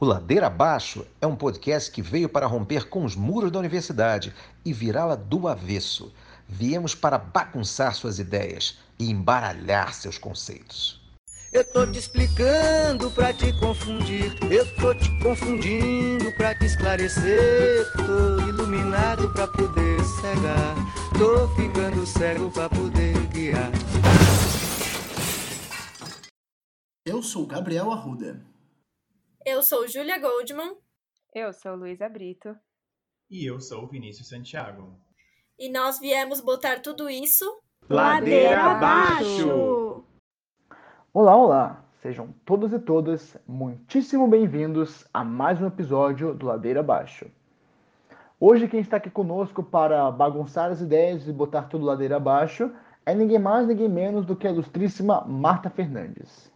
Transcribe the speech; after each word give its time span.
O 0.00 0.04
Ladeira 0.04 0.46
Abaixo 0.46 1.04
é 1.20 1.26
um 1.26 1.34
podcast 1.34 1.90
que 1.90 2.00
veio 2.00 2.28
para 2.28 2.46
romper 2.46 2.88
com 2.88 3.04
os 3.04 3.16
muros 3.16 3.50
da 3.50 3.58
universidade 3.58 4.32
e 4.64 4.72
virá-la 4.72 5.16
do 5.16 5.48
avesso. 5.48 6.14
Viemos 6.46 6.94
para 6.94 7.18
bagunçar 7.18 7.92
suas 7.96 8.20
ideias 8.20 8.78
e 8.96 9.10
embaralhar 9.10 9.92
seus 9.92 10.16
conceitos. 10.16 11.02
Eu 11.52 11.64
tô 11.72 11.84
te 11.84 11.98
explicando 11.98 13.10
pra 13.10 13.32
te 13.32 13.52
confundir, 13.58 14.38
eu 14.48 14.76
tô 14.76 14.94
te 14.94 15.10
confundindo 15.20 16.30
pra 16.36 16.54
te 16.54 16.66
esclarecer. 16.66 17.84
Tô 17.94 18.48
iluminado 18.48 19.28
pra 19.32 19.48
poder 19.48 19.98
cegar, 20.04 20.76
tô 21.18 21.48
ficando 21.56 22.06
cego 22.06 22.52
pra 22.52 22.68
poder 22.68 23.18
guiar. 23.32 23.72
Eu 27.04 27.20
sou 27.20 27.44
Gabriel 27.46 27.90
Arruda. 27.90 28.47
Eu 29.46 29.62
sou 29.62 29.86
Júlia 29.86 30.18
Goldman. 30.18 30.76
Eu 31.34 31.52
sou 31.52 31.74
Luísa 31.76 32.08
Brito. 32.08 32.56
E 33.30 33.46
eu 33.48 33.60
sou 33.60 33.86
Vinícius 33.86 34.28
Santiago. 34.28 34.98
E 35.58 35.70
nós 35.70 35.98
viemos 35.98 36.40
botar 36.40 36.80
tudo 36.80 37.08
isso 37.08 37.44
ladeira 37.88 38.62
abaixo. 38.62 40.04
Olá, 41.12 41.36
olá! 41.36 41.84
Sejam 42.02 42.34
todos 42.44 42.72
e 42.72 42.78
todas 42.78 43.36
muitíssimo 43.46 44.28
bem-vindos 44.28 45.06
a 45.14 45.24
mais 45.24 45.60
um 45.60 45.66
episódio 45.66 46.34
do 46.34 46.46
Ladeira 46.46 46.80
Abaixo. 46.80 47.30
Hoje 48.38 48.68
quem 48.68 48.80
está 48.80 48.98
aqui 48.98 49.10
conosco 49.10 49.62
para 49.62 50.10
bagunçar 50.10 50.70
as 50.70 50.80
ideias 50.80 51.26
e 51.26 51.32
botar 51.32 51.62
tudo 51.62 51.84
ladeira 51.84 52.16
abaixo 52.16 52.70
é 53.04 53.14
ninguém 53.14 53.38
mais, 53.38 53.66
ninguém 53.66 53.88
menos 53.88 54.26
do 54.26 54.36
que 54.36 54.46
a 54.46 54.50
ilustríssima 54.50 55.22
Marta 55.22 55.70
Fernandes. 55.70 56.52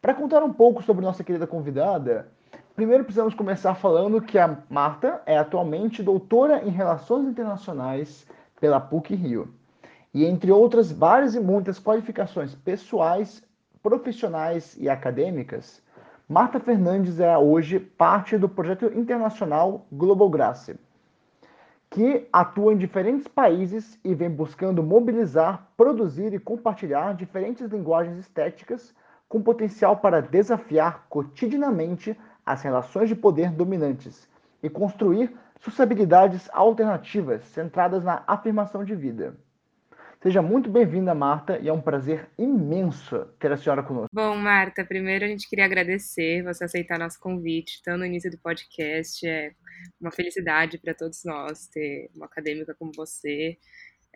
Para 0.00 0.14
contar 0.14 0.42
um 0.42 0.52
pouco 0.52 0.82
sobre 0.82 1.04
nossa 1.04 1.24
querida 1.24 1.46
convidada, 1.46 2.28
primeiro 2.74 3.04
precisamos 3.04 3.34
começar 3.34 3.74
falando 3.74 4.20
que 4.20 4.38
a 4.38 4.58
Marta 4.68 5.22
é 5.26 5.36
atualmente 5.36 6.02
doutora 6.02 6.62
em 6.64 6.70
Relações 6.70 7.26
Internacionais 7.26 8.26
pela 8.60 8.78
PUC 8.78 9.14
Rio. 9.14 9.54
E 10.12 10.24
entre 10.24 10.52
outras 10.52 10.92
várias 10.92 11.34
e 11.34 11.40
muitas 11.40 11.78
qualificações 11.78 12.54
pessoais, 12.54 13.42
profissionais 13.82 14.76
e 14.78 14.88
acadêmicas, 14.88 15.82
Marta 16.28 16.60
Fernandes 16.60 17.18
é 17.18 17.36
hoje 17.36 17.80
parte 17.80 18.36
do 18.36 18.48
projeto 18.48 18.86
internacional 18.86 19.86
Global 19.90 20.28
Grace, 20.28 20.78
que 21.88 22.28
atua 22.32 22.74
em 22.74 22.76
diferentes 22.76 23.26
países 23.26 23.98
e 24.04 24.14
vem 24.14 24.30
buscando 24.30 24.82
mobilizar, 24.82 25.68
produzir 25.76 26.34
e 26.34 26.38
compartilhar 26.38 27.14
diferentes 27.14 27.66
linguagens 27.68 28.18
estéticas 28.18 28.94
com 29.28 29.42
potencial 29.42 29.96
para 29.96 30.22
desafiar 30.22 31.06
cotidianamente 31.08 32.16
as 32.44 32.62
relações 32.62 33.08
de 33.08 33.14
poder 33.14 33.50
dominantes 33.50 34.28
e 34.62 34.70
construir 34.70 35.36
sociabilidades 35.60 36.48
alternativas 36.52 37.44
centradas 37.46 38.04
na 38.04 38.22
afirmação 38.26 38.84
de 38.84 38.94
vida. 38.94 39.36
Seja 40.22 40.40
muito 40.40 40.70
bem-vinda, 40.70 41.14
Marta, 41.14 41.58
e 41.58 41.68
é 41.68 41.72
um 41.72 41.80
prazer 41.80 42.28
imenso 42.38 43.26
ter 43.38 43.52
a 43.52 43.56
senhora 43.56 43.82
conosco. 43.82 44.08
Bom, 44.12 44.34
Marta, 44.36 44.84
primeiro 44.84 45.24
a 45.24 45.28
gente 45.28 45.48
queria 45.48 45.64
agradecer 45.64 46.42
você 46.42 46.64
aceitar 46.64 46.98
nosso 46.98 47.20
convite, 47.20 47.82
tão 47.84 47.98
no 47.98 48.04
início 48.04 48.30
do 48.30 48.38
podcast. 48.38 49.26
É 49.26 49.52
uma 50.00 50.10
felicidade 50.10 50.78
para 50.78 50.94
todos 50.94 51.22
nós 51.24 51.68
ter 51.68 52.10
uma 52.14 52.26
acadêmica 52.26 52.74
como 52.74 52.92
você 52.96 53.58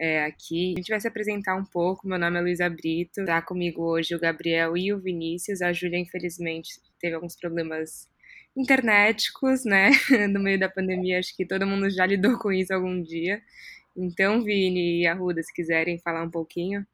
é, 0.00 0.24
aqui. 0.24 0.72
A 0.76 0.80
gente 0.80 0.88
vai 0.88 0.98
se 0.98 1.06
apresentar 1.06 1.54
um 1.54 1.64
pouco. 1.64 2.08
Meu 2.08 2.18
nome 2.18 2.38
é 2.38 2.40
Luísa 2.40 2.70
Brito. 2.70 3.22
Tá 3.26 3.42
comigo 3.42 3.82
hoje 3.82 4.14
o 4.14 4.18
Gabriel 4.18 4.74
e 4.74 4.94
o 4.94 4.98
Vinícius. 4.98 5.60
A 5.60 5.74
Júlia, 5.74 5.98
infelizmente, 5.98 6.70
teve 6.98 7.14
alguns 7.14 7.36
problemas 7.36 8.08
internéticos, 8.56 9.64
né? 9.66 9.90
No 10.32 10.40
meio 10.40 10.58
da 10.58 10.70
pandemia, 10.70 11.18
acho 11.18 11.36
que 11.36 11.44
todo 11.44 11.66
mundo 11.66 11.90
já 11.90 12.06
lidou 12.06 12.38
com 12.38 12.50
isso 12.50 12.72
algum 12.72 13.02
dia. 13.02 13.42
Então, 13.94 14.42
Vini 14.42 15.02
e 15.02 15.06
Arruda, 15.06 15.42
se 15.42 15.52
quiserem 15.52 15.98
falar 15.98 16.22
um 16.22 16.30
pouquinho. 16.30 16.86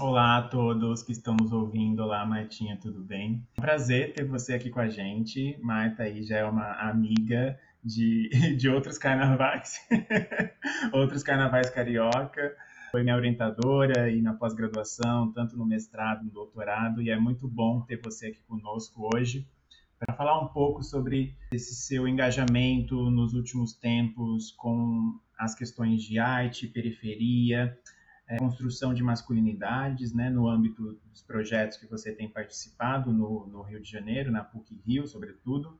Olá 0.00 0.38
a 0.38 0.42
todos 0.48 1.02
que 1.02 1.12
estão 1.12 1.36
nos 1.38 1.52
ouvindo. 1.52 2.02
Olá, 2.02 2.24
Martinha, 2.24 2.78
tudo 2.80 3.04
bem? 3.04 3.46
Prazer 3.56 4.14
ter 4.14 4.24
você 4.24 4.54
aqui 4.54 4.70
com 4.70 4.80
a 4.80 4.88
gente. 4.88 5.58
Marta 5.60 6.04
aí 6.04 6.22
já 6.22 6.38
é 6.38 6.44
uma 6.44 6.72
amiga 6.88 7.58
de, 7.82 8.28
de 8.56 8.68
outros 8.68 8.98
carnavais, 8.98 9.78
outros 10.92 11.22
carnavais 11.22 11.70
carioca. 11.70 12.56
Foi 12.90 13.02
minha 13.02 13.16
orientadora 13.16 14.10
e 14.10 14.20
na 14.20 14.34
pós-graduação, 14.34 15.32
tanto 15.32 15.56
no 15.56 15.64
mestrado, 15.64 16.24
no 16.24 16.30
doutorado, 16.30 17.00
e 17.00 17.08
é 17.08 17.18
muito 17.18 17.48
bom 17.48 17.80
ter 17.80 17.98
você 18.02 18.26
aqui 18.26 18.42
conosco 18.42 19.08
hoje 19.14 19.48
para 20.04 20.16
falar 20.16 20.40
um 20.40 20.48
pouco 20.48 20.82
sobre 20.82 21.36
esse 21.52 21.76
seu 21.76 22.08
engajamento 22.08 23.08
nos 23.08 23.34
últimos 23.34 23.72
tempos 23.72 24.50
com 24.50 25.16
as 25.38 25.54
questões 25.54 26.02
de 26.02 26.18
arte, 26.18 26.66
periferia, 26.66 27.78
é, 28.28 28.36
construção 28.36 28.92
de 28.92 29.02
masculinidades, 29.02 30.12
né, 30.12 30.28
no 30.28 30.48
âmbito 30.48 30.98
dos 31.08 31.22
projetos 31.22 31.78
que 31.78 31.86
você 31.86 32.12
tem 32.12 32.28
participado 32.28 33.12
no, 33.12 33.46
no 33.46 33.62
Rio 33.62 33.80
de 33.80 33.88
Janeiro, 33.88 34.32
na 34.32 34.42
PUC 34.42 34.74
Rio, 34.84 35.06
sobretudo. 35.06 35.78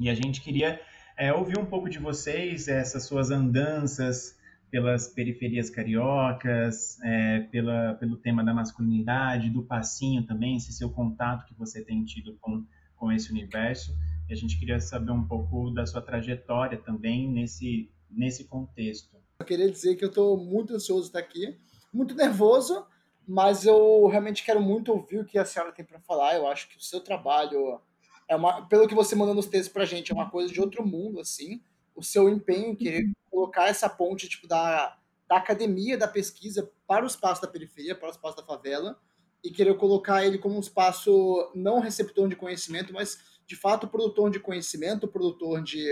E 0.00 0.10
a 0.10 0.14
gente 0.14 0.40
queria 0.40 0.80
é, 1.16 1.32
ouvir 1.32 1.58
um 1.58 1.64
pouco 1.64 1.88
de 1.88 1.98
vocês, 1.98 2.68
essas 2.68 3.04
suas 3.04 3.30
andanças 3.30 4.36
pelas 4.70 5.06
periferias 5.06 5.70
cariocas, 5.70 6.98
é, 7.02 7.40
pela, 7.50 7.94
pelo 7.94 8.16
tema 8.16 8.42
da 8.42 8.52
masculinidade, 8.52 9.48
do 9.48 9.62
passinho 9.62 10.26
também, 10.26 10.56
esse 10.56 10.72
seu 10.72 10.90
contato 10.90 11.46
que 11.46 11.54
você 11.54 11.80
tem 11.80 12.04
tido 12.04 12.36
com, 12.40 12.64
com 12.96 13.12
esse 13.12 13.30
universo. 13.30 13.96
E 14.28 14.32
a 14.32 14.36
gente 14.36 14.58
queria 14.58 14.80
saber 14.80 15.12
um 15.12 15.26
pouco 15.26 15.70
da 15.70 15.86
sua 15.86 16.02
trajetória 16.02 16.76
também 16.76 17.30
nesse, 17.30 17.88
nesse 18.10 18.44
contexto. 18.48 19.16
Eu 19.38 19.46
queria 19.46 19.70
dizer 19.70 19.94
que 19.94 20.04
eu 20.04 20.08
estou 20.08 20.36
muito 20.36 20.74
ansioso 20.74 21.06
estar 21.06 21.20
aqui, 21.20 21.56
muito 21.92 22.14
nervoso, 22.14 22.84
mas 23.26 23.64
eu 23.64 24.08
realmente 24.08 24.44
quero 24.44 24.60
muito 24.60 24.90
ouvir 24.90 25.20
o 25.20 25.24
que 25.24 25.38
a 25.38 25.44
senhora 25.44 25.70
tem 25.70 25.84
para 25.84 26.00
falar. 26.00 26.34
Eu 26.34 26.48
acho 26.48 26.68
que 26.68 26.76
o 26.76 26.82
seu 26.82 27.00
trabalho 27.00 27.80
é 28.28 28.36
uma, 28.36 28.66
pelo 28.66 28.88
que 28.88 28.94
você 28.94 29.14
mandou 29.14 29.34
nos 29.34 29.46
textos 29.46 29.72
pra 29.72 29.84
gente, 29.84 30.10
é 30.10 30.14
uma 30.14 30.30
coisa 30.30 30.52
de 30.52 30.60
outro 30.60 30.86
mundo, 30.86 31.20
assim. 31.20 31.62
O 31.94 32.02
seu 32.02 32.28
empenho 32.28 32.68
em 32.68 32.76
querer 32.76 33.10
colocar 33.30 33.68
essa 33.68 33.88
ponte, 33.88 34.28
tipo, 34.28 34.46
da, 34.46 34.96
da 35.28 35.36
academia, 35.36 35.98
da 35.98 36.08
pesquisa 36.08 36.70
para 36.86 37.04
o 37.04 37.06
espaço 37.06 37.42
da 37.42 37.48
periferia, 37.48 37.94
para 37.94 38.08
o 38.08 38.10
espaço 38.10 38.36
da 38.36 38.42
favela, 38.42 38.98
e 39.42 39.50
querer 39.50 39.76
colocar 39.76 40.24
ele 40.24 40.38
como 40.38 40.56
um 40.56 40.60
espaço 40.60 41.50
não 41.54 41.80
receptor 41.80 42.28
de 42.28 42.36
conhecimento, 42.36 42.92
mas, 42.92 43.18
de 43.46 43.56
fato, 43.56 43.86
produtor 43.86 44.30
de 44.30 44.40
conhecimento, 44.40 45.06
produtor 45.06 45.62
de, 45.62 45.86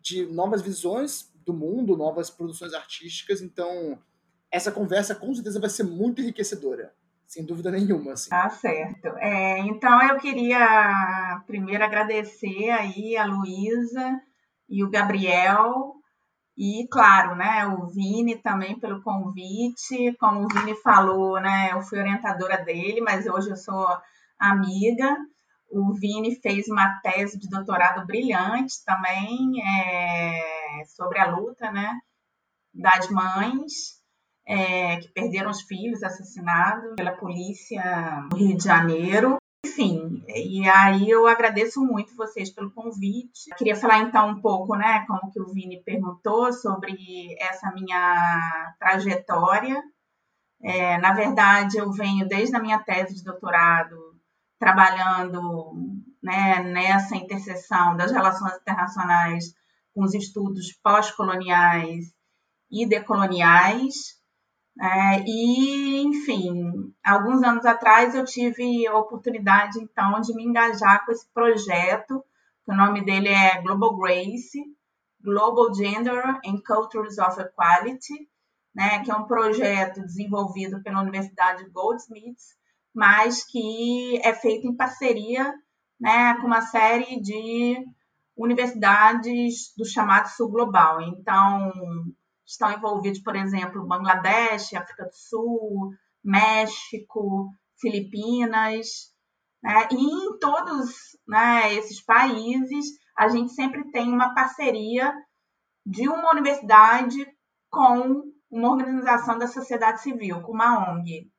de 0.00 0.26
novas 0.26 0.60
visões 0.60 1.32
do 1.44 1.54
mundo, 1.54 1.96
novas 1.96 2.30
produções 2.30 2.74
artísticas. 2.74 3.40
Então, 3.40 3.98
essa 4.50 4.72
conversa, 4.72 5.14
com 5.14 5.32
certeza, 5.32 5.60
vai 5.60 5.70
ser 5.70 5.84
muito 5.84 6.20
enriquecedora 6.20 6.92
sem 7.30 7.46
dúvida 7.46 7.70
nenhuma. 7.70 8.14
Assim. 8.14 8.28
Tá 8.28 8.50
certo. 8.50 9.06
É, 9.18 9.60
então 9.60 10.02
eu 10.02 10.18
queria 10.18 11.40
primeiro 11.46 11.84
agradecer 11.84 12.70
aí 12.70 13.16
a 13.16 13.24
Luísa 13.24 14.20
e 14.68 14.82
o 14.82 14.90
Gabriel 14.90 15.94
e, 16.58 16.88
claro, 16.90 17.36
né, 17.36 17.66
o 17.68 17.86
Vini 17.86 18.34
também 18.36 18.78
pelo 18.80 19.00
convite. 19.02 20.12
Como 20.18 20.44
o 20.44 20.48
Vini 20.48 20.74
falou, 20.82 21.40
né, 21.40 21.70
eu 21.72 21.80
fui 21.82 22.00
orientadora 22.00 22.64
dele, 22.64 23.00
mas 23.00 23.26
hoje 23.26 23.50
eu 23.50 23.56
sou 23.56 23.86
amiga. 24.36 25.16
O 25.70 25.94
Vini 25.94 26.34
fez 26.40 26.66
uma 26.66 27.00
tese 27.00 27.38
de 27.38 27.48
doutorado 27.48 28.04
brilhante 28.04 28.84
também 28.84 29.52
é, 29.64 30.84
sobre 30.96 31.20
a 31.20 31.30
luta 31.30 31.70
né, 31.70 31.96
das 32.74 33.08
mães 33.08 33.99
é, 34.50 34.96
que 34.96 35.08
perderam 35.10 35.48
os 35.48 35.60
filhos 35.60 36.02
assassinados 36.02 36.96
pela 36.96 37.12
polícia 37.12 38.26
no 38.32 38.36
Rio 38.36 38.56
de 38.56 38.64
Janeiro. 38.64 39.36
Enfim, 39.64 40.24
e 40.26 40.68
aí 40.68 41.08
eu 41.08 41.28
agradeço 41.28 41.80
muito 41.80 42.16
vocês 42.16 42.50
pelo 42.50 42.72
convite. 42.72 43.50
Queria 43.56 43.76
falar 43.76 43.98
então 43.98 44.30
um 44.30 44.40
pouco, 44.40 44.74
né, 44.74 45.04
como 45.06 45.30
que 45.30 45.40
o 45.40 45.46
Vini 45.52 45.80
perguntou 45.84 46.52
sobre 46.52 46.96
essa 47.38 47.70
minha 47.70 48.74
trajetória. 48.80 49.80
É, 50.60 50.98
na 50.98 51.12
verdade, 51.12 51.78
eu 51.78 51.92
venho 51.92 52.26
desde 52.26 52.56
a 52.56 52.60
minha 52.60 52.80
tese 52.80 53.14
de 53.14 53.22
doutorado 53.22 53.96
trabalhando 54.58 55.72
né, 56.20 56.60
nessa 56.64 57.14
interseção 57.14 57.96
das 57.96 58.10
relações 58.10 58.56
internacionais 58.56 59.54
com 59.94 60.02
os 60.02 60.12
estudos 60.12 60.72
pós-coloniais 60.82 62.12
e 62.68 62.84
decoloniais. 62.84 64.19
É, 64.80 65.22
e, 65.26 66.02
enfim, 66.02 66.94
alguns 67.04 67.42
anos 67.42 67.66
atrás 67.66 68.14
eu 68.14 68.24
tive 68.24 68.86
a 68.86 68.96
oportunidade, 68.96 69.78
então, 69.78 70.20
de 70.22 70.34
me 70.34 70.42
engajar 70.42 71.04
com 71.04 71.12
esse 71.12 71.28
projeto, 71.34 72.24
que 72.64 72.72
o 72.72 72.76
nome 72.76 73.04
dele 73.04 73.28
é 73.28 73.60
Global 73.60 73.94
Grace, 73.98 74.64
Global 75.22 75.74
Gender 75.74 76.40
and 76.46 76.62
Cultures 76.66 77.18
of 77.18 77.38
Equality, 77.38 78.26
né, 78.74 79.04
que 79.04 79.10
é 79.10 79.14
um 79.14 79.26
projeto 79.26 80.00
desenvolvido 80.00 80.82
pela 80.82 81.02
Universidade 81.02 81.68
Goldsmiths, 81.68 82.56
mas 82.94 83.44
que 83.44 84.18
é 84.24 84.32
feito 84.32 84.66
em 84.66 84.74
parceria 84.74 85.52
né, 86.00 86.34
com 86.40 86.46
uma 86.46 86.62
série 86.62 87.20
de 87.20 87.84
universidades 88.34 89.74
do 89.76 89.84
chamado 89.84 90.28
Sul 90.28 90.48
Global. 90.48 91.02
Então, 91.02 91.70
estão 92.50 92.72
envolvidos, 92.72 93.20
por 93.20 93.36
exemplo, 93.36 93.86
Bangladesh, 93.86 94.74
África 94.74 95.04
do 95.04 95.14
Sul, 95.14 95.92
México, 96.22 97.48
Filipinas, 97.80 99.12
né? 99.62 99.88
e 99.90 99.96
em 99.96 100.38
todos 100.38 100.90
né, 101.26 101.74
esses 101.74 102.02
países 102.02 102.86
a 103.16 103.28
gente 103.28 103.52
sempre 103.52 103.90
tem 103.90 104.12
uma 104.12 104.34
parceria 104.34 105.12
de 105.86 106.08
uma 106.08 106.30
universidade 106.32 107.26
com 107.70 108.22
uma 108.50 108.70
organização 108.70 109.38
da 109.38 109.46
sociedade 109.46 110.02
civil, 110.02 110.42
com 110.42 110.52
uma 110.52 110.90
ONG. 110.90 111.30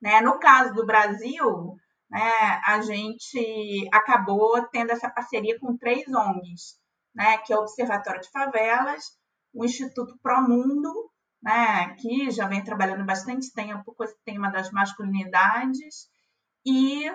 Né? 0.00 0.20
No 0.20 0.38
caso 0.38 0.72
do 0.74 0.86
Brasil, 0.86 1.74
né, 2.10 2.60
a 2.64 2.80
gente 2.80 3.88
acabou 3.92 4.66
tendo 4.68 4.92
essa 4.92 5.10
parceria 5.10 5.58
com 5.58 5.76
três 5.76 6.06
ONGs, 6.08 6.78
né, 7.14 7.38
que 7.38 7.52
é 7.52 7.56
o 7.56 7.62
Observatório 7.62 8.20
de 8.20 8.30
Favelas, 8.30 9.19
o 9.52 9.64
Instituto 9.64 10.18
Promundo, 10.22 11.10
né, 11.42 11.94
que 11.96 12.30
já 12.30 12.46
vem 12.46 12.62
trabalhando 12.62 13.04
bastante 13.04 13.52
tempo 13.52 13.94
com 13.94 14.04
esse 14.04 14.16
tema 14.24 14.50
das 14.50 14.70
masculinidades, 14.70 16.08
e 16.64 17.10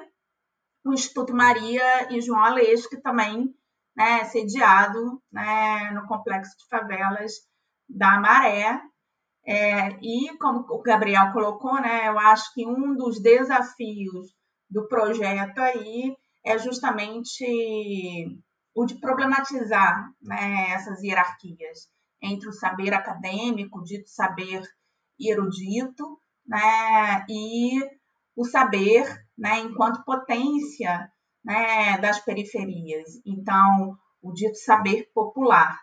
o 0.84 0.94
Instituto 0.94 1.34
Maria 1.34 2.12
e 2.12 2.22
João 2.22 2.44
Aleixo, 2.44 2.90
que 2.90 3.02
também 3.02 3.54
né, 3.96 4.22
é 4.22 4.26
sediado 4.26 5.22
né, 5.32 5.92
no 5.92 6.08
Complexo 6.08 6.56
de 6.58 6.68
Favelas 6.68 7.34
da 7.88 8.20
Maré. 8.20 8.82
É, 9.48 9.90
e, 10.02 10.36
como 10.40 10.66
o 10.70 10.82
Gabriel 10.82 11.32
colocou, 11.32 11.80
né, 11.80 12.08
eu 12.08 12.18
acho 12.18 12.52
que 12.54 12.66
um 12.66 12.96
dos 12.96 13.22
desafios 13.22 14.34
do 14.68 14.88
projeto 14.88 15.60
aí 15.60 16.16
é 16.44 16.58
justamente 16.58 17.46
o 18.74 18.86
de 18.86 19.00
problematizar 19.00 20.10
né, 20.22 20.72
essas 20.72 21.02
hierarquias 21.04 21.95
entre 22.26 22.50
o 22.50 22.54
saber 22.54 22.94
acadêmico, 22.94 23.84
dito 23.84 24.10
saber 24.10 24.62
erudito, 25.20 26.20
né, 26.46 27.26
e 27.30 27.80
o 28.36 28.44
saber 28.44 29.26
né, 29.38 29.60
enquanto 29.60 30.04
potência 30.04 31.12
né, 31.44 31.98
das 32.00 32.20
periferias. 32.20 33.22
Então, 33.26 33.98
o 34.22 34.34
dito 34.34 34.58
saber 34.58 35.10
popular. 35.14 35.80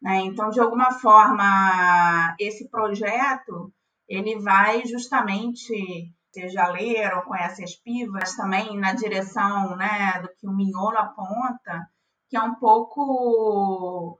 Né? 0.00 0.20
Então, 0.20 0.50
de 0.50 0.60
alguma 0.60 0.92
forma, 0.92 2.34
esse 2.38 2.68
projeto 2.68 3.72
ele 4.08 4.38
vai 4.40 4.84
justamente, 4.86 6.12
vocês 6.30 6.52
já 6.52 6.68
leram, 6.68 7.22
conhecem 7.22 7.64
as 7.64 7.76
pivas, 7.76 8.34
também 8.34 8.76
na 8.78 8.92
direção 8.92 9.76
né, 9.76 10.20
do 10.22 10.28
que 10.36 10.48
o 10.48 10.52
Mignolo 10.52 10.98
aponta, 10.98 11.88
que 12.28 12.36
é 12.36 12.42
um 12.42 12.54
pouco 12.56 14.18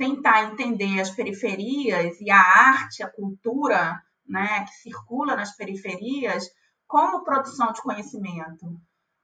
tentar 0.00 0.44
entender 0.44 0.98
as 0.98 1.10
periferias 1.10 2.18
e 2.22 2.30
a 2.30 2.40
arte, 2.40 3.02
a 3.02 3.12
cultura 3.12 4.00
né, 4.26 4.64
que 4.64 4.72
circula 4.76 5.36
nas 5.36 5.54
periferias 5.54 6.48
como 6.86 7.22
produção 7.22 7.70
de 7.70 7.82
conhecimento, 7.82 8.80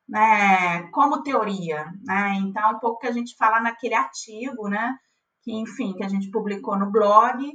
né, 0.07 0.83
como 0.91 1.23
teoria. 1.23 1.87
Né? 2.05 2.35
Então, 2.43 2.73
um 2.73 2.79
pouco 2.79 3.01
que 3.01 3.07
a 3.07 3.13
gente 3.13 3.35
fala 3.39 3.59
naquele 3.59 3.95
artigo, 3.95 4.69
né, 4.69 4.95
que, 5.43 5.51
enfim, 5.51 5.95
que 5.95 6.05
a 6.05 6.09
gente 6.09 6.31
publicou 6.31 6.79
no 6.79 6.93
blog, 6.93 7.51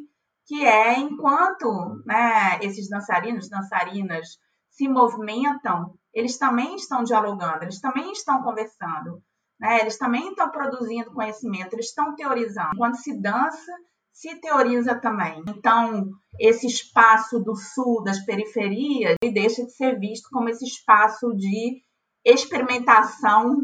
que 0.48 0.66
é 0.66 0.98
enquanto 0.98 2.02
né, 2.04 2.58
esses 2.64 2.90
dançarinos, 2.90 3.48
dançarinas 3.48 4.30
se 4.72 4.88
movimentam, 4.88 5.94
eles 6.12 6.40
também 6.40 6.76
estão 6.76 7.04
dialogando, 7.04 7.66
eles 7.66 7.80
também 7.80 8.12
estão 8.14 8.42
conversando. 8.42 9.22
Né? 9.62 9.82
Eles 9.82 9.98
também 9.98 10.30
estão 10.30 10.50
produzindo 10.50 11.14
conhecimento, 11.14 11.74
eles 11.74 11.88
estão 11.88 12.16
teorizando. 12.16 12.76
Quando 12.76 12.96
se 12.96 13.22
dança, 13.22 13.72
se 14.12 14.36
teoriza 14.42 15.00
também. 15.00 15.42
Então, 15.48 16.10
esse 16.40 16.66
espaço 16.66 17.40
do 17.40 17.56
sul, 17.56 18.04
das 18.04 18.20
periferias, 18.26 19.16
ele 19.22 19.32
deixa 19.32 19.64
de 19.64 19.72
ser 19.72 20.00
visto 20.00 20.28
como 20.32 20.50
esse 20.50 20.66
espaço 20.66 21.32
de 21.36 21.82
experimentação 22.26 23.56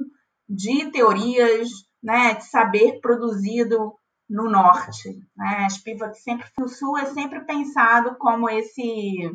de 0.47 0.91
teorias, 0.91 1.67
né, 2.01 2.35
de 2.35 2.45
saber 2.45 2.99
produzido 3.01 3.93
no 4.29 4.49
norte. 4.49 5.09
Né? 5.35 5.65
As 5.65 5.77
pivas 5.79 6.21
sempre 6.21 6.47
no 6.59 6.67
sul 6.67 6.97
é 6.97 7.05
sempre 7.05 7.43
pensado 7.45 8.15
como 8.17 8.49
esse 8.49 9.31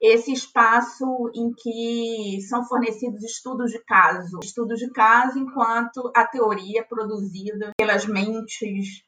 esse 0.00 0.32
espaço 0.32 1.04
em 1.34 1.52
que 1.52 2.40
são 2.48 2.64
fornecidos 2.64 3.22
estudos 3.24 3.72
de 3.72 3.82
caso, 3.84 4.38
estudos 4.42 4.78
de 4.78 4.90
caso 4.92 5.38
enquanto 5.38 6.12
a 6.14 6.24
teoria 6.24 6.84
produzida 6.84 7.72
pelas 7.76 8.06
mentes 8.06 9.02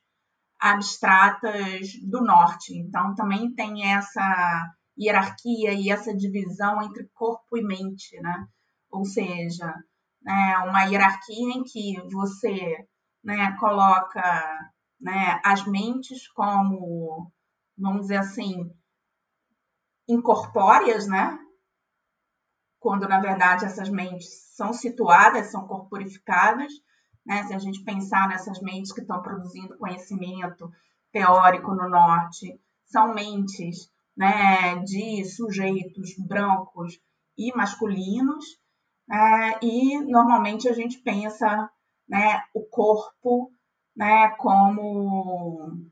abstratas 0.59 1.93
do 2.03 2.23
norte. 2.23 2.77
Então 2.77 3.15
também 3.15 3.55
tem 3.55 3.93
essa 3.93 4.73
hierarquia 4.99 5.73
e 5.73 5.91
essa 5.91 6.15
divisão 6.15 6.83
entre 6.83 7.09
corpo 7.15 7.57
e 7.57 7.63
mente, 7.63 8.21
né? 8.21 8.47
Ou 8.91 9.05
seja, 9.05 9.73
né, 10.23 10.59
uma 10.69 10.85
hierarquia 10.85 11.55
em 11.55 11.63
que 11.63 12.01
você 12.11 12.85
né, 13.23 13.57
coloca 13.59 14.71
né, 15.01 15.41
as 15.45 15.67
mentes 15.67 16.29
como, 16.33 17.31
vamos 17.79 18.03
dizer 18.03 18.17
assim, 18.17 18.71
incorpóreas, 20.13 21.07
né? 21.07 21.39
Quando 22.79 23.09
na 23.09 23.21
verdade 23.21 23.65
essas 23.65 23.89
mentes 23.89 24.29
são 24.55 24.73
situadas, 24.73 25.51
são 25.51 25.67
corporificadas, 25.67 26.73
né? 27.25 27.45
Se 27.45 27.55
a 27.55 27.59
gente 27.59 27.85
pensar 27.85 28.29
nessas 28.29 28.61
mentes 28.61 28.93
que 28.93 29.01
estão 29.01 29.23
produzindo 29.23 29.77
conhecimento 29.79 30.71
teórico 31.13 31.75
no 31.75 31.89
norte, 31.89 32.61
são 32.85 33.15
mentes, 33.15 33.91
né, 34.17 34.77
de 34.85 35.25
sujeitos 35.25 36.15
brancos 36.19 37.01
e 37.39 37.55
masculinos, 37.55 38.45
é, 39.11 39.65
e 39.65 39.99
normalmente 40.05 40.69
a 40.69 40.73
gente 40.73 40.99
pensa, 40.99 41.71
né, 42.09 42.43
o 42.55 42.65
corpo, 42.65 43.53
né, 43.97 44.31
como 44.39 45.91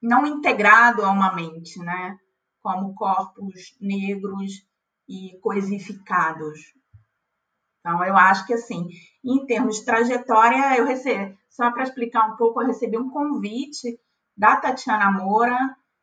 não 0.00 0.26
integrado 0.26 1.04
a 1.04 1.10
uma 1.10 1.34
mente, 1.34 1.78
né? 1.80 2.18
Como 2.66 2.96
corpos 2.96 3.76
negros 3.80 4.66
e 5.08 5.38
coisificados. 5.40 6.58
Então, 7.78 8.04
eu 8.04 8.16
acho 8.16 8.44
que, 8.44 8.54
assim, 8.54 8.88
em 9.24 9.46
termos 9.46 9.76
de 9.76 9.84
trajetória, 9.84 10.76
eu 10.76 10.84
recebi, 10.84 11.38
só 11.48 11.70
para 11.70 11.84
explicar 11.84 12.28
um 12.28 12.36
pouco, 12.36 12.60
eu 12.60 12.66
recebi 12.66 12.98
um 12.98 13.08
convite 13.08 14.00
da 14.36 14.56
Tatiana 14.56 15.12
Moura, 15.12 15.56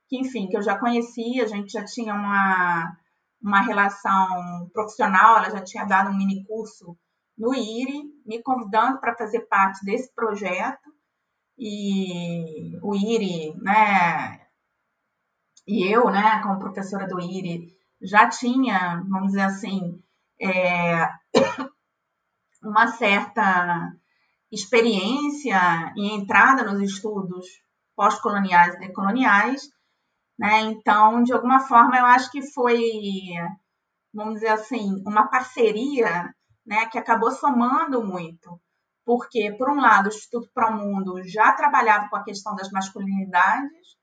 que, 0.08 0.18
enfim, 0.18 0.48
que 0.48 0.56
eu 0.56 0.62
já 0.62 0.80
conhecia, 0.80 1.44
a 1.44 1.48
gente 1.48 1.74
já 1.74 1.84
tinha 1.84 2.14
uma, 2.14 2.98
uma 3.42 3.60
relação 3.60 4.70
profissional, 4.72 5.40
ela 5.40 5.50
já 5.50 5.62
tinha 5.62 5.84
dado 5.84 6.12
um 6.12 6.18
mini 6.18 6.46
curso 6.46 6.98
no 7.38 7.54
IRI, 7.54 8.04
me 8.26 8.42
convidando 8.42 9.02
para 9.02 9.18
fazer 9.18 9.42
parte 9.48 9.84
desse 9.84 10.16
projeto. 10.16 10.94
E 11.58 12.80
o 12.82 12.96
IRI, 12.96 13.54
né, 13.58 14.43
e 15.68 15.84
eu, 15.92 16.10
né, 16.10 16.42
como 16.42 16.60
professora 16.60 17.08
do 17.08 17.20
IRI, 17.20 17.74
já 18.02 18.28
tinha, 18.28 19.02
vamos 19.08 19.28
dizer 19.28 19.44
assim, 19.44 20.02
é, 20.42 21.10
uma 22.62 22.88
certa 22.88 23.94
experiência 24.52 25.94
e 25.96 26.12
entrada 26.12 26.64
nos 26.64 26.82
estudos 26.82 27.46
pós-coloniais 27.96 28.76
e 28.76 28.80
decoloniais, 28.80 29.70
né? 30.38 30.62
Então, 30.62 31.24
de 31.24 31.34
alguma 31.34 31.60
forma, 31.62 31.98
eu 31.98 32.06
acho 32.06 32.32
que 32.32 32.42
foi, 32.42 32.80
vamos 34.14 34.36
dizer 34.36 34.50
assim, 34.50 35.02
uma 35.06 35.28
parceria, 35.28 36.34
né, 36.66 36.86
que 36.88 36.98
acabou 36.98 37.32
somando 37.32 38.04
muito, 38.06 38.60
porque 39.06 39.52
por 39.58 39.70
um 39.70 39.80
lado, 39.80 40.06
o 40.06 40.10
Instituto 40.10 40.50
Promundo 40.54 41.22
já 41.28 41.52
trabalhava 41.54 42.10
com 42.10 42.16
a 42.16 42.24
questão 42.24 42.56
das 42.56 42.70
masculinidades, 42.72 43.98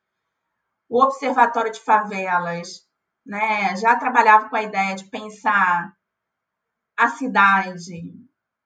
o 0.90 1.00
Observatório 1.04 1.70
de 1.70 1.80
Favelas 1.80 2.84
né, 3.24 3.76
já 3.76 3.94
trabalhava 3.94 4.48
com 4.48 4.56
a 4.56 4.62
ideia 4.62 4.96
de 4.96 5.04
pensar 5.04 5.94
a 6.98 7.08
cidade 7.10 8.02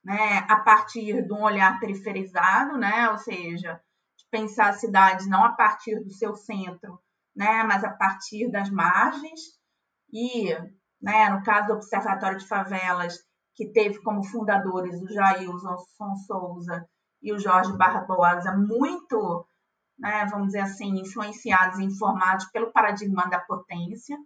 né, 0.02 0.38
a 0.48 0.56
partir 0.60 1.22
de 1.22 1.32
um 1.32 1.42
olhar 1.42 1.78
periferizado, 1.78 2.78
né, 2.78 3.10
ou 3.10 3.18
seja, 3.18 3.78
de 4.16 4.24
pensar 4.30 4.70
a 4.70 4.72
cidade 4.72 5.28
não 5.28 5.44
a 5.44 5.52
partir 5.52 6.00
do 6.00 6.10
seu 6.10 6.34
centro, 6.34 6.98
né, 7.36 7.62
mas 7.62 7.84
a 7.84 7.90
partir 7.90 8.50
das 8.50 8.70
margens. 8.70 9.40
E, 10.10 10.50
né, 11.02 11.28
no 11.28 11.42
caso 11.42 11.68
do 11.68 11.74
Observatório 11.74 12.38
de 12.38 12.48
Favelas, 12.48 13.18
que 13.54 13.70
teve 13.70 14.00
como 14.02 14.24
fundadores 14.24 15.00
o 15.00 15.08
Jailson 15.08 15.76
Souza 16.26 16.88
e 17.22 17.32
o 17.34 17.38
Jorge 17.38 17.76
Barbosa, 17.76 18.56
muito 18.56 19.46
né, 19.98 20.26
vamos 20.30 20.48
dizer 20.48 20.60
assim, 20.60 21.00
influenciados 21.00 21.78
e 21.78 21.84
informados 21.84 22.46
pelo 22.46 22.72
paradigma 22.72 23.26
da 23.26 23.38
potência, 23.38 24.16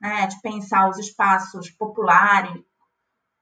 né, 0.00 0.26
de 0.26 0.40
pensar 0.40 0.88
os 0.88 0.98
espaços 0.98 1.70
populares, 1.70 2.62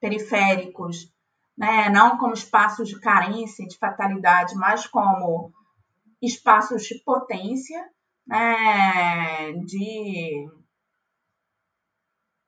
periféricos, 0.00 1.12
né? 1.56 1.90
não 1.90 2.16
como 2.16 2.32
espaços 2.32 2.88
de 2.88 2.98
carência, 2.98 3.66
de 3.66 3.76
fatalidade, 3.76 4.54
mas 4.54 4.86
como 4.86 5.52
espaços 6.22 6.84
de 6.84 6.98
potência, 7.04 7.86
né? 8.26 9.52
de 9.66 10.48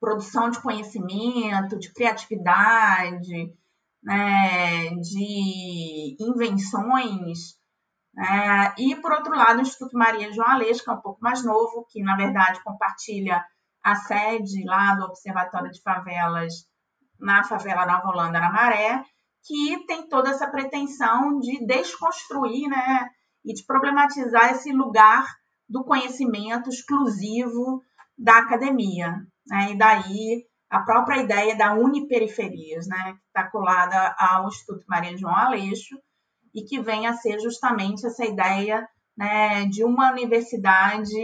produção 0.01 0.51
de 0.51 0.61
conhecimento, 0.61 1.79
de 1.79 1.93
criatividade, 1.93 3.55
né? 4.03 4.91
de 4.97 6.17
invenções. 6.19 7.61
Né? 8.15 8.75
E, 8.79 8.97
por 8.97 9.13
outro 9.13 9.35
lado, 9.35 9.59
o 9.59 9.63
Instituto 9.63 9.97
Maria 9.97 10.33
João 10.33 10.49
Aleixo, 10.49 10.85
que 10.85 10.91
é 10.91 10.93
um 10.93 11.01
pouco 11.01 11.21
mais 11.21 11.45
novo, 11.45 11.87
que, 11.91 12.03
na 12.03 12.17
verdade, 12.17 12.63
compartilha 12.63 13.45
a 13.83 13.95
sede 13.95 14.65
lá 14.65 14.95
do 14.95 15.05
Observatório 15.05 15.71
de 15.71 15.83
Favelas 15.83 16.67
na 17.19 17.45
favela 17.45 17.87
Nova 17.87 18.09
Holanda, 18.09 18.41
na 18.41 18.51
Maré, 18.51 19.05
que 19.45 19.85
tem 19.87 20.09
toda 20.09 20.31
essa 20.31 20.49
pretensão 20.49 21.39
de 21.41 21.65
desconstruir 21.67 22.69
né, 22.69 23.09
e 23.45 23.53
de 23.55 23.65
problematizar 23.65 24.53
esse 24.53 24.73
lugar 24.73 25.27
do 25.69 25.85
conhecimento 25.85 26.69
exclusivo 26.69 27.83
da 28.17 28.39
academia. 28.39 29.17
Né? 29.47 29.73
E 29.73 29.79
daí 29.79 30.45
a 30.71 30.81
própria 30.81 31.21
ideia 31.23 31.57
da 31.57 31.75
uniperiferias, 31.75 32.87
né, 32.87 33.13
que 33.13 33.27
está 33.27 33.51
colada 33.51 34.15
ao 34.19 34.49
Instituto 34.49 34.85
Maria 34.89 35.17
João 35.17 35.35
Aleixo, 35.35 35.97
e 36.55 36.63
que 36.63 36.81
vem 36.81 37.07
a 37.07 37.15
ser 37.15 37.39
justamente 37.41 38.07
essa 38.07 38.25
ideia 38.25 38.87
né, 39.17 39.67
de 39.67 39.85
uma 39.85 40.11
universidade 40.11 41.15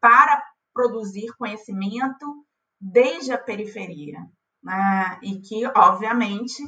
para 0.00 0.42
produzir 0.72 1.34
conhecimento 1.38 2.44
desde 2.80 3.32
a 3.32 3.38
periferia, 3.38 4.18
né? 4.62 5.18
e 5.22 5.40
que, 5.40 5.66
obviamente, 5.66 6.62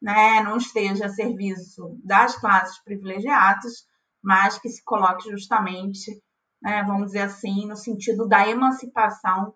né, 0.00 0.42
não 0.42 0.56
esteja 0.56 1.06
a 1.06 1.10
serviço 1.10 1.98
das 2.04 2.36
classes 2.36 2.82
privilegiadas, 2.84 3.86
mas 4.22 4.58
que 4.58 4.68
se 4.68 4.82
coloque 4.84 5.30
justamente, 5.30 6.22
né, 6.62 6.82
vamos 6.84 7.06
dizer 7.06 7.22
assim, 7.22 7.66
no 7.66 7.76
sentido 7.76 8.28
da 8.28 8.46
emancipação 8.46 9.54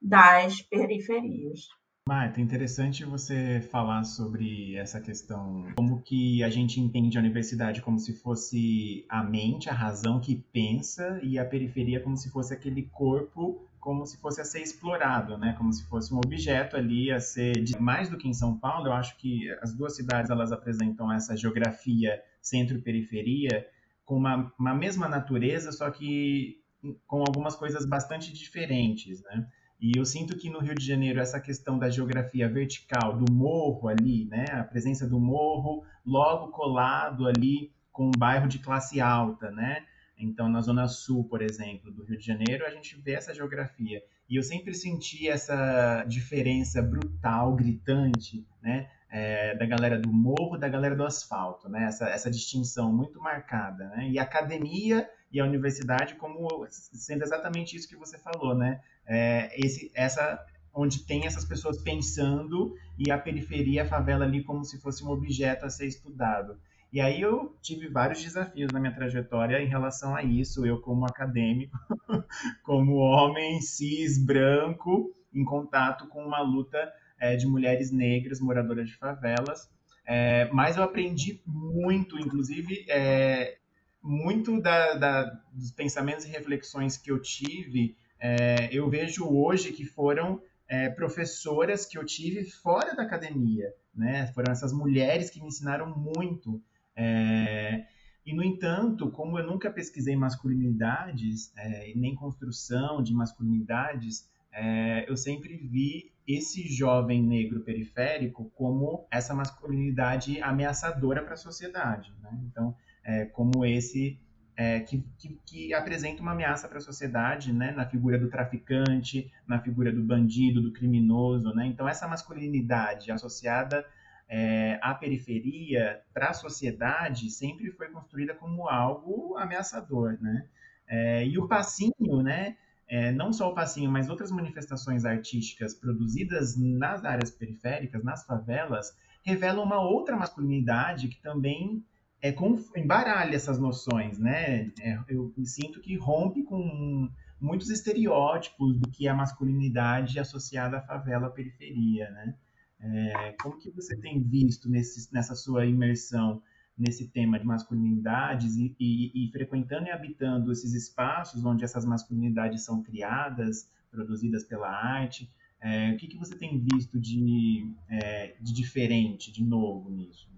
das 0.00 0.60
periferias. 0.62 1.60
Marta, 2.08 2.40
interessante 2.40 3.04
você 3.04 3.60
falar 3.70 4.02
sobre 4.02 4.74
essa 4.76 5.00
questão, 5.00 5.72
como 5.76 6.02
que 6.02 6.42
a 6.42 6.50
gente 6.50 6.80
entende 6.80 7.16
a 7.16 7.20
universidade 7.20 7.80
como 7.80 7.96
se 7.96 8.12
fosse 8.12 9.06
a 9.08 9.22
mente, 9.22 9.70
a 9.70 9.72
razão 9.72 10.20
que 10.20 10.34
pensa, 10.52 11.20
e 11.22 11.38
a 11.38 11.44
periferia 11.44 12.00
como 12.00 12.16
se 12.16 12.28
fosse 12.28 12.52
aquele 12.52 12.82
corpo, 12.82 13.68
como 13.78 14.04
se 14.04 14.18
fosse 14.18 14.40
a 14.40 14.44
ser 14.44 14.62
explorado, 14.62 15.38
né? 15.38 15.54
Como 15.56 15.72
se 15.72 15.88
fosse 15.88 16.12
um 16.12 16.18
objeto 16.18 16.76
ali 16.76 17.12
a 17.12 17.20
ser 17.20 17.64
mais 17.78 18.08
do 18.08 18.18
que 18.18 18.28
em 18.28 18.34
São 18.34 18.58
Paulo. 18.58 18.88
Eu 18.88 18.92
acho 18.92 19.16
que 19.16 19.48
as 19.62 19.72
duas 19.72 19.94
cidades 19.94 20.30
elas 20.30 20.50
apresentam 20.50 21.10
essa 21.10 21.36
geografia 21.36 22.20
centro-periferia 22.40 23.64
com 24.04 24.16
uma, 24.16 24.52
uma 24.58 24.74
mesma 24.74 25.08
natureza, 25.08 25.70
só 25.70 25.88
que 25.88 26.60
com 27.06 27.20
algumas 27.20 27.54
coisas 27.54 27.86
bastante 27.86 28.32
diferentes, 28.32 29.22
né? 29.22 29.46
E 29.82 29.98
eu 29.98 30.04
sinto 30.04 30.36
que 30.36 30.48
no 30.48 30.60
Rio 30.60 30.76
de 30.76 30.86
Janeiro 30.86 31.18
essa 31.18 31.40
questão 31.40 31.76
da 31.76 31.90
geografia 31.90 32.48
vertical, 32.48 33.16
do 33.16 33.32
morro 33.32 33.88
ali, 33.88 34.26
né, 34.26 34.44
a 34.52 34.62
presença 34.62 35.08
do 35.08 35.18
morro 35.18 35.84
logo 36.06 36.52
colado 36.52 37.26
ali 37.26 37.72
com 37.90 38.06
um 38.06 38.12
bairro 38.16 38.46
de 38.46 38.60
classe 38.60 39.00
alta, 39.00 39.50
né? 39.50 39.84
Então, 40.16 40.48
na 40.48 40.60
Zona 40.60 40.86
Sul, 40.86 41.24
por 41.24 41.42
exemplo, 41.42 41.90
do 41.90 42.04
Rio 42.04 42.16
de 42.16 42.24
Janeiro, 42.24 42.64
a 42.64 42.70
gente 42.70 42.96
vê 42.96 43.14
essa 43.14 43.34
geografia. 43.34 44.00
E 44.30 44.36
eu 44.36 44.42
sempre 44.44 44.72
senti 44.72 45.28
essa 45.28 46.04
diferença 46.04 46.80
brutal, 46.80 47.56
gritante, 47.56 48.46
né? 48.62 48.88
É, 49.10 49.56
da 49.56 49.66
galera 49.66 49.98
do 49.98 50.12
morro, 50.12 50.56
da 50.56 50.68
galera 50.68 50.94
do 50.94 51.04
asfalto, 51.04 51.68
né? 51.68 51.84
Essa, 51.86 52.08
essa 52.08 52.30
distinção 52.30 52.92
muito 52.92 53.20
marcada, 53.20 53.88
né? 53.88 54.08
E 54.08 54.18
a 54.18 54.22
academia 54.22 55.10
e 55.32 55.40
a 55.40 55.44
universidade 55.44 56.14
como 56.14 56.66
sendo 56.70 57.22
exatamente 57.22 57.76
isso 57.76 57.88
que 57.88 57.96
você 57.96 58.16
falou, 58.16 58.54
né? 58.54 58.80
É, 59.06 59.50
esse, 59.56 59.90
essa 59.94 60.44
onde 60.74 61.04
tem 61.04 61.26
essas 61.26 61.44
pessoas 61.44 61.82
pensando 61.82 62.74
e 62.98 63.10
a 63.10 63.18
periferia, 63.18 63.82
a 63.82 63.88
favela 63.88 64.24
ali 64.24 64.42
como 64.42 64.64
se 64.64 64.80
fosse 64.80 65.04
um 65.04 65.10
objeto 65.10 65.66
a 65.66 65.70
ser 65.70 65.86
estudado. 65.86 66.58
E 66.92 67.00
aí 67.00 67.20
eu 67.20 67.56
tive 67.62 67.88
vários 67.88 68.22
desafios 68.22 68.70
na 68.70 68.78
minha 68.78 68.94
trajetória 68.94 69.62
em 69.62 69.66
relação 69.66 70.14
a 70.14 70.22
isso, 70.22 70.66
eu 70.66 70.80
como 70.80 71.06
acadêmico, 71.06 71.76
como 72.62 72.96
homem 72.96 73.60
cis 73.60 74.22
branco, 74.22 75.14
em 75.34 75.44
contato 75.44 76.06
com 76.08 76.22
uma 76.22 76.42
luta 76.42 76.92
é, 77.18 77.34
de 77.34 77.46
mulheres 77.46 77.90
negras 77.90 78.40
moradoras 78.40 78.88
de 78.88 78.96
favelas. 78.96 79.70
É, 80.04 80.50
mas 80.52 80.76
eu 80.76 80.82
aprendi 80.82 81.40
muito, 81.46 82.18
inclusive 82.18 82.84
é, 82.88 83.56
muito 84.02 84.60
da, 84.60 84.94
da, 84.94 85.40
dos 85.52 85.70
pensamentos 85.70 86.26
e 86.26 86.28
reflexões 86.28 86.98
que 86.98 87.10
eu 87.10 87.22
tive 87.22 87.96
é, 88.22 88.68
eu 88.70 88.88
vejo 88.88 89.28
hoje 89.28 89.72
que 89.72 89.84
foram 89.84 90.40
é, 90.68 90.88
professoras 90.88 91.84
que 91.84 91.98
eu 91.98 92.06
tive 92.06 92.44
fora 92.44 92.94
da 92.94 93.02
academia, 93.02 93.74
né? 93.92 94.28
Foram 94.28 94.52
essas 94.52 94.72
mulheres 94.72 95.28
que 95.28 95.40
me 95.40 95.48
ensinaram 95.48 95.92
muito. 95.98 96.62
É, 96.94 97.84
e, 98.24 98.32
no 98.32 98.44
entanto, 98.44 99.10
como 99.10 99.36
eu 99.40 99.44
nunca 99.44 99.72
pesquisei 99.72 100.14
masculinidades, 100.14 101.52
é, 101.56 101.92
nem 101.96 102.14
construção 102.14 103.02
de 103.02 103.12
masculinidades, 103.12 104.30
é, 104.52 105.04
eu 105.10 105.16
sempre 105.16 105.56
vi 105.56 106.12
esse 106.24 106.68
jovem 106.68 107.20
negro 107.20 107.62
periférico 107.62 108.50
como 108.54 109.04
essa 109.10 109.34
masculinidade 109.34 110.40
ameaçadora 110.40 111.24
para 111.24 111.34
a 111.34 111.36
sociedade. 111.36 112.14
Né? 112.22 112.40
Então, 112.44 112.72
é, 113.02 113.24
como 113.24 113.64
esse 113.66 114.16
é, 114.62 114.80
que, 114.80 115.04
que, 115.18 115.40
que, 115.44 115.74
apresenta 115.74 116.22
uma 116.22 116.30
ameaça 116.30 116.68
para 116.68 116.78
a 116.78 116.80
sociedade, 116.80 117.52
né, 117.52 117.72
na 117.72 117.84
figura 117.84 118.16
do 118.16 118.30
traficante, 118.30 119.32
na 119.44 119.58
figura 119.60 119.92
do 119.92 120.04
bandido, 120.04 120.62
do 120.62 120.72
criminoso, 120.72 121.52
né? 121.52 121.66
Então 121.66 121.88
essa 121.88 122.06
masculinidade 122.06 123.10
associada 123.10 123.84
é, 124.28 124.78
à 124.80 124.94
periferia 124.94 126.00
para 126.14 126.28
a 126.28 126.32
sociedade 126.32 127.28
sempre 127.28 127.72
foi 127.72 127.88
construída 127.88 128.34
como 128.34 128.68
algo 128.68 129.36
ameaçador, 129.36 130.16
né? 130.20 130.46
É, 130.86 131.26
e 131.26 131.36
o 131.38 131.48
passinho, 131.48 132.22
né? 132.22 132.56
É, 132.86 133.10
não 133.10 133.32
só 133.32 133.50
o 133.50 133.54
passinho, 133.54 133.90
mas 133.90 134.08
outras 134.08 134.30
manifestações 134.30 135.04
artísticas 135.04 135.74
produzidas 135.74 136.56
nas 136.56 137.04
áreas 137.04 137.30
periféricas, 137.32 138.04
nas 138.04 138.24
favelas, 138.24 138.96
revelam 139.24 139.64
uma 139.64 139.80
outra 139.80 140.14
masculinidade 140.16 141.08
que 141.08 141.20
também 141.20 141.82
é, 142.22 142.34
embaralha 142.76 143.34
essas 143.34 143.58
noções, 143.58 144.18
né? 144.18 144.70
É, 144.80 144.98
eu 145.08 145.32
sinto 145.44 145.80
que 145.80 145.96
rompe 145.96 146.44
com 146.44 147.10
muitos 147.40 147.68
estereótipos 147.68 148.78
do 148.78 148.88
que 148.88 149.08
é 149.08 149.10
a 149.10 149.14
masculinidade 149.14 150.20
associada 150.20 150.78
à 150.78 150.80
favela, 150.80 151.26
à 151.26 151.30
periferia, 151.30 152.08
né? 152.10 152.34
É, 152.80 153.34
como 153.40 153.58
que 153.58 153.70
você 153.70 153.96
tem 153.96 154.22
visto 154.22 154.68
nesse, 154.68 155.12
nessa 155.12 155.34
sua 155.34 155.66
imersão 155.66 156.42
nesse 156.76 157.08
tema 157.08 157.38
de 157.38 157.44
masculinidades 157.44 158.56
e, 158.56 158.74
e, 158.80 159.26
e, 159.26 159.30
frequentando 159.30 159.86
e 159.86 159.90
habitando 159.90 160.50
esses 160.50 160.72
espaços 160.72 161.44
onde 161.44 161.64
essas 161.64 161.84
masculinidades 161.84 162.64
são 162.64 162.82
criadas, 162.82 163.70
produzidas 163.90 164.42
pela 164.42 164.68
arte, 164.68 165.30
é, 165.60 165.92
o 165.92 165.96
que, 165.96 166.08
que 166.08 166.16
você 166.16 166.34
tem 166.34 166.58
visto 166.72 166.98
de, 166.98 167.70
é, 167.88 168.34
de 168.40 168.52
diferente, 168.52 169.30
de 169.30 169.44
novo 169.44 169.90
nisso? 169.90 170.31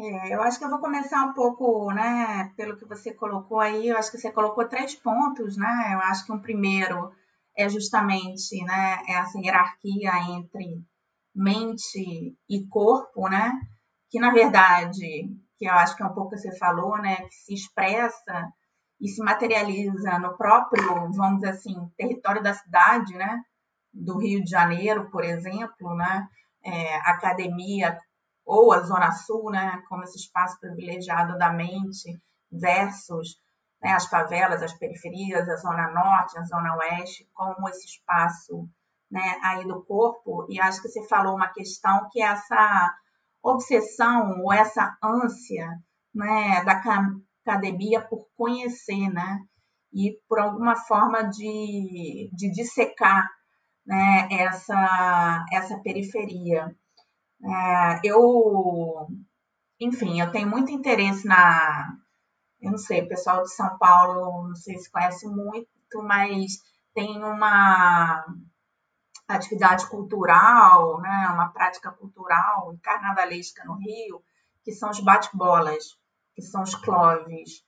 É, 0.00 0.32
eu 0.32 0.40
acho 0.42 0.60
que 0.60 0.64
eu 0.64 0.70
vou 0.70 0.78
começar 0.78 1.24
um 1.24 1.34
pouco, 1.34 1.92
né, 1.92 2.52
pelo 2.56 2.76
que 2.76 2.84
você 2.84 3.12
colocou 3.12 3.58
aí, 3.58 3.88
eu 3.88 3.98
acho 3.98 4.12
que 4.12 4.18
você 4.18 4.30
colocou 4.30 4.68
três 4.68 4.94
pontos, 4.94 5.56
né? 5.56 5.90
Eu 5.92 5.98
acho 6.02 6.24
que 6.24 6.30
um 6.30 6.38
primeiro 6.40 7.12
é 7.56 7.68
justamente, 7.68 8.62
né, 8.64 9.02
essa 9.08 9.36
hierarquia 9.40 10.12
entre 10.30 10.80
mente 11.34 12.36
e 12.48 12.66
corpo, 12.68 13.28
né? 13.28 13.60
Que 14.08 14.20
na 14.20 14.30
verdade, 14.32 15.28
que 15.58 15.66
eu 15.66 15.72
acho 15.72 15.96
que 15.96 16.02
é 16.04 16.06
um 16.06 16.14
pouco 16.14 16.30
que 16.30 16.38
você 16.38 16.56
falou, 16.56 16.96
né, 16.98 17.16
que 17.16 17.34
se 17.34 17.54
expressa 17.54 18.52
e 19.00 19.08
se 19.08 19.20
materializa 19.20 20.16
no 20.20 20.36
próprio, 20.36 21.10
vamos 21.12 21.40
dizer 21.40 21.50
assim, 21.54 21.74
território 21.96 22.42
da 22.42 22.54
cidade, 22.54 23.14
né? 23.14 23.42
Do 23.92 24.18
Rio 24.18 24.44
de 24.44 24.50
Janeiro, 24.50 25.10
por 25.10 25.24
exemplo, 25.24 25.96
né? 25.96 26.28
É, 26.64 26.96
academia 26.98 27.98
ou 28.48 28.72
a 28.72 28.80
Zona 28.80 29.12
Sul, 29.12 29.50
né, 29.50 29.82
como 29.90 30.02
esse 30.04 30.16
espaço 30.16 30.58
privilegiado 30.58 31.36
da 31.36 31.52
mente, 31.52 32.18
versus 32.50 33.36
né, 33.82 33.92
as 33.92 34.06
favelas, 34.06 34.62
as 34.62 34.72
periferias, 34.72 35.46
a 35.46 35.56
Zona 35.56 35.92
Norte, 35.92 36.38
a 36.38 36.44
Zona 36.44 36.74
Oeste, 36.76 37.28
como 37.34 37.68
esse 37.68 37.84
espaço 37.84 38.66
né, 39.10 39.38
aí 39.42 39.66
do 39.68 39.84
corpo. 39.84 40.46
E 40.48 40.58
acho 40.58 40.80
que 40.80 40.88
você 40.88 41.06
falou 41.06 41.36
uma 41.36 41.48
questão 41.48 42.08
que 42.10 42.22
é 42.22 42.26
essa 42.26 42.94
obsessão 43.42 44.40
ou 44.40 44.50
essa 44.50 44.96
ânsia 45.02 45.68
né, 46.14 46.64
da 46.64 46.80
academia 47.44 48.00
por 48.00 48.26
conhecer, 48.34 49.10
né, 49.10 49.40
e 49.92 50.18
por 50.26 50.38
alguma 50.38 50.74
forma 50.74 51.22
de, 51.24 52.30
de 52.32 52.50
dissecar 52.50 53.28
né, 53.86 54.26
essa, 54.30 55.44
essa 55.52 55.78
periferia. 55.80 56.74
É, 57.42 58.00
eu, 58.04 59.06
enfim, 59.80 60.20
eu 60.20 60.30
tenho 60.30 60.48
muito 60.48 60.72
interesse 60.72 61.26
na, 61.26 61.96
eu 62.60 62.72
não 62.72 62.78
sei, 62.78 63.02
o 63.02 63.08
pessoal 63.08 63.42
de 63.42 63.54
São 63.54 63.78
Paulo, 63.78 64.48
não 64.48 64.54
sei 64.54 64.76
se 64.78 64.90
conhece 64.90 65.26
muito, 65.26 65.68
mas 66.02 66.58
tem 66.94 67.22
uma 67.22 68.24
atividade 69.28 69.86
cultural, 69.88 71.00
né, 71.00 71.30
uma 71.32 71.52
prática 71.52 71.92
cultural 71.92 72.76
carnavalesca 72.82 73.64
no 73.64 73.74
Rio, 73.74 74.22
que 74.64 74.72
são 74.72 74.90
os 74.90 75.00
bate-bolas, 75.00 75.98
que 76.34 76.42
são 76.42 76.62
os 76.62 76.74
cloves. 76.74 77.62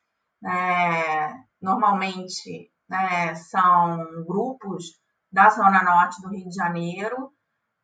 É, 0.44 1.34
normalmente 1.60 2.72
né, 2.88 3.34
são 3.34 4.24
grupos 4.24 4.98
da 5.30 5.50
Zona 5.50 5.84
Norte 5.84 6.20
do 6.22 6.28
Rio 6.28 6.48
de 6.48 6.54
Janeiro, 6.54 7.32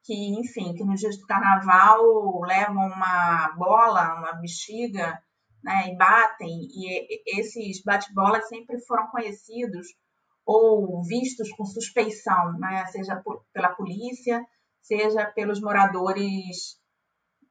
que, 0.07 0.15
enfim, 0.39 0.73
que 0.75 0.85
nos 0.85 1.01
dias 1.01 1.19
do 1.19 1.27
carnaval 1.27 2.41
levam 2.43 2.87
uma 2.87 3.53
bola, 3.57 4.15
uma 4.15 4.33
bexiga, 4.35 5.21
né, 5.63 5.89
e 5.89 5.97
batem, 5.97 6.69
e 6.71 7.41
esses 7.41 7.83
bate-bolas 7.83 8.49
sempre 8.49 8.79
foram 8.87 9.09
conhecidos 9.09 9.89
ou 10.45 11.03
vistos 11.03 11.51
com 11.51 11.65
suspeição, 11.65 12.53
né, 12.53 12.87
seja 12.87 13.17
por, 13.17 13.45
pela 13.53 13.71
polícia, 13.71 14.47
seja 14.81 15.27
pelos 15.27 15.61
moradores 15.61 16.79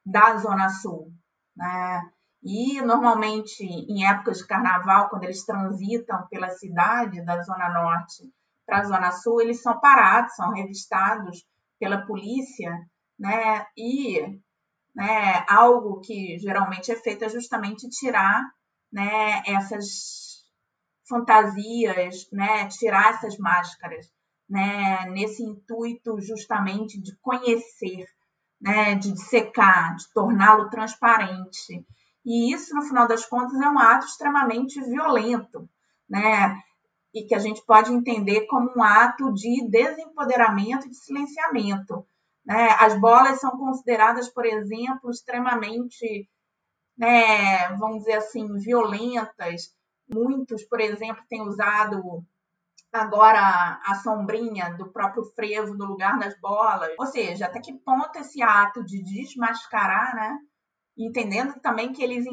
da 0.04 0.38
Zona 0.38 0.70
Sul. 0.70 1.12
Né? 1.54 2.02
E 2.42 2.80
normalmente 2.80 3.64
em 3.64 4.06
épocas 4.08 4.38
de 4.38 4.46
carnaval, 4.46 5.10
quando 5.10 5.24
eles 5.24 5.44
transitam 5.44 6.26
pela 6.30 6.48
cidade 6.48 7.22
da 7.22 7.42
Zona 7.42 7.68
Norte 7.68 8.32
para 8.64 8.78
a 8.78 8.84
Zona 8.84 9.12
Sul, 9.12 9.42
eles 9.42 9.60
são 9.60 9.78
parados, 9.78 10.34
são 10.34 10.52
revistados 10.52 11.44
pela 11.78 12.06
polícia, 12.06 12.70
né? 13.18 13.66
E 13.76 14.40
né, 14.94 15.44
algo 15.48 16.00
que 16.00 16.38
geralmente 16.38 16.90
é 16.90 16.96
feito 16.96 17.24
é 17.24 17.28
justamente 17.28 17.88
tirar 17.90 18.42
né, 18.90 19.42
essas 19.46 20.42
fantasias, 21.06 22.28
né, 22.32 22.66
tirar 22.68 23.14
essas 23.14 23.36
máscaras, 23.36 24.10
né, 24.48 25.04
nesse 25.10 25.42
intuito 25.42 26.20
justamente 26.20 27.00
de 27.00 27.14
conhecer, 27.16 28.06
né, 28.60 28.94
de 28.94 29.12
dissecar, 29.12 29.94
de 29.96 30.10
torná-lo 30.14 30.70
transparente. 30.70 31.84
E 32.24 32.52
isso, 32.52 32.74
no 32.74 32.82
final 32.82 33.06
das 33.06 33.24
contas, 33.26 33.60
é 33.60 33.68
um 33.68 33.78
ato 33.78 34.06
extremamente 34.06 34.80
violento, 34.80 35.68
né? 36.08 36.60
E 37.14 37.24
que 37.24 37.34
a 37.34 37.38
gente 37.38 37.64
pode 37.64 37.92
entender 37.92 38.46
como 38.46 38.70
um 38.76 38.82
ato 38.82 39.32
de 39.32 39.66
desempoderamento 39.68 40.86
e 40.86 40.90
de 40.90 40.96
silenciamento. 40.96 42.06
Né? 42.44 42.68
As 42.78 42.98
bolas 43.00 43.40
são 43.40 43.50
consideradas, 43.52 44.28
por 44.28 44.44
exemplo, 44.46 45.10
extremamente, 45.10 46.28
né, 46.96 47.68
vamos 47.76 48.00
dizer 48.00 48.14
assim, 48.14 48.56
violentas. 48.58 49.74
Muitos, 50.08 50.62
por 50.64 50.80
exemplo, 50.80 51.24
têm 51.28 51.42
usado 51.42 52.24
agora 52.92 53.80
a 53.84 53.94
sombrinha 53.96 54.74
do 54.74 54.90
próprio 54.90 55.24
frevo 55.34 55.74
no 55.74 55.84
lugar 55.84 56.18
das 56.18 56.38
bolas. 56.40 56.94
Ou 56.98 57.06
seja, 57.06 57.46
até 57.46 57.60
que 57.60 57.74
ponto 57.74 58.16
esse 58.18 58.42
ato 58.42 58.84
de 58.84 59.02
desmascarar, 59.02 60.14
né? 60.14 60.38
Entendendo 60.96 61.60
também 61.60 61.92
que 61.92 62.02
eles, 62.02 62.24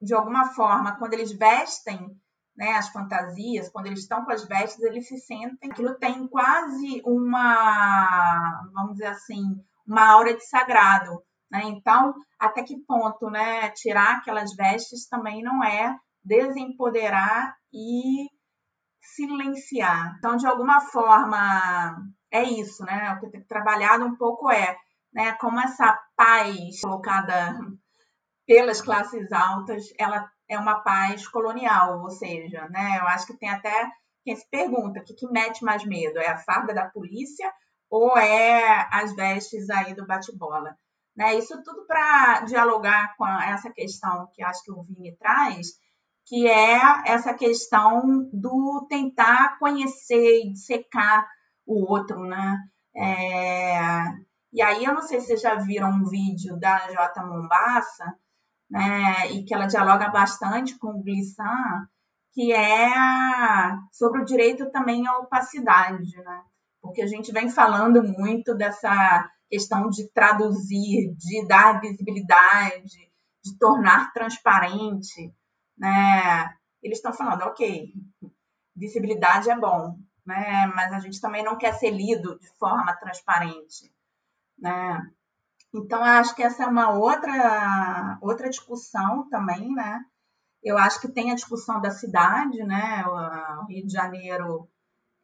de 0.00 0.14
alguma 0.14 0.54
forma, 0.54 0.96
quando 0.96 1.14
eles 1.14 1.32
vestem 1.32 2.16
né, 2.56 2.72
as 2.72 2.88
fantasias, 2.90 3.68
quando 3.70 3.86
eles 3.86 4.00
estão 4.00 4.24
com 4.24 4.32
as 4.32 4.46
vestes, 4.46 4.82
eles 4.82 5.08
se 5.08 5.18
sentem. 5.18 5.70
Aquilo 5.70 5.94
tem 5.94 6.26
quase 6.28 7.02
uma, 7.04 8.62
vamos 8.74 8.92
dizer 8.92 9.06
assim, 9.06 9.42
uma 9.86 10.06
aura 10.08 10.34
de 10.34 10.46
sagrado. 10.46 11.22
Né? 11.50 11.62
Então, 11.64 12.14
até 12.38 12.62
que 12.62 12.80
ponto 12.86 13.30
né, 13.30 13.70
tirar 13.70 14.16
aquelas 14.16 14.54
vestes 14.54 15.08
também 15.08 15.42
não 15.42 15.62
é 15.62 15.96
desempoderar 16.24 17.54
e 17.72 18.28
silenciar. 19.02 20.14
Então, 20.18 20.36
de 20.36 20.46
alguma 20.46 20.80
forma, 20.80 21.96
é 22.30 22.44
isso, 22.44 22.84
né? 22.84 23.12
O 23.12 23.20
que 23.20 23.26
eu 23.26 23.30
tenho 23.30 23.46
trabalhado 23.46 24.04
um 24.04 24.16
pouco 24.16 24.50
é 24.50 24.76
né, 25.12 25.32
como 25.32 25.60
essa 25.60 25.98
paz 26.16 26.80
colocada 26.80 27.58
pelas 28.46 28.80
classes 28.80 29.30
altas, 29.32 29.84
ela 29.98 30.28
é 30.52 30.58
uma 30.58 30.80
paz 30.80 31.26
colonial, 31.26 32.02
ou 32.02 32.10
seja, 32.10 32.68
né, 32.68 32.98
eu 33.00 33.06
acho 33.08 33.26
que 33.26 33.36
tem 33.36 33.48
até 33.48 33.90
quem 34.24 34.36
se 34.36 34.48
pergunta 34.50 35.00
o 35.00 35.04
que, 35.04 35.14
que 35.14 35.28
mete 35.28 35.64
mais 35.64 35.84
medo, 35.84 36.18
é 36.18 36.28
a 36.28 36.38
farda 36.38 36.72
da 36.72 36.88
polícia 36.88 37.52
ou 37.90 38.16
é 38.16 38.88
as 38.90 39.14
vestes 39.14 39.68
aí 39.68 39.94
do 39.94 40.06
bate-bola? 40.06 40.76
Né, 41.16 41.34
isso 41.34 41.62
tudo 41.62 41.86
para 41.86 42.40
dialogar 42.42 43.14
com 43.16 43.26
essa 43.26 43.70
questão 43.70 44.28
que 44.32 44.42
acho 44.42 44.62
que 44.64 44.72
o 44.72 44.82
Vini 44.82 45.14
traz, 45.16 45.68
que 46.26 46.46
é 46.48 46.80
essa 47.06 47.34
questão 47.34 48.30
do 48.32 48.86
tentar 48.88 49.58
conhecer 49.58 50.40
e 50.46 50.56
secar 50.56 51.26
o 51.66 51.84
outro, 51.90 52.20
né? 52.20 52.58
É... 52.96 53.80
E 54.52 54.62
aí 54.62 54.84
eu 54.84 54.94
não 54.94 55.02
sei 55.02 55.20
se 55.20 55.26
vocês 55.26 55.40
já 55.40 55.54
viram 55.56 55.90
um 55.90 56.04
vídeo 56.04 56.58
da 56.58 56.78
J. 56.90 57.24
Mombassa, 57.26 58.14
né? 58.72 59.32
E 59.32 59.44
que 59.44 59.54
ela 59.54 59.66
dialoga 59.66 60.08
bastante 60.08 60.78
com 60.78 60.88
o 60.88 61.02
Glissant, 61.02 61.86
que 62.32 62.52
é 62.52 62.90
sobre 63.92 64.22
o 64.22 64.24
direito 64.24 64.70
também 64.70 65.06
à 65.06 65.18
opacidade, 65.18 66.16
né? 66.16 66.42
Porque 66.80 67.02
a 67.02 67.06
gente 67.06 67.30
vem 67.30 67.48
falando 67.48 68.02
muito 68.02 68.54
dessa 68.54 69.30
questão 69.48 69.88
de 69.88 70.08
traduzir, 70.12 71.14
de 71.14 71.46
dar 71.46 71.80
visibilidade, 71.80 73.12
de 73.44 73.58
tornar 73.58 74.12
transparente 74.12 75.32
né? 75.82 76.54
Eles 76.82 76.98
estão 76.98 77.12
falando, 77.12 77.42
ok, 77.42 77.92
visibilidade 78.74 79.50
é 79.50 79.58
bom, 79.58 79.98
né? 80.24 80.66
Mas 80.74 80.92
a 80.92 81.00
gente 81.00 81.20
também 81.20 81.42
não 81.42 81.58
quer 81.58 81.74
ser 81.74 81.90
lido 81.90 82.38
de 82.38 82.48
forma 82.58 82.94
transparente, 82.96 83.92
né? 84.58 85.00
Então, 85.74 86.04
acho 86.04 86.34
que 86.34 86.42
essa 86.42 86.64
é 86.64 86.66
uma 86.66 86.90
outra, 86.90 88.18
outra 88.20 88.50
discussão 88.50 89.28
também, 89.28 89.72
né? 89.74 90.04
Eu 90.62 90.78
acho 90.78 91.00
que 91.00 91.08
tem 91.08 91.32
a 91.32 91.34
discussão 91.34 91.80
da 91.80 91.90
cidade, 91.90 92.62
né? 92.64 93.04
O 93.06 93.66
Rio 93.66 93.86
de 93.86 93.92
Janeiro 93.92 94.68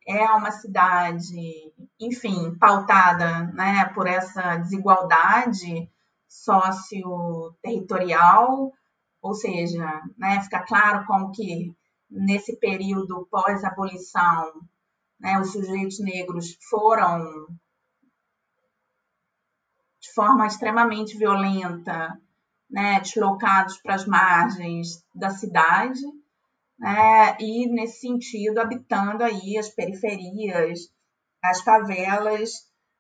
é 0.08 0.24
uma 0.30 0.50
cidade, 0.50 1.70
enfim, 2.00 2.56
pautada 2.58 3.44
né, 3.52 3.84
por 3.94 4.06
essa 4.06 4.56
desigualdade 4.56 5.90
socio-territorial, 6.26 8.72
ou 9.20 9.34
seja, 9.34 9.84
né, 10.16 10.40
fica 10.40 10.60
claro 10.60 11.04
como 11.06 11.30
que 11.32 11.76
nesse 12.10 12.58
período 12.58 13.28
pós-abolição, 13.30 14.50
né, 15.20 15.38
os 15.38 15.52
sujeitos 15.52 16.00
negros 16.00 16.56
foram 16.70 17.46
de 20.08 20.14
forma 20.14 20.46
extremamente 20.46 21.16
violenta, 21.16 22.18
né, 22.70 23.00
deslocados 23.00 23.78
para 23.78 23.94
as 23.94 24.06
margens 24.06 25.04
da 25.14 25.30
cidade, 25.30 26.00
né, 26.78 27.36
e 27.38 27.66
nesse 27.68 28.00
sentido 28.00 28.58
habitando 28.58 29.22
aí 29.22 29.58
as 29.58 29.68
periferias, 29.68 30.80
as 31.44 31.60
favelas, 31.60 32.50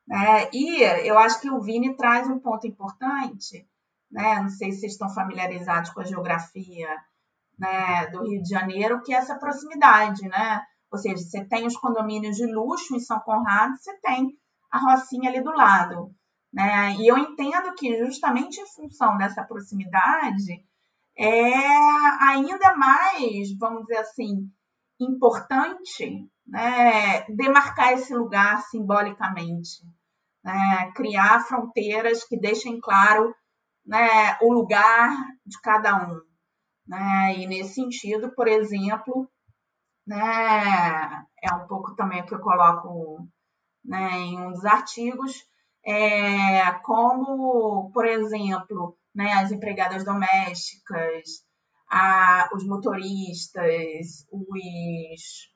né, 0.06 0.48
e 0.52 0.82
eu 1.06 1.18
acho 1.18 1.40
que 1.40 1.50
o 1.50 1.60
Vini 1.60 1.96
traz 1.96 2.28
um 2.28 2.38
ponto 2.38 2.66
importante, 2.66 3.66
né? 4.10 4.40
Não 4.40 4.48
sei 4.48 4.72
se 4.72 4.80
vocês 4.80 4.92
estão 4.92 5.10
familiarizados 5.10 5.90
com 5.90 6.00
a 6.00 6.04
geografia 6.04 6.88
né, 7.58 8.06
do 8.06 8.22
Rio 8.26 8.42
de 8.42 8.48
Janeiro, 8.48 9.02
que 9.02 9.12
é 9.12 9.16
essa 9.16 9.38
proximidade, 9.38 10.26
né? 10.28 10.62
Ou 10.90 10.98
seja, 10.98 11.22
você 11.22 11.44
tem 11.44 11.66
os 11.66 11.76
condomínios 11.76 12.36
de 12.36 12.46
luxo 12.46 12.96
em 12.96 13.00
São 13.00 13.20
Conrado, 13.20 13.76
você 13.76 13.94
tem 14.00 14.30
a 14.70 14.78
Rocinha 14.78 15.28
ali 15.28 15.42
do 15.42 15.52
lado. 15.52 16.14
Né? 16.52 16.94
E 16.96 17.06
eu 17.06 17.18
entendo 17.18 17.74
que 17.74 17.96
justamente 18.04 18.60
em 18.60 18.66
função 18.66 19.16
dessa 19.16 19.44
proximidade 19.44 20.64
é 21.16 21.54
ainda 22.28 22.76
mais, 22.76 23.56
vamos 23.58 23.82
dizer 23.82 23.98
assim, 23.98 24.50
importante 25.00 26.28
né, 26.46 27.24
demarcar 27.28 27.92
esse 27.92 28.14
lugar 28.14 28.62
simbolicamente, 28.62 29.84
né? 30.42 30.90
criar 30.94 31.44
fronteiras 31.44 32.24
que 32.24 32.38
deixem 32.38 32.80
claro 32.80 33.34
né, 33.84 34.36
o 34.40 34.52
lugar 34.52 35.10
de 35.44 35.60
cada 35.60 35.96
um. 35.96 36.20
Né? 36.86 37.38
E 37.38 37.46
nesse 37.46 37.74
sentido, 37.74 38.32
por 38.34 38.48
exemplo, 38.48 39.30
né, 40.06 41.26
é 41.42 41.54
um 41.54 41.66
pouco 41.66 41.94
também 41.94 42.22
o 42.22 42.26
que 42.26 42.34
eu 42.34 42.40
coloco 42.40 43.28
né, 43.84 44.10
em 44.20 44.40
um 44.40 44.52
dos 44.52 44.64
artigos, 44.64 45.44
é, 45.84 46.72
como, 46.82 47.90
por 47.92 48.06
exemplo, 48.06 48.96
né, 49.14 49.32
as 49.34 49.50
empregadas 49.50 50.04
domésticas, 50.04 51.44
a, 51.90 52.48
os 52.54 52.66
motoristas, 52.66 54.26
os 54.30 55.48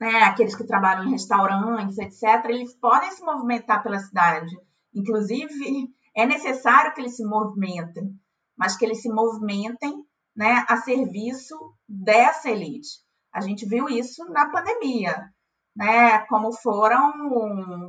né, 0.00 0.22
aqueles 0.22 0.54
que 0.54 0.64
trabalham 0.64 1.04
em 1.04 1.10
restaurantes, 1.10 1.98
etc., 1.98 2.46
eles 2.46 2.74
podem 2.74 3.10
se 3.10 3.22
movimentar 3.22 3.82
pela 3.82 3.98
cidade. 3.98 4.56
Inclusive, 4.94 5.94
é 6.16 6.24
necessário 6.24 6.94
que 6.94 7.00
eles 7.02 7.16
se 7.16 7.24
movimentem, 7.24 8.18
mas 8.56 8.76
que 8.76 8.84
eles 8.84 9.02
se 9.02 9.10
movimentem 9.10 10.02
né, 10.34 10.64
a 10.68 10.78
serviço 10.78 11.54
dessa 11.86 12.48
elite. 12.48 12.88
A 13.32 13.40
gente 13.40 13.66
viu 13.66 13.88
isso 13.88 14.24
na 14.30 14.50
pandemia, 14.50 15.30
né, 15.76 16.18
como 16.26 16.52
foram 16.52 17.12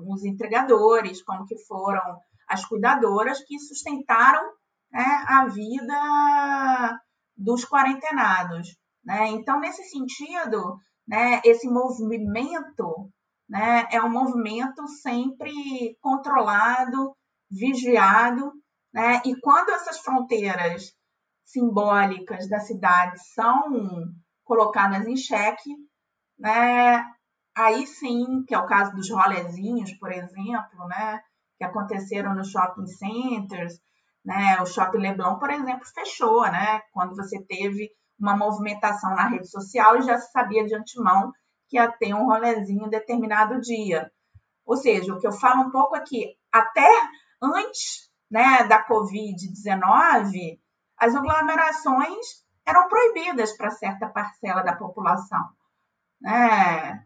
os 0.08 0.24
entregadores, 0.24 1.24
como 1.24 1.46
que 1.46 1.58
foram 1.65 2.02
as 2.48 2.65
cuidadoras 2.65 3.44
que 3.46 3.58
sustentaram 3.60 4.41
né, 4.91 5.26
a 5.28 5.46
vida 5.48 7.00
dos 7.36 7.65
quarentenados. 7.65 8.78
Né? 9.04 9.30
Então, 9.30 9.60
nesse 9.60 9.84
sentido, 9.84 10.78
né, 11.08 11.41
esse 11.44 11.67
movimento 11.67 13.10
né, 13.50 13.88
é 13.91 14.02
um 14.02 14.10
movimento 14.10 14.88
sempre 15.02 15.98
controlado, 16.00 17.15
vigiado, 17.50 18.52
né? 18.94 19.22
e 19.26 19.36
quando 19.41 19.72
essas 19.72 20.00
fronteiras 20.00 20.94
simbólicas 21.44 22.48
da 22.48 22.60
cidade 22.60 23.20
são 23.34 23.72
colocadas 24.44 25.06
em 25.06 25.17
xeque, 25.17 25.70
né, 26.39 27.04
aí 27.56 27.86
sim, 27.86 28.44
que 28.48 28.56
é 28.56 28.58
o 28.58 28.66
caso 28.66 28.96
dos 28.96 29.10
rolezinhos, 29.10 29.94
por 29.94 30.12
exemplo, 30.12 30.88
né, 30.88 31.22
que 31.58 31.64
aconteceram 31.64 32.34
nos 32.34 32.50
shopping 32.50 32.88
centers, 32.88 33.80
né, 34.24 34.62
o 34.62 34.66
Shopping 34.66 35.00
Leblon, 35.00 35.40
por 35.40 35.50
exemplo, 35.50 35.86
fechou, 35.94 36.44
né, 36.44 36.82
quando 36.92 37.16
você 37.16 37.42
teve 37.44 37.90
uma 38.20 38.38
movimentação 38.38 39.16
na 39.16 39.28
rede 39.28 39.50
social 39.50 39.98
e 39.98 40.04
já 40.04 40.18
se 40.18 40.32
sabia 40.32 40.66
de 40.66 40.76
antemão 40.76 41.32
que 41.68 41.78
ia 41.78 41.92
ter 41.92 42.14
um 42.14 42.26
rolezinho 42.26 42.90
determinado 42.90 43.60
dia. 43.60 44.12
Ou 44.66 44.78
seja, 44.78 45.14
o 45.14 45.20
que 45.20 45.26
eu 45.26 45.32
falo 45.32 45.62
um 45.62 45.72
pouco 45.72 45.96
aqui, 45.96 46.36
até 46.52 46.88
antes 47.42 48.10
né, 48.30 48.64
da 48.66 48.86
Covid-19, 48.86 50.60
as 50.98 51.16
aglomerações 51.16 52.26
eram 52.66 52.88
proibidas 52.88 53.58
para 53.58 53.72
certa 53.72 54.08
parcela 54.08 54.62
da 54.62 54.76
população. 54.76 55.44
Né? 56.22 57.04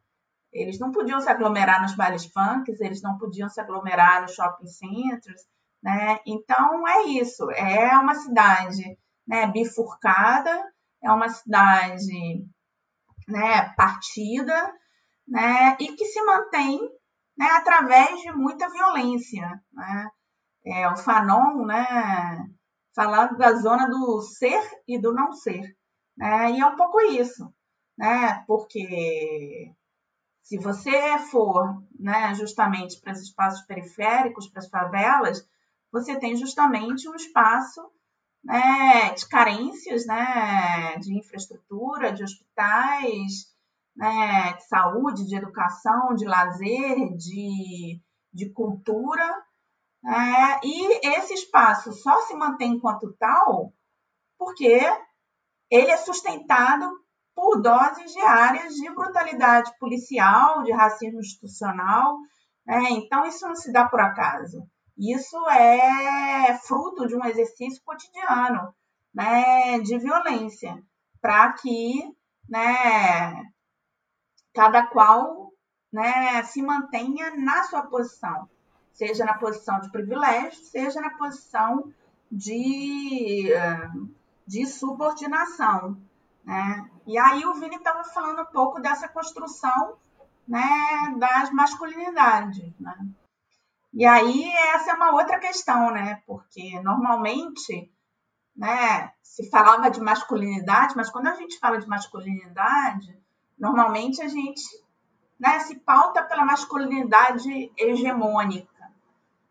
Eles 0.56 0.80
não 0.80 0.90
podiam 0.90 1.20
se 1.20 1.30
aglomerar 1.30 1.82
nos 1.82 1.96
bailes 1.96 2.26
funks, 2.28 2.80
eles 2.80 3.02
não 3.02 3.18
podiam 3.18 3.50
se 3.50 3.60
aglomerar 3.60 4.22
nos 4.22 4.34
shopping 4.34 4.68
centers. 4.68 5.42
Né? 5.84 6.18
Então, 6.26 6.88
é 6.88 7.04
isso. 7.08 7.52
É 7.52 7.90
uma 7.98 8.16
cidade 8.16 8.98
né, 9.28 9.48
bifurcada, 9.48 10.74
é 11.04 11.12
uma 11.12 11.28
cidade 11.28 12.48
né, 13.28 13.74
partida, 13.76 14.74
né, 15.28 15.76
e 15.78 15.94
que 15.94 16.06
se 16.06 16.24
mantém 16.24 16.80
né, 17.38 17.48
através 17.48 18.22
de 18.22 18.32
muita 18.32 18.70
violência. 18.70 19.62
Né? 19.74 20.10
É, 20.66 20.90
o 20.90 20.96
Fanon 20.96 21.66
né, 21.66 22.48
falando 22.96 23.38
da 23.38 23.54
zona 23.56 23.90
do 23.90 24.22
ser 24.22 24.64
e 24.88 24.98
do 24.98 25.14
não 25.14 25.34
ser. 25.34 25.76
Né? 26.16 26.52
E 26.52 26.62
é 26.62 26.66
um 26.66 26.78
pouco 26.78 27.02
isso, 27.02 27.54
né? 27.98 28.42
porque 28.48 29.76
se 30.46 30.60
você 30.60 31.18
for 31.32 31.84
né, 32.00 32.32
justamente 32.36 33.02
para 33.02 33.14
os 33.14 33.20
espaços 33.20 33.66
periféricos, 33.66 34.48
para 34.48 34.60
as 34.60 34.70
favelas, 34.70 35.50
você 35.92 36.20
tem 36.20 36.36
justamente 36.36 37.10
um 37.10 37.16
espaço 37.16 37.82
né, 38.44 39.12
de 39.16 39.28
carências 39.28 40.06
né, 40.06 41.00
de 41.00 41.18
infraestrutura, 41.18 42.14
de 42.14 42.24
hospitais, 42.24 43.52
né, 43.96 44.54
de 44.54 44.68
saúde, 44.68 45.26
de 45.26 45.36
educação, 45.36 46.14
de 46.14 46.26
lazer, 46.26 46.96
de, 47.18 48.00
de 48.32 48.50
cultura. 48.52 49.28
Né, 50.04 50.60
e 50.64 51.08
esse 51.08 51.34
espaço 51.34 51.92
só 51.92 52.22
se 52.22 52.36
mantém 52.36 52.74
enquanto 52.74 53.16
tal 53.18 53.74
porque 54.38 54.80
ele 55.72 55.90
é 55.90 55.98
sustentado 55.98 56.88
por 57.36 57.62
doses 57.62 58.14
diárias 58.14 58.74
de 58.74 58.90
brutalidade 58.92 59.72
policial, 59.78 60.64
de 60.64 60.72
racismo 60.72 61.20
institucional. 61.20 62.18
Né? 62.66 62.92
Então, 62.92 63.26
isso 63.26 63.46
não 63.46 63.56
se 63.56 63.72
dá 63.72 63.88
por 63.88 64.00
acaso. 64.00 64.66
Isso 64.98 65.38
é 65.50 66.58
fruto 66.60 67.06
de 67.06 67.16
um 67.16 67.26
exercício 67.26 67.82
cotidiano 67.84 68.74
né, 69.14 69.80
de 69.80 69.98
violência, 69.98 70.82
para 71.22 71.52
que 71.54 72.02
né, 72.50 73.44
cada 74.54 74.88
qual 74.88 75.52
né, 75.92 76.44
se 76.44 76.62
mantenha 76.62 77.36
na 77.36 77.64
sua 77.64 77.84
posição, 77.84 78.50
seja 78.94 79.26
na 79.26 79.38
posição 79.38 79.80
de 79.82 79.92
privilégio, 79.92 80.64
seja 80.64 81.02
na 81.02 81.10
posição 81.18 81.92
de, 82.32 83.50
de 84.48 84.66
subordinação. 84.66 85.98
Né? 86.46 86.90
E 87.06 87.18
aí 87.18 87.46
o 87.46 87.54
Vini 87.56 87.76
estava 87.76 88.04
falando 88.04 88.42
um 88.42 88.46
pouco 88.46 88.82
dessa 88.82 89.08
construção 89.08 89.98
né, 90.48 91.16
das 91.18 91.52
masculinidades. 91.52 92.74
Né? 92.80 92.96
E 93.94 94.06
aí 94.06 94.52
essa 94.74 94.92
é 94.92 94.94
uma 94.94 95.14
outra 95.14 95.40
questão, 95.40 95.92
né? 95.92 96.22
Porque 96.26 96.80
normalmente, 96.82 97.92
né, 98.56 99.12
se 99.22 99.50
falava 99.50 99.90
de 99.90 100.02
masculinidade, 100.02 100.96
mas 100.96 101.10
quando 101.10 101.28
a 101.28 101.36
gente 101.36 101.60
fala 101.60 101.80
de 101.80 101.88
masculinidade, 101.88 103.18
normalmente 103.58 104.22
a 104.22 104.28
gente 104.28 104.64
né, 105.40 105.60
se 105.60 105.76
pauta 105.80 106.24
pela 106.24 106.46
masculinidade 106.46 107.72
hegemônica, 107.78 108.92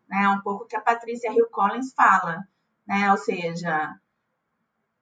né? 0.07 0.29
Um 0.29 0.41
pouco 0.41 0.65
que 0.65 0.75
a 0.75 0.81
Patrícia 0.81 1.31
Hill 1.31 1.49
Collins 1.49 1.93
fala, 1.93 2.47
né? 2.87 3.11
Ou 3.11 3.17
seja, 3.17 3.99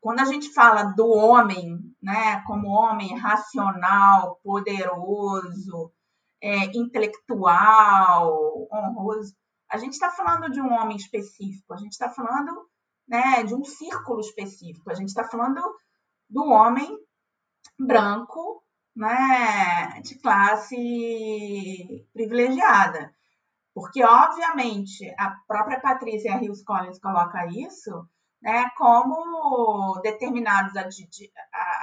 quando 0.04 0.20
a 0.20 0.26
gente 0.26 0.52
fala 0.52 0.84
do 0.84 1.08
homem, 1.08 1.80
né, 2.02 2.42
como 2.46 2.68
homem 2.68 3.18
racional, 3.18 4.38
poderoso, 4.44 5.94
é, 6.42 6.66
intelectual, 6.78 8.68
honroso. 8.70 9.34
A 9.72 9.78
gente 9.78 9.94
está 9.94 10.12
falando 10.12 10.52
de 10.52 10.60
um 10.60 10.74
homem 10.74 10.98
específico, 10.98 11.74
a 11.74 11.78
gente 11.78 11.94
está 11.94 12.10
falando 12.10 12.68
né, 13.08 13.44
de 13.46 13.56
um 13.56 13.64
círculo 13.64 14.20
específico, 14.20 14.92
a 14.92 14.94
gente 14.94 15.08
está 15.08 15.24
falando 15.24 15.62
do 16.30 16.50
homem 16.50 16.98
branco, 17.80 18.62
né, 18.94 20.02
de 20.02 20.20
classe 20.20 22.06
privilegiada. 22.12 23.16
Porque, 23.74 24.04
obviamente, 24.04 25.10
a 25.18 25.34
própria 25.48 25.80
Patrícia 25.80 26.44
Hills 26.44 26.62
Collins 26.66 27.00
coloca 27.00 27.48
isso 27.48 28.06
né, 28.44 28.70
como 28.78 30.02
determinados 30.02 30.74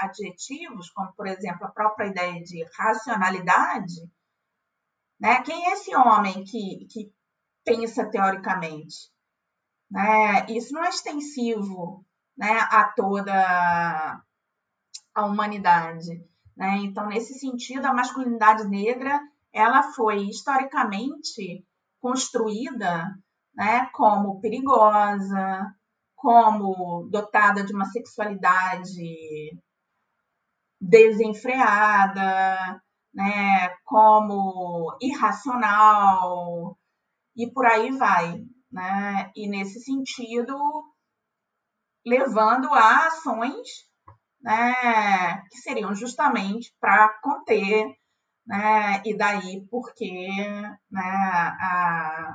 adjetivos, 0.03 0.91
como, 0.91 1.11
por 1.15 1.27
exemplo, 1.27 1.67
a 1.67 1.71
própria 1.71 2.09
ideia 2.09 2.43
de 2.43 2.63
racionalidade, 2.77 4.11
né? 5.19 5.43
Quem 5.43 5.67
é 5.67 5.73
esse 5.73 5.95
homem 5.97 6.45
que, 6.45 6.87
que 6.91 7.13
pensa 7.65 8.11
teoricamente? 8.11 9.11
Né? 9.91 10.47
Isso 10.51 10.73
não 10.75 10.85
é 10.85 10.89
extensivo 10.89 12.05
né, 12.37 12.59
a 12.71 12.85
toda 12.85 14.23
a 15.15 15.27
humanidade. 15.27 16.25
Né? 16.57 16.79
Então, 16.85 17.07
nesse 17.07 17.39
sentido, 17.39 17.87
a 17.87 17.95
masculinidade 17.95 18.67
negra 18.69 19.21
ela 19.53 19.83
foi 19.93 20.29
historicamente 20.29 21.67
construída 22.01 23.15
né, 23.55 23.91
como 23.93 24.41
perigosa, 24.41 25.75
como 26.21 27.09
dotada 27.11 27.65
de 27.65 27.75
uma 27.75 27.87
sexualidade 27.87 29.59
desenfreada, 30.79 32.83
né, 33.13 33.71
como 33.85 34.97
irracional 35.01 36.77
e 37.35 37.51
por 37.51 37.65
aí 37.65 37.91
vai, 37.97 38.45
né? 38.71 39.31
E 39.35 39.49
nesse 39.49 39.81
sentido, 39.81 40.55
levando 42.05 42.69
a 42.75 43.07
ações, 43.07 43.69
né, 44.43 45.43
que 45.51 45.59
seriam 45.59 45.95
justamente 45.95 46.75
para 46.79 47.09
conter, 47.23 47.87
né? 48.47 49.03
E 49.07 49.17
daí 49.17 49.67
porque, 49.71 50.29
né, 50.91 51.03
a, 51.03 52.35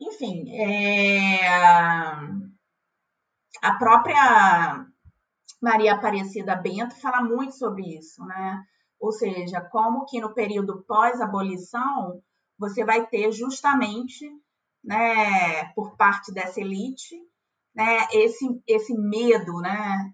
enfim, 0.00 0.50
é, 0.50 1.46
a 3.62 3.74
própria 3.78 4.86
Maria 5.60 5.94
Aparecida 5.94 6.54
Bento 6.54 6.94
fala 7.00 7.22
muito 7.22 7.54
sobre 7.56 7.96
isso, 7.96 8.24
né? 8.24 8.62
Ou 9.00 9.12
seja, 9.12 9.60
como 9.60 10.06
que 10.06 10.20
no 10.20 10.34
período 10.34 10.84
pós-abolição 10.86 12.22
você 12.58 12.84
vai 12.84 13.06
ter 13.06 13.32
justamente, 13.32 14.26
né, 14.82 15.64
por 15.74 15.96
parte 15.96 16.32
dessa 16.32 16.60
elite, 16.60 17.16
né, 17.74 18.06
esse, 18.12 18.46
esse 18.66 18.96
medo, 18.96 19.60
né, 19.60 20.12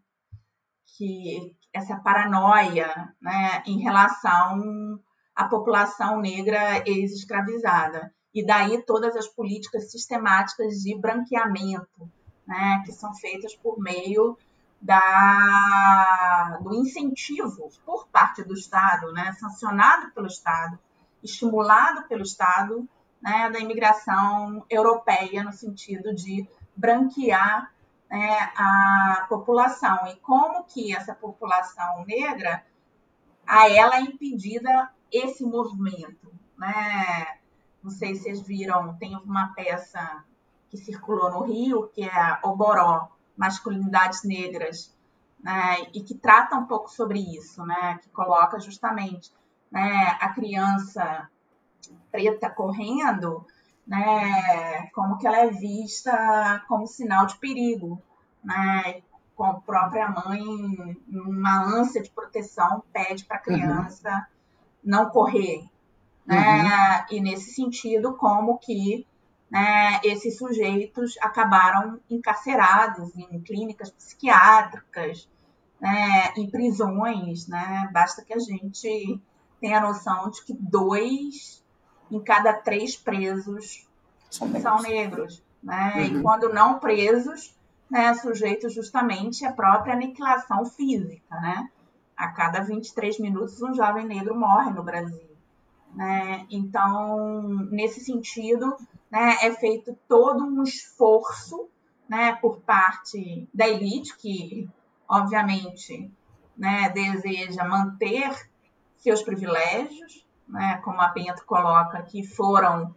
que 0.97 1.57
essa 1.73 1.97
paranoia 2.01 3.15
né, 3.21 3.63
em 3.67 3.81
relação 3.81 5.01
à 5.35 5.49
população 5.49 6.21
negra 6.21 6.83
ex-escravizada. 6.87 8.13
E 8.35 8.45
daí 8.45 8.83
todas 8.83 9.15
as 9.17 9.29
políticas 9.29 9.91
sistemáticas 9.91 10.83
de 10.83 10.97
branqueamento, 10.97 12.11
né, 12.47 12.83
que 12.85 12.93
são 12.93 13.15
feitas 13.15 13.55
por 13.55 13.79
meio 13.79 14.37
da, 14.81 16.59
do 16.61 16.75
incentivo 16.75 17.71
por 17.85 18.09
parte 18.09 18.43
do 18.43 18.55
Estado, 18.55 19.13
né, 19.13 19.33
sancionado 19.39 20.11
pelo 20.13 20.27
Estado, 20.27 20.79
estimulado 21.23 22.09
pelo 22.09 22.23
Estado, 22.23 22.89
né, 23.21 23.49
da 23.51 23.61
imigração 23.61 24.65
europeia, 24.69 25.45
no 25.45 25.53
sentido 25.53 26.13
de 26.15 26.49
branquear 26.75 27.73
né, 28.11 28.53
a 28.57 29.27
população. 29.29 30.07
E 30.09 30.17
como 30.17 30.65
que 30.65 30.95
essa 30.95 31.15
população 31.15 32.05
negra, 32.05 32.65
a 33.47 33.71
ela 33.71 33.97
é 33.97 34.01
impedida 34.01 34.91
esse 35.13 35.45
movimento. 35.45 36.33
Né? 36.59 37.39
Não 37.83 37.91
sei 37.91 38.15
se 38.15 38.23
vocês 38.23 38.41
viram, 38.43 38.95
tem 38.97 39.17
uma 39.17 39.53
peça 39.55 40.25
que 40.71 40.77
circulou 40.77 41.31
no 41.31 41.43
Rio, 41.43 41.89
que 41.89 42.03
é 42.03 42.39
Oboró, 42.43 43.09
Masculinidades 43.37 44.23
Negras, 44.25 44.95
né? 45.43 45.83
e 45.93 46.03
que 46.03 46.15
trata 46.15 46.57
um 46.57 46.67
pouco 46.67 46.89
sobre 46.91 47.19
isso, 47.19 47.65
né? 47.65 47.99
que 48.03 48.09
coloca 48.11 48.59
justamente 48.61 49.31
né, 49.71 50.17
a 50.21 50.29
criança 50.29 51.29
preta 52.11 52.51
correndo, 52.51 53.45
né, 53.87 54.89
como 54.95 55.19
que 55.19 55.27
ela 55.27 55.39
é 55.39 55.51
vista 55.51 56.63
como 56.69 56.87
sinal 56.87 57.27
de 57.27 57.37
perigo, 57.39 58.01
né, 58.45 59.03
com 59.35 59.45
a 59.45 59.55
própria 59.55 60.09
mãe, 60.09 60.45
numa 61.07 61.65
ânsia 61.65 62.03
de 62.03 62.11
proteção, 62.11 62.83
pede 62.93 63.25
para 63.25 63.39
a 63.39 63.41
uhum. 63.41 63.45
criança 63.45 64.11
uhum. 64.11 64.23
não 64.85 65.11
correr, 65.11 65.65
né, 66.27 67.07
uhum. 67.11 67.17
e 67.17 67.21
nesse 67.21 67.53
sentido, 67.53 68.15
como 68.15 68.59
que 68.59 69.07
né, 69.51 70.01
esses 70.05 70.39
sujeitos 70.39 71.17
acabaram 71.21 72.01
encarcerados 72.09 73.15
em 73.17 73.41
clínicas 73.41 73.91
psiquiátricas, 73.91 75.29
né, 75.81 76.33
em 76.37 76.49
prisões, 76.49 77.47
né, 77.49 77.89
basta 77.93 78.25
que 78.25 78.33
a 78.33 78.39
gente 78.39 79.21
tenha 79.61 79.79
a 79.79 79.83
noção 79.83 80.31
de 80.31 80.45
que 80.45 80.55
dois 80.55 81.63
em 82.11 82.21
cada 82.21 82.53
três 82.53 82.97
presos 82.97 83.87
são 84.31 84.49
negros, 84.49 84.63
são 84.63 84.83
negros 84.83 85.43
né? 85.63 85.93
Uhum. 85.97 86.03
E 86.03 86.23
quando 86.23 86.53
não 86.53 86.79
presos, 86.79 87.55
né, 87.89 88.13
sujeitos 88.15 88.75
justamente 88.75 89.45
à 89.45 89.53
própria 89.53 89.95
aniquilação 89.95 90.67
física, 90.67 91.41
né? 91.41 91.71
A 92.17 92.29
cada 92.29 92.61
23 92.61 93.21
minutos 93.21 93.63
um 93.63 93.75
jovem 93.75 94.07
negro 94.07 94.39
morre 94.39 94.71
no 94.71 94.83
Brasil. 94.83 95.32
Né? 95.95 96.47
Então, 96.51 97.49
nesse 97.71 98.01
sentido, 98.01 98.77
né, 99.11 99.37
é 99.43 99.53
feito 99.53 99.97
todo 100.09 100.45
um 100.45 100.63
esforço 100.63 101.69
né, 102.09 102.35
por 102.41 102.61
parte 102.61 103.49
da 103.53 103.69
elite, 103.69 104.17
que 104.17 104.69
obviamente 105.09 106.11
né, 106.57 106.89
deseja 106.91 107.65
manter 107.65 108.31
seus 108.97 109.23
privilégios, 109.23 110.27
né, 110.49 110.81
como 110.85 111.01
a 111.01 111.09
Bento 111.09 111.45
coloca, 111.45 112.03
que 112.03 112.25
foram 112.25 112.95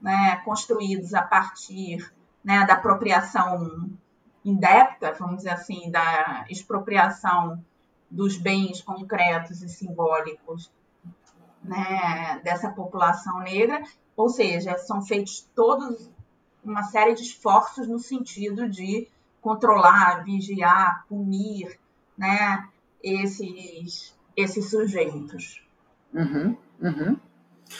né, 0.00 0.36
construídos 0.44 1.14
a 1.14 1.22
partir 1.22 2.12
da 2.44 2.74
apropriação 2.74 3.90
indébita, 4.44 5.12
vamos 5.12 5.38
dizer 5.38 5.50
assim, 5.50 5.90
da 5.90 6.44
expropriação 6.50 7.64
dos 8.10 8.36
bens 8.36 8.82
concretos 8.82 9.62
e 9.62 9.68
simbólicos 9.68 10.70
né, 11.62 12.40
dessa 12.42 12.70
população 12.70 13.40
negra, 13.40 13.82
ou 14.16 14.28
seja, 14.28 14.76
são 14.78 15.02
feitos 15.02 15.48
todos 15.54 16.10
uma 16.64 16.82
série 16.84 17.14
de 17.14 17.22
esforços 17.22 17.88
no 17.88 17.98
sentido 17.98 18.68
de 18.68 19.08
controlar, 19.40 20.22
vigiar, 20.24 21.04
punir, 21.08 21.78
né, 22.16 22.68
esses 23.02 24.14
esses 24.34 24.70
sujeitos. 24.70 25.62
Uhum, 26.14 26.56
uhum. 26.80 27.18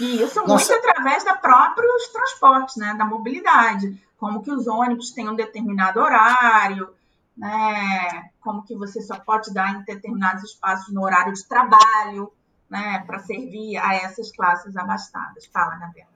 E 0.00 0.22
isso 0.22 0.40
Nossa. 0.46 0.72
muito 0.72 0.88
através 0.88 1.24
da 1.24 1.34
próprios 1.34 2.08
transportes, 2.08 2.76
né, 2.76 2.94
da 2.94 3.04
mobilidade, 3.04 4.02
como 4.18 4.42
que 4.42 4.50
os 4.50 4.66
ônibus 4.66 5.12
têm 5.12 5.28
um 5.28 5.34
determinado 5.34 6.00
horário, 6.00 6.92
né, 7.36 8.30
como 8.40 8.62
que 8.64 8.74
você 8.74 9.00
só 9.00 9.18
pode 9.18 9.52
dar 9.52 9.74
em 9.74 9.84
determinados 9.84 10.44
espaços 10.44 10.92
no 10.92 11.02
horário 11.02 11.32
de 11.32 11.46
trabalho, 11.46 12.32
né, 12.72 13.04
para 13.06 13.18
servir 13.18 13.76
a 13.76 13.94
essas 13.96 14.32
classes 14.32 14.74
abastadas. 14.74 15.44
Fala, 15.52 15.76
Gabriela. 15.76 16.08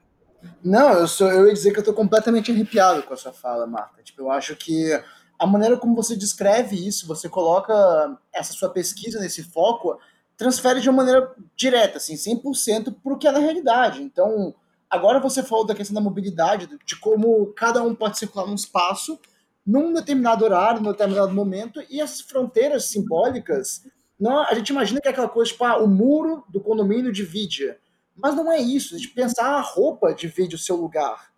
Não, 0.63 0.89
eu 0.93 1.07
sou, 1.07 1.31
eu 1.31 1.47
ia 1.47 1.53
dizer 1.53 1.71
que 1.71 1.77
eu 1.77 1.81
estou 1.81 1.93
completamente 1.93 2.51
arrepiado 2.51 3.03
com 3.03 3.13
a 3.13 3.17
sua 3.17 3.31
fala, 3.31 3.67
Marta. 3.67 4.01
Tipo, 4.01 4.23
eu 4.23 4.31
acho 4.31 4.55
que 4.55 4.91
a 5.37 5.45
maneira 5.45 5.77
como 5.77 5.95
você 5.95 6.15
descreve 6.15 6.75
isso, 6.75 7.05
você 7.05 7.29
coloca 7.29 8.17
essa 8.33 8.53
sua 8.53 8.69
pesquisa 8.69 9.19
nesse 9.19 9.43
foco, 9.43 9.99
transfere 10.35 10.81
de 10.81 10.89
uma 10.89 11.03
maneira 11.03 11.31
direta, 11.55 11.97
assim, 11.97 12.15
100% 12.15 12.95
para 13.03 13.13
o 13.13 13.17
que 13.19 13.27
é 13.27 13.31
na 13.31 13.39
realidade. 13.39 14.01
Então, 14.01 14.55
agora 14.89 15.19
você 15.19 15.43
falou 15.43 15.63
da 15.65 15.75
questão 15.75 15.93
da 15.93 16.01
mobilidade, 16.01 16.67
de 16.83 16.95
como 16.95 17.53
cada 17.53 17.83
um 17.83 17.93
pode 17.93 18.17
circular 18.17 18.47
num 18.47 18.55
espaço, 18.55 19.19
num 19.63 19.93
determinado 19.93 20.43
horário, 20.43 20.81
num 20.81 20.91
determinado 20.91 21.33
momento, 21.33 21.83
e 21.87 22.01
as 22.01 22.19
fronteiras 22.19 22.85
simbólicas, 22.85 23.83
não, 24.19 24.39
a 24.39 24.53
gente 24.53 24.69
imagina 24.69 25.01
que 25.01 25.07
é 25.07 25.11
aquela 25.11 25.29
coisa, 25.29 25.51
tipo, 25.51 25.63
ah, 25.63 25.77
o 25.77 25.87
muro 25.87 26.43
do 26.49 26.59
condomínio 26.59 27.11
divide. 27.11 27.75
Mas 28.15 28.35
não 28.35 28.51
é 28.51 28.59
isso, 28.59 28.95
a 28.95 28.97
gente 28.97 29.09
pensar 29.09 29.45
a 29.45 29.61
roupa 29.61 30.13
divide 30.13 30.55
o 30.55 30.59
seu 30.59 30.75
lugar. 30.75 31.31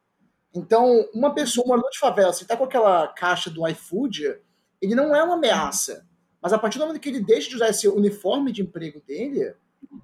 Então, 0.56 1.08
uma 1.14 1.34
pessoa, 1.34 1.66
um 1.66 1.68
morador 1.68 1.92
de 1.92 2.00
favela, 2.00 2.34
se 2.34 2.44
está 2.44 2.56
com 2.56 2.64
aquela 2.64 3.08
caixa 3.10 3.50
do 3.50 3.68
iFood, 3.68 4.40
ele 4.82 4.96
não 4.96 5.16
é 5.16 5.22
uma 5.22 5.36
ameaça 5.36 6.08
mas 6.42 6.54
a 6.54 6.58
partir 6.58 6.78
do 6.78 6.86
momento 6.86 7.02
que 7.02 7.10
ele 7.10 7.20
deixa 7.20 7.50
de 7.50 7.56
usar 7.56 7.70
esse 7.70 7.88
uniforme 7.88 8.52
de 8.52 8.62
emprego 8.62 9.02
dele, 9.06 9.54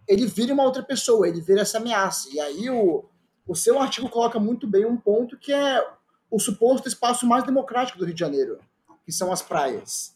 ele 0.08 0.26
vira 0.26 0.54
uma 0.54 0.64
outra 0.64 0.84
pessoa, 0.84 1.28
ele 1.28 1.42
vira 1.42 1.62
essa 1.62 1.78
ameaça. 1.78 2.30
E 2.32 2.40
aí 2.40 2.70
o, 2.70 3.06
o 3.48 3.56
seu 3.56 3.80
artigo 3.80 4.10
coloca 4.10 4.40
muito 4.40 4.68
bem 4.68 4.86
um 4.86 4.98
ponto 4.98 5.38
que 5.38 5.54
é 5.54 5.86
o 6.30 6.40
suposto 6.40 6.88
espaço 6.88 7.26
mais 7.26 7.46
democrático 7.46 7.98
do 7.98 8.06
Rio 8.06 8.14
de 8.14 8.20
Janeiro, 8.20 8.60
que 9.06 9.12
são 9.12 9.32
as 9.32 9.42
praias. 9.42 10.15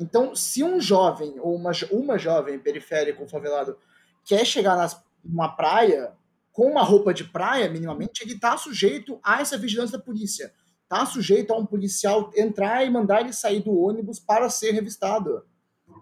Então, 0.00 0.34
se 0.34 0.64
um 0.64 0.80
jovem 0.80 1.38
ou 1.38 1.54
uma, 1.54 1.72
uma 1.90 2.18
jovem 2.18 2.58
periférica 2.58 3.20
ou 3.20 3.28
favelado 3.28 3.76
quer 4.24 4.46
chegar 4.46 4.74
nas, 4.74 4.98
numa 5.22 5.54
praia 5.54 6.12
com 6.50 6.70
uma 6.70 6.82
roupa 6.82 7.12
de 7.12 7.24
praia, 7.24 7.68
minimamente, 7.68 8.22
ele 8.22 8.32
está 8.32 8.56
sujeito 8.56 9.20
a 9.22 9.42
essa 9.42 9.58
vigilância 9.58 9.98
da 9.98 10.04
polícia. 10.04 10.52
Está 10.82 11.04
sujeito 11.04 11.52
a 11.52 11.56
um 11.56 11.66
policial 11.66 12.30
entrar 12.34 12.84
e 12.84 12.90
mandar 12.90 13.20
ele 13.20 13.32
sair 13.32 13.62
do 13.62 13.78
ônibus 13.78 14.18
para 14.18 14.48
ser 14.48 14.72
revistado. 14.72 15.44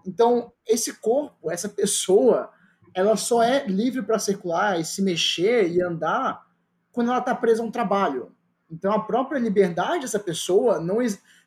Então, 0.05 0.51
esse 0.65 0.93
corpo, 0.93 1.51
essa 1.51 1.67
pessoa, 1.67 2.49
ela 2.93 3.17
só 3.17 3.43
é 3.43 3.67
livre 3.67 4.01
para 4.01 4.17
circular 4.17 4.79
e 4.79 4.85
se 4.85 5.01
mexer 5.01 5.69
e 5.69 5.81
andar 5.81 6.47
quando 6.91 7.09
ela 7.09 7.19
está 7.19 7.35
presa 7.35 7.61
a 7.61 7.65
um 7.65 7.71
trabalho. 7.71 8.33
Então, 8.71 8.93
a 8.93 8.99
própria 8.99 9.39
liberdade 9.39 10.01
dessa 10.01 10.19
pessoa, 10.19 10.79
não, 10.79 10.97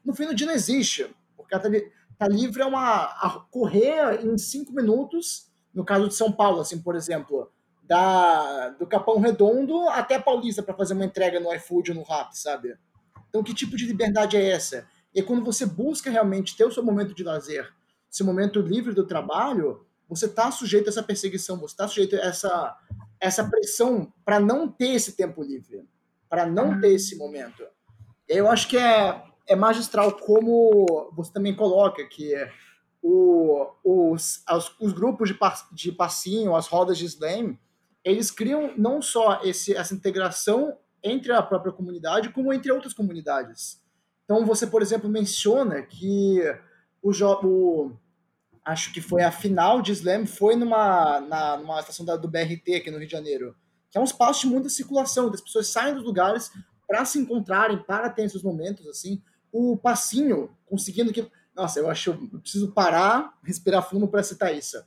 no 0.04 0.14
fim 0.14 0.26
do 0.26 0.34
dia, 0.34 0.46
não 0.46 0.54
existe. 0.54 1.08
Porque 1.36 1.54
ela 1.54 1.66
está 1.66 1.90
tá 2.22 2.28
livre 2.28 2.62
a, 2.62 2.66
uma, 2.66 3.04
a 3.04 3.44
correr 3.50 4.24
em 4.24 4.38
cinco 4.38 4.72
minutos, 4.72 5.50
no 5.74 5.84
caso 5.84 6.08
de 6.08 6.14
São 6.14 6.30
Paulo, 6.30 6.60
assim, 6.60 6.80
por 6.80 6.94
exemplo, 6.94 7.50
da, 7.82 8.70
do 8.70 8.86
Capão 8.86 9.18
Redondo 9.18 9.88
até 9.88 10.18
Paulista 10.18 10.62
para 10.62 10.74
fazer 10.74 10.94
uma 10.94 11.04
entrega 11.04 11.40
no 11.40 11.52
iFood 11.54 11.90
ou 11.90 11.96
no 11.96 12.02
Rap, 12.02 12.32
sabe? 12.32 12.76
Então, 13.28 13.42
que 13.42 13.54
tipo 13.54 13.76
de 13.76 13.86
liberdade 13.86 14.36
é 14.36 14.50
essa? 14.50 14.86
E 15.14 15.22
quando 15.22 15.44
você 15.44 15.66
busca 15.66 16.10
realmente 16.10 16.56
ter 16.56 16.64
o 16.64 16.70
seu 16.70 16.82
momento 16.82 17.14
de 17.14 17.24
lazer, 17.24 17.72
esse 18.10 18.22
momento 18.22 18.60
livre 18.60 18.94
do 18.94 19.06
trabalho, 19.06 19.86
você 20.08 20.26
está 20.26 20.50
sujeito 20.50 20.86
a 20.86 20.90
essa 20.90 21.02
perseguição, 21.02 21.58
você 21.58 21.72
está 21.72 21.88
sujeito 21.88 22.16
a 22.16 22.20
essa, 22.20 22.76
essa 23.18 23.48
pressão 23.48 24.12
para 24.24 24.38
não 24.38 24.68
ter 24.68 24.90
esse 24.90 25.12
tempo 25.16 25.42
livre, 25.42 25.88
para 26.28 26.46
não 26.46 26.80
ter 26.80 26.92
esse 26.92 27.16
momento. 27.16 27.64
Eu 28.28 28.48
acho 28.48 28.68
que 28.68 28.76
é, 28.76 29.22
é 29.46 29.56
magistral 29.56 30.12
como 30.12 31.10
você 31.12 31.32
também 31.32 31.54
coloca 31.54 32.04
que 32.06 32.34
o, 33.02 33.66
os, 33.82 34.42
os, 34.48 34.76
os 34.80 34.92
grupos 34.92 35.28
de, 35.28 35.38
de 35.72 35.92
passinho, 35.92 36.54
as 36.54 36.68
rodas 36.68 36.96
de 36.96 37.06
slam, 37.06 37.58
eles 38.04 38.30
criam 38.30 38.72
não 38.76 39.02
só 39.02 39.40
esse, 39.42 39.74
essa 39.74 39.94
integração 39.94 40.76
entre 41.02 41.32
a 41.32 41.42
própria 41.42 41.72
comunidade, 41.72 42.30
como 42.30 42.52
entre 42.52 42.70
outras 42.70 42.94
comunidades. 42.94 43.82
Então, 44.24 44.46
você, 44.46 44.66
por 44.66 44.82
exemplo, 44.82 45.10
menciona 45.10 45.82
que 45.82 46.40
o, 47.02 47.10
o, 47.44 47.92
acho 48.64 48.92
que 48.92 49.00
foi 49.00 49.22
a 49.22 49.32
final 49.32 49.82
de 49.82 49.92
Slam, 49.92 50.26
foi 50.26 50.54
numa, 50.54 51.20
na, 51.20 51.56
numa 51.56 51.80
estação 51.80 52.06
da, 52.06 52.16
do 52.16 52.28
BRT 52.28 52.76
aqui 52.76 52.90
no 52.90 52.98
Rio 52.98 53.06
de 53.06 53.12
Janeiro, 53.12 53.56
que 53.90 53.98
é 53.98 54.00
um 54.00 54.04
espaço 54.04 54.42
de 54.42 54.46
muita 54.46 54.68
circulação, 54.68 55.30
das 55.30 55.40
pessoas 55.40 55.66
saem 55.66 55.94
dos 55.94 56.04
lugares 56.04 56.52
para 56.86 57.04
se 57.04 57.18
encontrarem, 57.18 57.82
para 57.82 58.08
ter 58.08 58.24
esses 58.24 58.42
momentos, 58.42 58.86
assim. 58.86 59.20
O 59.52 59.76
passinho, 59.76 60.50
conseguindo 60.64 61.12
que 61.12 61.30
Nossa, 61.54 61.78
eu 61.78 61.88
acho. 61.88 62.10
Eu 62.32 62.40
preciso 62.40 62.72
parar, 62.72 63.38
respirar 63.44 63.88
fundo 63.88 64.08
para 64.08 64.22
citar 64.22 64.56
isso. 64.56 64.82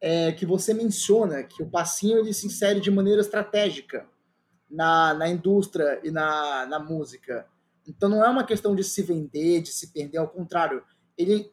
É 0.00 0.32
que 0.32 0.44
você 0.44 0.74
menciona 0.74 1.42
que 1.44 1.62
o 1.62 1.70
passinho 1.70 2.18
ele 2.18 2.32
se 2.34 2.46
insere 2.46 2.80
de 2.80 2.90
maneira 2.90 3.20
estratégica 3.20 4.08
na, 4.68 5.14
na 5.14 5.28
indústria 5.28 6.00
e 6.02 6.10
na, 6.10 6.66
na 6.66 6.78
música. 6.78 7.46
Então 7.86 8.08
não 8.08 8.24
é 8.24 8.28
uma 8.28 8.44
questão 8.44 8.74
de 8.74 8.84
se 8.84 9.02
vender, 9.02 9.62
de 9.62 9.70
se 9.70 9.92
perder, 9.92 10.18
ao 10.18 10.28
contrário. 10.28 10.82
Ele 11.16 11.52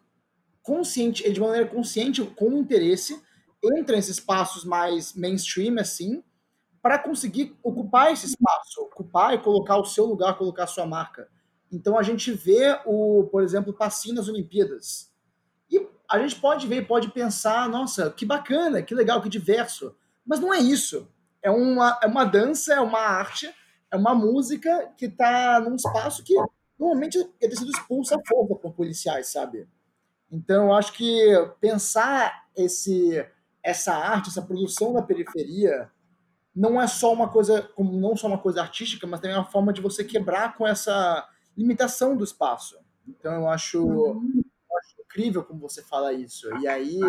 consciente, 0.62 1.24
ele 1.24 1.34
de 1.34 1.40
maneira 1.40 1.68
consciente, 1.68 2.24
com 2.24 2.52
interesse, 2.58 3.22
entra 3.64 3.96
nesses 3.96 4.18
espaços 4.18 4.64
mais 4.64 5.14
mainstream 5.14 5.80
assim, 5.80 6.24
para 6.82 7.00
conseguir 7.00 7.58
ocupar 7.64 8.12
esse 8.12 8.28
espaço, 8.28 8.82
ocupar 8.82 9.34
e 9.34 9.42
colocar 9.42 9.78
o 9.78 9.86
seu 9.86 10.06
lugar, 10.06 10.38
colocar 10.38 10.66
a 10.66 10.68
sua 10.68 10.86
marca. 10.86 11.28
Então 11.72 11.98
a 11.98 12.04
gente 12.04 12.32
vê 12.32 12.80
o, 12.86 13.28
por 13.32 13.44
exemplo, 13.44 13.74
passinho 13.74 14.16
nas 14.16 14.28
Olimpíadas. 14.28 15.12
E 15.70 15.86
a 16.10 16.20
gente 16.20 16.36
pode 16.36 16.68
ver, 16.68 16.88
pode 16.88 17.10
pensar, 17.10 17.68
nossa, 17.70 18.10
que 18.10 18.26
bacana, 18.26 18.82
que 18.82 18.96
legal, 18.96 19.22
que 19.22 19.30
diverso. 19.30 19.96
Mas 20.26 20.40
não 20.40 20.54
é 20.54 20.60
isso. 20.60 21.08
É 21.42 21.52
uma, 21.52 22.00
é 22.02 22.08
uma 22.08 22.26
dança, 22.26 22.74
é 22.74 22.80
uma 22.80 23.00
arte, 23.00 23.54
é 23.92 23.96
uma 23.96 24.16
música 24.16 24.92
que 24.98 25.06
está 25.06 25.60
num 25.60 25.76
espaço 25.76 26.24
que 26.24 26.34
normalmente 26.78 27.18
é 27.42 27.50
sido 27.50 27.72
expulso 27.72 28.14
à 28.16 28.20
força 28.26 28.56
por 28.56 28.74
policiais, 28.74 29.28
sabe? 29.28 29.68
Então, 30.32 30.74
acho 30.74 30.94
que 30.94 31.34
pensar 31.60 32.48
esse, 32.56 33.26
essa 33.64 33.94
arte, 33.94 34.30
essa 34.30 34.42
produção 34.42 34.94
da 34.94 35.02
periferia, 35.02 35.90
não 36.56 36.82
é 36.82 36.88
só 36.88 37.14
uma 37.14 37.30
coisa, 37.30 37.70
não 37.78 38.16
só 38.16 38.28
uma 38.28 38.38
coisa 38.38 38.62
artística, 38.62 39.08
mas 39.08 39.20
também 39.20 39.36
é 39.36 39.40
uma 39.40 39.50
forma 39.50 39.72
de 39.72 39.80
você 39.80 40.04
quebrar 40.04 40.58
com 40.58 40.68
essa 40.68 41.28
limitação 41.58 42.16
do 42.16 42.24
espaço. 42.24 42.78
Então 43.08 43.34
eu 43.34 43.48
acho, 43.48 43.84
uhum. 43.84 44.44
eu 44.70 44.78
acho 44.78 45.02
incrível 45.02 45.44
como 45.44 45.60
você 45.60 45.82
fala 45.82 46.14
isso. 46.14 46.48
E 46.58 46.68
aí, 46.68 47.00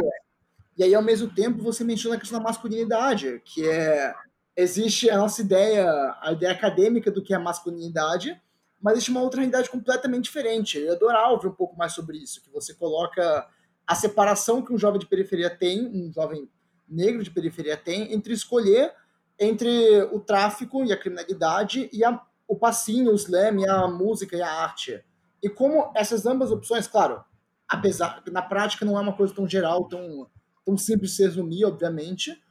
e 0.76 0.82
aí 0.82 0.94
ao 0.94 1.02
mesmo 1.02 1.32
tempo 1.32 1.62
você 1.62 1.84
menciona 1.84 2.16
a 2.16 2.18
questão 2.18 2.38
da 2.38 2.44
masculinidade, 2.44 3.42
que 3.44 3.68
é 3.68 4.14
existe 4.56 5.08
a 5.08 5.16
nossa 5.16 5.40
ideia, 5.40 6.16
a 6.20 6.32
ideia 6.32 6.52
acadêmica 6.52 7.12
do 7.12 7.22
que 7.22 7.32
é 7.32 7.38
masculinidade, 7.38 8.40
mas 8.80 8.94
existe 8.94 9.10
uma 9.10 9.22
outra 9.22 9.40
realidade 9.40 9.70
completamente 9.70 10.24
diferente. 10.24 10.78
Eu 10.78 10.94
adorava 10.94 11.32
ouvir 11.32 11.46
um 11.46 11.54
pouco 11.54 11.76
mais 11.76 11.92
sobre 11.92 12.18
isso, 12.18 12.42
que 12.42 12.50
você 12.50 12.74
coloca 12.74 13.48
a 13.86 13.94
separação 13.94 14.60
que 14.60 14.72
um 14.72 14.78
jovem 14.78 14.98
de 14.98 15.06
periferia 15.06 15.48
tem, 15.48 15.86
um 15.86 16.12
jovem 16.12 16.48
negro 16.88 17.22
de 17.22 17.30
periferia 17.30 17.76
tem, 17.76 18.12
entre 18.12 18.32
escolher 18.32 18.92
entre 19.38 20.02
o 20.10 20.18
tráfico 20.18 20.84
e 20.84 20.92
a 20.92 20.96
criminalidade 20.96 21.88
e 21.92 22.04
a 22.04 22.20
o 22.48 22.56
passinho, 22.56 23.12
o 23.12 23.14
slam, 23.14 23.62
a 23.68 23.86
música 23.86 24.34
e 24.34 24.42
a 24.42 24.50
arte. 24.50 25.04
E 25.42 25.48
como 25.48 25.92
essas 25.94 26.24
ambas 26.24 26.50
opções, 26.50 26.88
claro, 26.88 27.22
apesar 27.68 28.22
na 28.32 28.42
prática 28.42 28.84
não 28.84 28.98
é 28.98 29.00
uma 29.02 29.12
coisa 29.12 29.34
tão 29.34 29.46
geral, 29.46 29.86
tão, 29.86 30.26
tão 30.64 30.76
simples 30.76 31.10
de 31.10 31.16
se 31.18 31.22
resumir, 31.22 31.66
obviamente, 31.66 32.42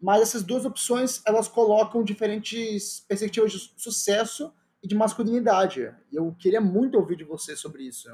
mas 0.00 0.20
essas 0.20 0.42
duas 0.42 0.66
opções 0.66 1.22
elas 1.26 1.48
colocam 1.48 2.04
diferentes 2.04 3.00
perspectivas 3.08 3.50
de 3.50 3.58
sucesso 3.76 4.52
e 4.82 4.86
de 4.86 4.94
masculinidade. 4.94 5.92
Eu 6.12 6.34
queria 6.38 6.60
muito 6.60 6.98
ouvir 6.98 7.16
de 7.16 7.24
você 7.24 7.56
sobre 7.56 7.84
isso. 7.84 8.08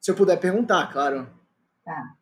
Se 0.00 0.10
eu 0.10 0.14
puder 0.14 0.38
perguntar, 0.38 0.86
claro. 0.92 1.28
Tá. 1.84 2.14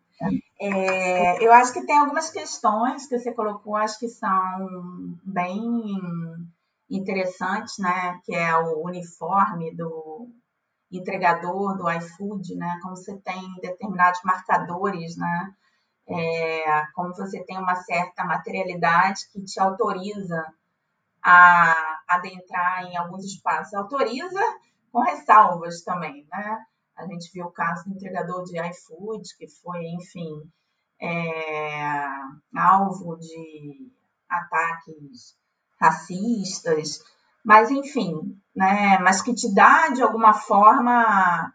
É, 0.61 1.43
eu 1.43 1.53
acho 1.53 1.73
que 1.73 1.87
tem 1.87 1.97
algumas 1.97 2.31
questões 2.31 3.07
que 3.07 3.19
você 3.19 3.33
colocou, 3.33 3.75
acho 3.77 3.99
que 3.99 4.09
são 4.09 5.17
bem 5.25 5.63
interessantes, 6.91 7.79
né? 7.79 8.21
Que 8.25 8.35
é 8.35 8.57
o 8.57 8.83
uniforme 8.85 9.75
do 9.75 10.29
entregador 10.91 11.77
do 11.77 11.89
iFood, 11.91 12.57
né? 12.57 12.79
Como 12.83 12.97
você 12.97 13.17
tem 13.19 13.55
determinados 13.63 14.21
marcadores, 14.25 15.17
né? 15.17 15.55
É, 16.09 16.87
como 16.95 17.15
você 17.15 17.45
tem 17.45 17.57
uma 17.57 17.77
certa 17.77 18.25
materialidade 18.25 19.29
que 19.33 19.45
te 19.45 19.61
autoriza 19.61 20.45
a 21.23 22.01
adentrar 22.09 22.85
em 22.85 22.97
alguns 22.97 23.25
espaços. 23.25 23.75
Autoriza 23.75 24.41
com 24.91 25.01
ressalvas 25.01 25.83
também, 25.83 26.27
né? 26.31 26.59
A 26.97 27.07
gente 27.07 27.31
viu 27.33 27.47
o 27.47 27.53
caso 27.53 27.85
do 27.85 27.95
entregador 27.95 28.43
de 28.45 28.59
iFood, 28.59 29.23
que 29.39 29.49
foi, 29.49 29.87
enfim, 29.87 30.51
é, 31.01 32.05
alvo 32.55 33.17
de 33.17 33.91
ataques 34.29 35.39
racistas, 35.81 37.03
mas 37.45 37.71
enfim, 37.71 38.39
né, 38.55 38.99
mas 38.99 39.23
que 39.23 39.35
te 39.35 39.53
dá 39.55 39.89
de 39.89 40.03
alguma 40.03 40.35
forma 40.35 41.53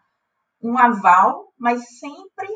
um 0.62 0.76
aval, 0.76 1.52
mas 1.58 1.98
sempre 1.98 2.48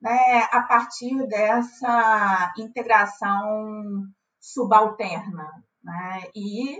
né, 0.00 0.48
a 0.52 0.62
partir 0.62 1.26
dessa 1.26 2.54
integração 2.58 4.04
subalterna, 4.40 5.50
né, 5.82 6.28
e 6.34 6.78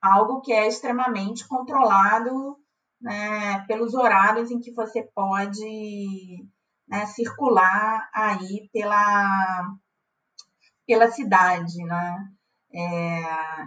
algo 0.00 0.40
que 0.40 0.52
é 0.52 0.68
extremamente 0.68 1.46
controlado 1.46 2.56
né, 3.00 3.64
pelos 3.66 3.94
horários 3.94 4.50
em 4.50 4.60
que 4.60 4.72
você 4.72 5.02
pode 5.14 6.46
né, 6.86 7.06
circular 7.06 8.08
aí 8.12 8.68
pela, 8.72 9.76
pela 10.86 11.10
cidade, 11.10 11.82
né? 11.84 12.28
É, 12.72 13.20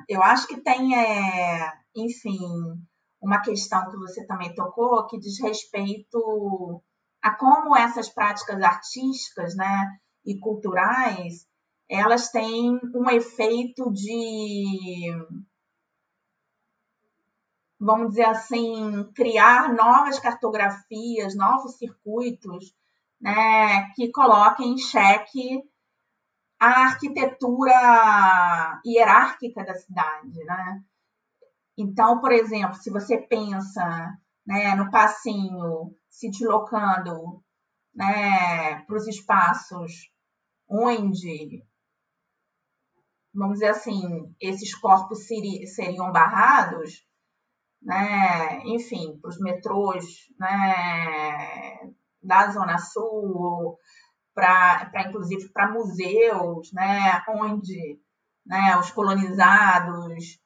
eu 0.08 0.24
acho 0.24 0.48
que 0.48 0.62
tem, 0.62 0.98
é, 0.98 1.74
enfim, 1.96 2.40
uma 3.22 3.42
questão 3.42 3.90
que 3.90 3.98
você 3.98 4.26
também 4.26 4.54
tocou 4.56 5.06
que 5.08 5.20
diz 5.20 5.40
respeito 5.42 6.82
a 7.22 7.36
como 7.36 7.76
essas 7.76 8.10
práticas 8.10 8.62
artísticas, 8.62 9.56
né, 9.56 9.98
e 10.26 10.38
culturais, 10.40 11.48
elas 11.90 12.30
têm 12.30 12.80
um 12.94 13.10
efeito 13.10 13.92
de, 13.92 15.12
vamos 17.80 18.10
dizer 18.10 18.26
assim, 18.26 19.10
criar 19.14 19.74
novas 19.74 20.20
cartografias, 20.20 21.36
novos 21.36 21.78
circuitos, 21.78 22.74
né, 23.22 23.90
que 23.96 24.12
coloquem 24.12 24.74
em 24.74 24.78
xeque 24.78 25.62
a 26.64 26.86
arquitetura 26.86 28.80
hierárquica 28.86 29.66
da 29.66 29.76
cidade, 29.76 30.42
né? 30.46 30.82
Então, 31.78 32.22
por 32.22 32.32
exemplo, 32.32 32.76
se 32.76 32.90
você 32.90 33.18
pensa 33.18 34.18
né, 34.48 34.74
no 34.74 34.90
passinho 34.90 35.94
se 36.10 36.30
deslocando 36.30 37.44
né, 37.94 38.82
para 38.86 38.96
os 38.96 39.06
espaços 39.08 40.10
onde, 40.70 41.66
vamos 43.34 43.56
dizer 43.56 43.72
assim, 43.72 44.34
esses 44.40 44.74
corpos 44.74 45.28
seriam 45.28 46.14
barrados, 46.14 47.06
né, 47.82 48.62
enfim, 48.68 49.20
para 49.20 49.30
os 49.30 49.38
metrôs 49.38 50.06
né, 50.40 51.92
da 52.22 52.52
Zona 52.52 52.78
Sul, 52.78 53.78
para 54.34 55.06
inclusive 55.08 55.50
para 55.50 55.72
museus, 55.72 56.72
né, 56.74 57.24
onde 57.30 58.00
né, 58.46 58.78
os 58.78 58.92
colonizados 58.92 60.40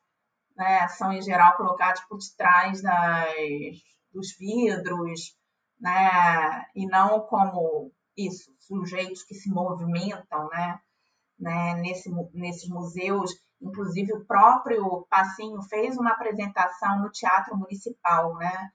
né, 0.56 0.88
são 0.89 1.12
em 1.12 1.21
geral 1.21 1.56
colocados 1.56 2.02
por 2.06 2.17
detrás 2.17 2.82
das, 2.82 3.34
dos 4.12 4.36
vidros, 4.38 5.36
né, 5.80 6.65
e 6.76 6.86
não 6.86 7.21
como 7.21 7.91
isso, 8.15 8.52
sujeitos 8.60 9.23
que 9.23 9.36
se 9.36 9.50
movimentam, 9.50 10.47
né, 10.50 10.80
né, 11.39 11.76
nesse, 11.76 12.10
nesses 12.34 12.69
museus. 12.69 13.32
Inclusive 13.62 14.13
o 14.13 14.26
próprio 14.26 15.08
Passinho 15.10 15.62
fez 15.63 15.97
uma 15.97 16.12
apresentação 16.12 17.00
no 17.02 17.12
Teatro 17.12 17.56
Municipal, 17.58 18.36
né, 18.36 18.71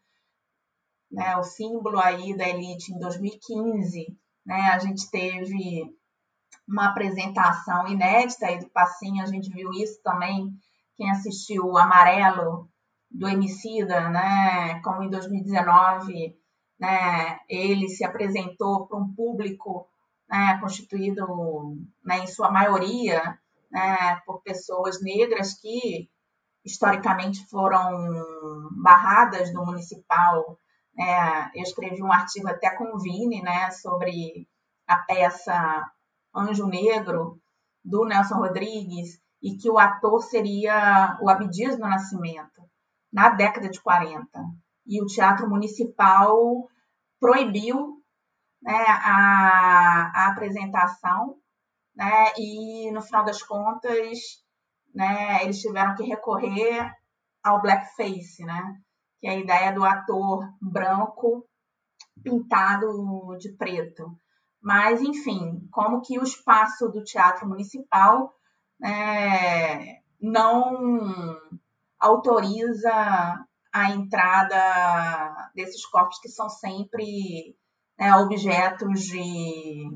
né, 1.11 1.37
o 1.37 1.43
símbolo 1.43 1.99
aí 1.99 2.35
da 2.37 2.49
elite 2.49 2.93
em 2.93 2.99
2015 2.99 4.17
né? 4.45 4.71
A 4.73 4.79
gente 4.79 5.11
teve 5.11 5.95
uma 6.67 6.89
apresentação 6.89 7.87
inédita 7.89 8.47
aí 8.47 8.59
do 8.59 8.69
Passinho, 8.69 9.23
a 9.23 9.27
gente 9.27 9.51
viu 9.51 9.71
isso 9.73 10.01
também, 10.03 10.53
quem 10.97 11.11
assistiu 11.11 11.67
o 11.67 11.79
Amarelo 11.79 12.69
do 13.11 13.29
Emicida, 13.29 14.09
né? 14.09 14.81
Como 14.83 15.03
em 15.03 15.11
2019, 15.11 16.37
né? 16.79 17.41
Ele 17.49 17.89
se 17.89 18.05
apresentou 18.05 18.87
para 18.87 18.99
um 18.99 19.15
público 19.15 19.87
né, 20.33 20.59
constituído, 20.61 21.77
né, 22.03 22.21
em 22.21 22.27
sua 22.27 22.51
maioria, 22.51 23.39
né, 23.71 24.21
por 24.25 24.41
pessoas 24.41 25.03
negras 25.03 25.53
que 25.61 26.09
historicamente 26.65 27.47
foram 27.51 28.25
barradas 28.71 29.53
do 29.53 29.65
municipal 29.65 30.57
é, 30.99 31.59
eu 31.59 31.63
escrevi 31.63 32.03
um 32.03 32.13
artigo 32.13 32.49
até 32.49 32.71
com 32.77 32.95
o 32.95 32.99
Vini, 32.99 33.43
né, 33.43 33.71
sobre 33.71 34.47
a 34.87 34.97
peça 34.97 35.91
Anjo 36.35 36.67
Negro, 36.67 37.41
do 37.85 38.05
Nelson 38.05 38.37
Rodrigues, 38.37 39.21
e 39.43 39.57
que 39.57 39.71
o 39.71 39.79
ator 39.79 40.23
seria 40.23 41.19
o 41.21 41.29
Abdias 41.29 41.77
do 41.77 41.83
Nascimento, 41.83 42.63
na 43.13 43.31
década 43.31 43.69
de 43.69 43.81
40. 43.81 44.27
E 44.87 45.03
o 45.03 45.07
Teatro 45.07 45.49
Municipal 45.49 46.69
proibiu 47.19 48.03
né, 48.63 48.85
a, 48.87 50.13
a 50.15 50.27
apresentação, 50.29 51.37
né, 51.95 52.33
e 52.39 52.91
no 52.93 53.03
final 53.03 53.25
das 53.25 53.43
contas, 53.43 54.19
né, 54.95 55.43
eles 55.43 55.61
tiveram 55.61 55.95
que 55.95 56.05
recorrer 56.05 56.93
ao 57.43 57.61
blackface, 57.61 58.45
né, 58.45 58.77
que 59.23 59.29
é 59.29 59.31
a 59.31 59.39
ideia 59.39 59.73
do 59.73 59.85
ator 59.85 60.53
branco 60.61 61.47
pintado 62.25 63.39
de 63.39 63.53
preto. 63.53 64.19
Mas, 64.61 65.01
enfim, 65.01 65.69
como 65.71 66.01
que 66.01 66.19
o 66.19 66.25
espaço 66.25 66.89
do 66.89 67.05
Teatro 67.05 67.49
Municipal 67.49 68.35
né, 68.81 70.01
não 70.21 71.39
autoriza 72.01 73.47
a 73.73 73.91
entrada 73.93 75.51
desses 75.55 75.87
corpos 75.87 76.19
que 76.19 76.29
são 76.29 76.49
sempre 76.49 77.57
né, 77.97 78.17
objetos 78.17 79.03
de 79.03 79.89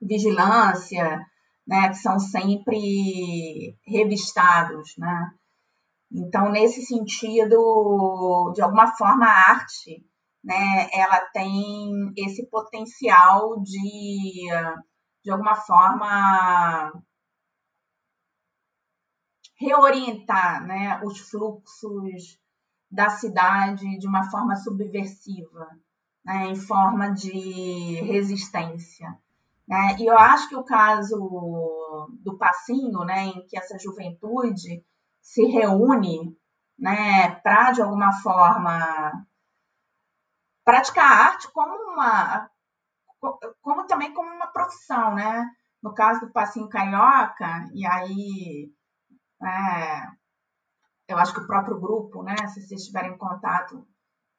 vigilância, 0.00 1.26
né, 1.66 1.88
que 1.88 1.96
são 1.96 2.20
sempre 2.20 3.76
revistados, 3.84 4.94
né? 4.96 5.32
Então, 6.10 6.50
nesse 6.50 6.82
sentido, 6.82 8.52
de 8.54 8.62
alguma 8.62 8.96
forma, 8.96 9.26
a 9.26 9.50
arte 9.50 10.04
né, 10.46 10.88
ela 10.92 11.20
tem 11.32 12.12
esse 12.16 12.46
potencial 12.46 13.60
de, 13.60 14.46
de 15.24 15.30
alguma 15.30 15.56
forma, 15.56 16.92
reorientar 19.58 20.64
né, 20.64 21.00
os 21.02 21.18
fluxos 21.18 22.38
da 22.88 23.10
cidade 23.10 23.98
de 23.98 24.06
uma 24.06 24.30
forma 24.30 24.54
subversiva, 24.54 25.68
né, 26.24 26.46
em 26.46 26.54
forma 26.54 27.12
de 27.12 28.00
resistência. 28.02 29.18
Né? 29.66 29.96
E 29.98 30.06
eu 30.06 30.16
acho 30.16 30.48
que 30.48 30.54
o 30.54 30.64
caso 30.64 31.16
do 32.20 32.38
passinho, 32.38 33.00
né, 33.00 33.24
em 33.24 33.44
que 33.46 33.58
essa 33.58 33.76
juventude 33.78 34.84
se 35.26 35.44
reúne 35.46 36.38
né, 36.78 37.34
para, 37.42 37.72
de 37.72 37.82
alguma 37.82 38.12
forma, 38.22 39.26
praticar 40.64 41.04
a 41.04 41.24
arte 41.32 41.50
como 41.52 41.74
uma 41.92 42.48
como 43.60 43.86
também 43.86 44.14
como 44.14 44.30
uma 44.30 44.46
profissão, 44.46 45.14
né? 45.14 45.50
No 45.82 45.92
caso 45.92 46.20
do 46.20 46.32
passinho 46.32 46.68
carioca, 46.68 47.68
e 47.74 47.84
aí 47.84 48.70
é, 49.42 50.06
eu 51.08 51.18
acho 51.18 51.34
que 51.34 51.40
o 51.40 51.46
próprio 51.46 51.80
grupo, 51.80 52.22
né, 52.22 52.36
se 52.46 52.60
vocês 52.60 52.80
estiverem 52.82 53.12
em 53.12 53.18
contato, 53.18 53.84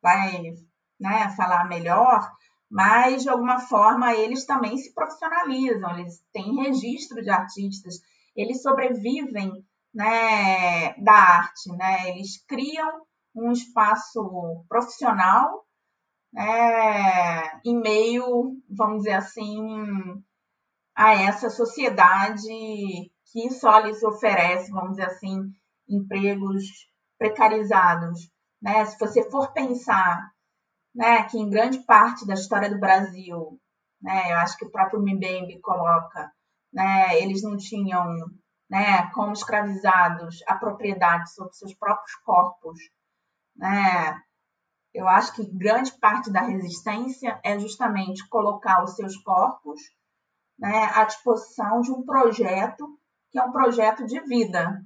vai 0.01 0.53
né, 0.99 1.29
falar 1.35 1.65
melhor, 1.65 2.31
mas 2.69 3.23
de 3.23 3.29
alguma 3.29 3.59
forma 3.59 4.13
eles 4.13 4.45
também 4.45 4.77
se 4.77 4.93
profissionalizam, 4.93 5.99
eles 5.99 6.23
têm 6.31 6.55
registro 6.63 7.21
de 7.21 7.29
artistas, 7.29 7.95
eles 8.35 8.61
sobrevivem 8.61 9.66
né, 9.93 10.93
da 10.95 11.13
arte, 11.13 11.69
né? 11.75 12.09
Eles 12.09 12.43
criam 12.45 13.01
um 13.35 13.51
espaço 13.51 14.65
profissional 14.67 15.65
é, 16.35 17.59
em 17.65 17.79
meio, 17.79 18.57
vamos 18.69 19.03
dizer 19.03 19.13
assim, 19.13 19.57
a 20.95 21.13
essa 21.13 21.49
sociedade 21.49 23.11
que 23.31 23.49
só 23.51 23.79
lhes 23.79 24.01
oferece, 24.03 24.71
vamos 24.71 24.91
dizer 24.91 25.05
assim, 25.05 25.51
empregos 25.87 26.63
precarizados. 27.17 28.29
Né? 28.61 28.85
Se 28.85 28.97
você 28.99 29.29
for 29.29 29.51
pensar 29.53 30.31
né, 30.93 31.23
que 31.23 31.37
em 31.37 31.49
grande 31.49 31.79
parte 31.85 32.25
da 32.25 32.33
história 32.33 32.69
do 32.69 32.79
Brasil, 32.79 33.59
né, 34.01 34.31
eu 34.31 34.37
acho 34.37 34.57
que 34.57 34.65
o 34.65 34.71
próprio 34.71 34.99
Mbembe 34.99 35.59
coloca, 35.59 36.31
né, 36.73 37.21
eles 37.21 37.43
não 37.43 37.57
tinham 37.57 38.15
né, 38.69 39.09
como 39.11 39.33
escravizados 39.33 40.43
a 40.47 40.55
propriedade 40.55 41.33
sobre 41.33 41.53
seus 41.53 41.73
próprios 41.73 42.15
corpos, 42.15 42.79
né, 43.55 44.21
eu 44.93 45.07
acho 45.07 45.33
que 45.33 45.45
grande 45.45 45.91
parte 45.99 46.31
da 46.31 46.41
resistência 46.41 47.39
é 47.43 47.59
justamente 47.59 48.27
colocar 48.29 48.83
os 48.83 48.95
seus 48.95 49.15
corpos 49.17 49.79
né, 50.57 50.89
à 50.93 51.03
disposição 51.03 51.81
de 51.81 51.91
um 51.91 52.03
projeto 52.03 52.97
que 53.31 53.39
é 53.39 53.43
um 53.43 53.51
projeto 53.51 54.05
de 54.05 54.19
vida. 54.21 54.83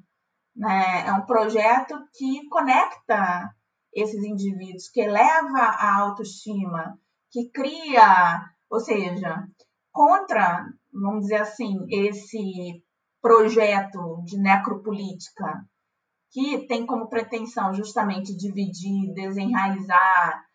Né? 0.55 1.07
É 1.07 1.13
um 1.13 1.25
projeto 1.25 1.97
que 2.13 2.47
conecta 2.49 3.55
esses 3.93 4.23
indivíduos, 4.23 4.89
que 4.89 5.01
eleva 5.01 5.59
a 5.59 6.01
autoestima, 6.01 6.99
que 7.29 7.49
cria, 7.49 8.49
ou 8.69 8.79
seja, 8.79 9.47
contra, 9.91 10.65
vamos 10.91 11.21
dizer 11.21 11.41
assim, 11.41 11.85
esse 11.89 12.83
projeto 13.21 14.23
de 14.25 14.37
necropolítica 14.37 15.65
que 16.31 16.65
tem 16.65 16.85
como 16.85 17.09
pretensão 17.09 17.73
justamente 17.73 18.35
dividir, 18.35 19.13
desenraizar, 19.13 20.45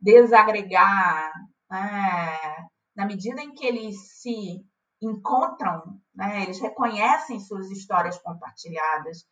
desagregar, 0.00 1.32
né? 1.70 2.68
na 2.96 3.06
medida 3.06 3.40
em 3.40 3.52
que 3.54 3.64
eles 3.64 3.96
se 4.20 4.64
encontram, 5.00 6.00
né? 6.14 6.42
eles 6.42 6.60
reconhecem 6.60 7.38
suas 7.38 7.70
histórias 7.70 8.18
compartilhadas, 8.18 9.24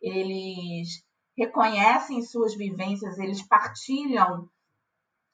eles 0.00 1.02
reconhecem 1.36 2.22
suas 2.22 2.54
vivências, 2.54 3.18
eles 3.18 3.42
partilham, 3.42 4.48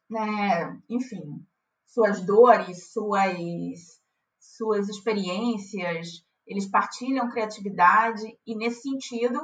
né? 0.08 0.80
enfim, 0.88 1.44
suas 1.84 2.24
dores, 2.24 2.92
suas, 2.92 3.36
suas 4.38 4.88
experiências, 4.88 6.24
eles 6.46 6.70
partilham 6.70 7.30
criatividade 7.30 8.22
e, 8.46 8.56
nesse 8.56 8.82
sentido, 8.82 9.40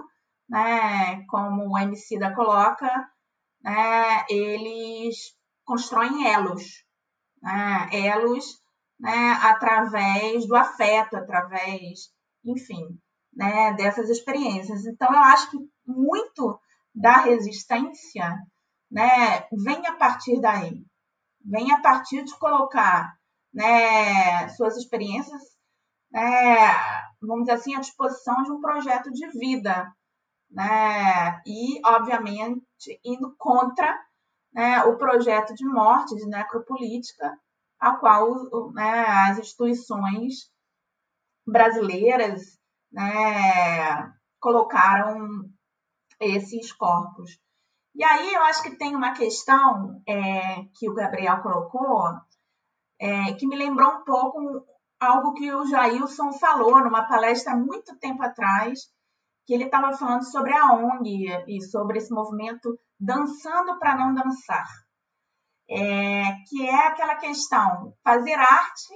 né, 0.48 1.24
como 1.28 1.70
o 1.70 1.78
MC 1.78 2.18
da 2.18 2.34
coloca, 2.34 2.88
né, 3.62 4.24
eles 4.28 5.16
constroem 5.64 6.26
elos, 6.26 6.84
né, 7.42 7.88
elos 7.92 8.60
né, 8.98 9.38
através 9.42 10.46
do 10.46 10.56
afeto, 10.56 11.16
através, 11.16 12.10
enfim, 12.44 12.98
né, 13.34 13.74
dessas 13.74 14.08
experiências. 14.08 14.86
Então, 14.86 15.12
eu 15.12 15.20
acho 15.20 15.50
que 15.50 15.58
muito 15.86 16.58
da 16.94 17.18
resistência 17.18 18.34
né, 18.90 19.46
vem 19.52 19.86
a 19.86 19.94
partir 19.96 20.40
daí, 20.40 20.84
vem 21.44 21.72
a 21.72 21.80
partir 21.80 22.24
de 22.24 22.36
colocar 22.38 23.14
né, 23.52 24.48
suas 24.50 24.76
experiências, 24.76 25.55
né, 26.10 26.68
vamos 27.20 27.46
dizer 27.46 27.52
assim, 27.52 27.74
à 27.74 27.80
disposição 27.80 28.42
de 28.42 28.52
um 28.52 28.60
projeto 28.60 29.10
de 29.12 29.26
vida, 29.38 29.92
né? 30.50 31.42
e, 31.46 31.80
obviamente, 31.84 32.64
indo 33.04 33.34
contra 33.36 33.98
né, 34.52 34.82
o 34.84 34.96
projeto 34.96 35.54
de 35.54 35.64
morte, 35.64 36.16
de 36.16 36.26
necropolítica, 36.26 37.38
a 37.78 37.96
qual 37.96 38.72
né, 38.72 39.04
as 39.28 39.38
instituições 39.38 40.50
brasileiras 41.46 42.58
né, 42.90 44.12
colocaram 44.40 45.50
esses 46.20 46.72
corpos. 46.72 47.38
E 47.94 48.04
aí 48.04 48.32
eu 48.34 48.42
acho 48.42 48.62
que 48.62 48.76
tem 48.76 48.94
uma 48.94 49.12
questão 49.12 50.02
é, 50.06 50.64
que 50.74 50.88
o 50.88 50.94
Gabriel 50.94 51.42
colocou, 51.42 52.12
é, 52.98 53.32
que 53.34 53.46
me 53.46 53.56
lembrou 53.56 53.90
um 53.90 54.04
pouco 54.04 54.66
algo 55.00 55.34
que 55.34 55.52
o 55.52 55.66
Jailson 55.66 56.32
falou 56.32 56.82
numa 56.82 57.06
palestra 57.06 57.54
muito 57.54 57.96
tempo 57.98 58.22
atrás, 58.22 58.80
que 59.46 59.54
ele 59.54 59.64
estava 59.64 59.96
falando 59.96 60.24
sobre 60.24 60.52
a 60.52 60.72
ONG 60.72 61.44
e 61.46 61.62
sobre 61.62 61.98
esse 61.98 62.12
movimento 62.12 62.78
dançando 62.98 63.78
para 63.78 63.94
não 63.94 64.14
dançar, 64.14 64.66
é, 65.68 66.22
que 66.48 66.66
é 66.68 66.86
aquela 66.86 67.16
questão 67.16 67.94
fazer 68.02 68.34
arte 68.34 68.94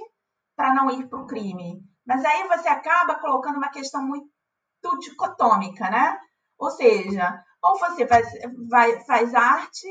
para 0.55 0.73
não 0.73 0.89
ir 0.89 1.07
para 1.07 1.19
o 1.19 1.27
crime. 1.27 1.81
Mas 2.05 2.23
aí 2.25 2.47
você 2.47 2.67
acaba 2.67 3.19
colocando 3.19 3.57
uma 3.57 3.69
questão 3.69 4.03
muito 4.05 4.29
dicotômica, 4.99 5.89
né? 5.89 6.17
Ou 6.57 6.69
seja, 6.71 7.43
ou 7.63 7.79
você 7.79 8.07
faz, 8.07 8.27
vai, 8.69 9.03
faz 9.05 9.33
arte 9.33 9.87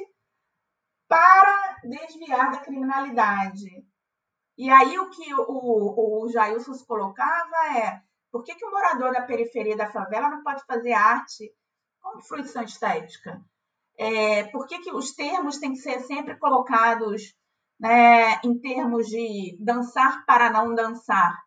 para 1.08 1.78
desviar 1.84 2.50
da 2.50 2.58
criminalidade. 2.58 3.84
E 4.60 4.68
aí 4.68 4.98
o 4.98 5.08
que 5.08 5.34
o, 5.34 6.24
o, 6.24 6.28
Jailson 6.28 6.74
colocava 6.86 7.78
é 7.78 8.02
por 8.30 8.44
que, 8.44 8.54
que 8.54 8.66
o 8.66 8.70
morador 8.70 9.10
da 9.10 9.22
periferia 9.22 9.74
da 9.74 9.90
favela 9.90 10.28
não 10.28 10.42
pode 10.42 10.62
fazer 10.66 10.92
arte 10.92 11.50
como 11.98 12.20
fruição 12.20 12.62
estética? 12.62 13.42
É, 13.96 14.44
por 14.48 14.66
que, 14.66 14.80
que 14.80 14.92
os 14.92 15.12
termos 15.14 15.56
têm 15.56 15.72
que 15.72 15.78
ser 15.78 16.00
sempre 16.00 16.36
colocados 16.36 17.34
né, 17.80 18.38
em 18.44 18.60
termos 18.60 19.06
de 19.06 19.56
dançar 19.58 20.26
para 20.26 20.50
não 20.50 20.74
dançar? 20.74 21.38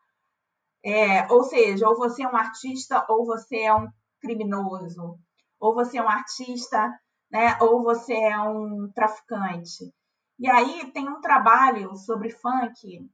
É, 0.84 1.32
ou 1.32 1.44
seja, 1.44 1.88
ou 1.88 1.96
você 1.96 2.24
é 2.24 2.28
um 2.28 2.36
artista 2.36 3.06
ou 3.08 3.28
você 3.28 3.60
é 3.60 3.76
um 3.76 3.88
criminoso, 4.22 5.20
ou 5.60 5.76
você 5.76 6.00
é 6.00 6.02
um 6.02 6.10
artista, 6.10 6.92
né, 7.30 7.60
ou 7.62 7.84
você 7.84 8.16
é 8.16 8.40
um 8.40 8.92
traficante. 8.92 9.94
E 10.40 10.50
aí 10.50 10.92
tem 10.92 11.08
um 11.08 11.22
trabalho 11.22 11.96
sobre 11.96 12.30
funk, 12.30 13.10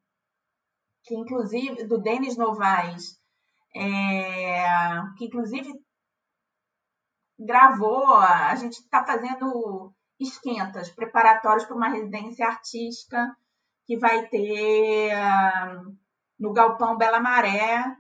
que 1.03 1.15
inclusive, 1.15 1.84
do 1.86 1.97
Denis 1.97 2.38
Novaes, 2.38 3.20
é, 3.76 5.01
que 5.17 5.26
inclusive 5.26 5.74
gravou, 7.38 8.17
a 8.17 8.53
gente 8.55 8.74
está 8.74 9.05
fazendo 9.05 9.93
esquentas 10.20 10.89
preparatórios 10.89 11.65
para 11.65 11.76
uma 11.76 11.89
residência 11.89 12.45
artística 12.45 13.36
que 13.86 13.97
vai 13.97 14.28
ter 14.28 15.13
no 16.38 16.53
Galpão 16.53 16.97
Bela 16.97 17.20
Maré 17.20 17.95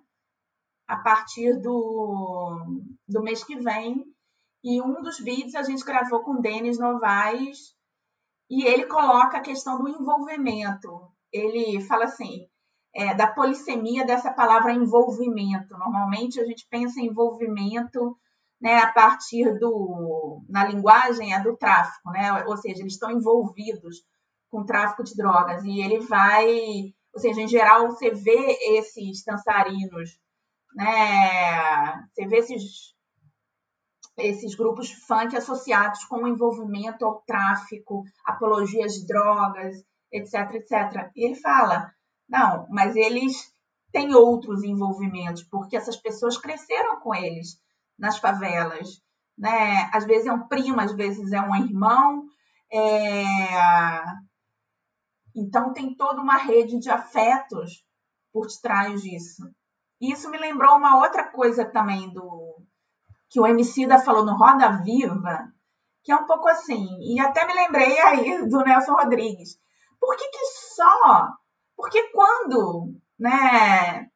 a 0.87 0.97
partir 0.97 1.59
do, 1.61 2.81
do 3.07 3.21
mês 3.21 3.43
que 3.43 3.55
vem. 3.55 4.05
E 4.63 4.81
um 4.81 5.01
dos 5.01 5.19
vídeos 5.19 5.55
a 5.55 5.63
gente 5.63 5.85
gravou 5.85 6.23
com 6.23 6.41
Denis 6.41 6.77
Novaes 6.77 7.75
e 8.49 8.65
ele 8.65 8.85
coloca 8.85 9.37
a 9.37 9.41
questão 9.41 9.77
do 9.77 9.87
envolvimento. 9.87 11.11
Ele 11.31 11.81
fala 11.81 12.05
assim, 12.05 12.47
é, 12.93 13.13
da 13.13 13.27
polissemia 13.27 14.05
dessa 14.05 14.31
palavra 14.31 14.73
envolvimento. 14.73 15.77
Normalmente 15.77 16.39
a 16.39 16.45
gente 16.45 16.67
pensa 16.69 16.99
em 16.99 17.07
envolvimento 17.07 18.17
né, 18.59 18.79
a 18.79 18.91
partir 18.91 19.57
do, 19.57 20.41
na 20.49 20.65
linguagem, 20.65 21.33
é 21.33 21.41
do 21.41 21.55
tráfico, 21.55 22.11
né? 22.11 22.43
ou 22.45 22.57
seja, 22.57 22.81
eles 22.81 22.93
estão 22.93 23.11
envolvidos 23.11 24.03
com 24.49 24.61
o 24.61 24.65
tráfico 24.65 25.03
de 25.03 25.15
drogas, 25.15 25.63
e 25.63 25.79
ele 25.79 25.99
vai, 25.99 26.93
ou 27.13 27.19
seja, 27.19 27.41
em 27.41 27.47
geral, 27.47 27.87
você 27.87 28.09
vê 28.09 28.57
esses 28.77 29.23
dançarinos, 29.23 30.19
né, 30.75 32.03
você 32.11 32.25
vê 32.27 32.37
esses, 32.37 32.95
esses 34.19 34.55
grupos 34.55 34.91
funk 34.91 35.35
associados 35.35 36.03
com 36.05 36.23
o 36.23 36.27
envolvimento 36.27 37.05
ao 37.05 37.21
tráfico, 37.21 38.03
apologias 38.25 38.93
de 38.93 39.07
drogas, 39.07 39.75
etc, 40.11 40.55
etc. 40.55 41.11
E 41.15 41.25
ele 41.25 41.35
fala, 41.35 41.91
não, 42.27 42.67
mas 42.69 42.95
eles 42.95 43.53
têm 43.91 44.13
outros 44.13 44.63
envolvimentos, 44.63 45.43
porque 45.43 45.75
essas 45.75 45.97
pessoas 45.97 46.37
cresceram 46.37 46.99
com 46.99 47.13
eles, 47.13 47.59
nas 47.97 48.17
favelas. 48.17 49.01
Né? 49.37 49.89
Às 49.93 50.05
vezes 50.05 50.27
é 50.27 50.33
um 50.33 50.47
primo, 50.47 50.79
às 50.79 50.93
vezes 50.93 51.31
é 51.31 51.41
um 51.41 51.55
irmão. 51.55 52.25
É... 52.71 53.23
Então 55.35 55.73
tem 55.73 55.95
toda 55.95 56.21
uma 56.21 56.37
rede 56.37 56.79
de 56.79 56.89
afetos 56.89 57.83
por 58.31 58.47
trás 58.61 59.01
disso. 59.01 59.43
Isso 59.99 60.29
me 60.29 60.37
lembrou 60.37 60.77
uma 60.77 60.97
outra 60.97 61.25
coisa 61.29 61.65
também 61.65 62.09
do 62.13 62.38
que 63.29 63.39
o 63.39 63.45
Emicida 63.45 63.99
falou 63.99 64.25
no 64.25 64.35
Roda 64.35 64.81
Viva, 64.83 65.53
que 66.03 66.11
é 66.11 66.15
um 66.15 66.25
pouco 66.25 66.47
assim, 66.47 66.87
e 67.01 67.19
até 67.19 67.45
me 67.45 67.53
lembrei 67.53 67.99
aí 67.99 68.47
do 68.47 68.63
Nelson 68.63 68.93
Rodrigues. 68.93 69.59
Por 69.99 70.15
que, 70.15 70.27
que 70.29 70.45
só? 70.75 71.27
Porque 71.75 72.09
quando, 72.11 72.95
né, 73.19 74.09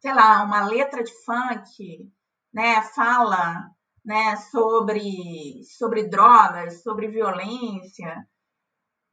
sei 0.00 0.12
lá, 0.12 0.42
uma 0.42 0.66
letra 0.66 1.02
de 1.02 1.12
funk 1.24 2.12
né, 2.52 2.82
fala 2.82 3.70
né, 4.04 4.36
sobre, 4.36 5.62
sobre 5.78 6.08
drogas, 6.08 6.82
sobre 6.82 7.08
violência, 7.08 8.26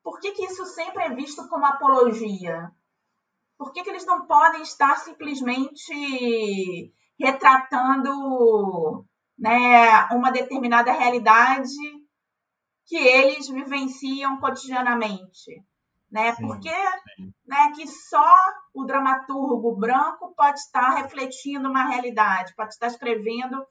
por 0.03 0.19
que, 0.19 0.31
que 0.31 0.45
isso 0.45 0.65
sempre 0.65 1.03
é 1.03 1.15
visto 1.15 1.47
como 1.47 1.65
apologia? 1.65 2.71
Por 3.57 3.71
que, 3.71 3.83
que 3.83 3.89
eles 3.89 4.05
não 4.05 4.25
podem 4.25 4.61
estar 4.61 4.97
simplesmente 4.97 6.93
retratando 7.19 9.05
né, 9.37 10.07
uma 10.11 10.31
determinada 10.31 10.91
realidade 10.91 11.69
que 12.85 12.97
eles 12.97 13.47
vivenciam 13.49 14.39
cotidianamente? 14.39 15.63
Né? 16.09 16.33
Sim, 16.33 16.47
Porque 16.47 16.69
sim. 16.69 17.33
Né, 17.45 17.71
que 17.75 17.87
só 17.87 18.35
o 18.73 18.85
dramaturgo 18.85 19.75
branco 19.75 20.33
pode 20.35 20.59
estar 20.59 20.89
refletindo 20.95 21.69
uma 21.69 21.85
realidade, 21.85 22.55
pode 22.55 22.73
estar 22.73 22.87
escrevendo 22.87 23.65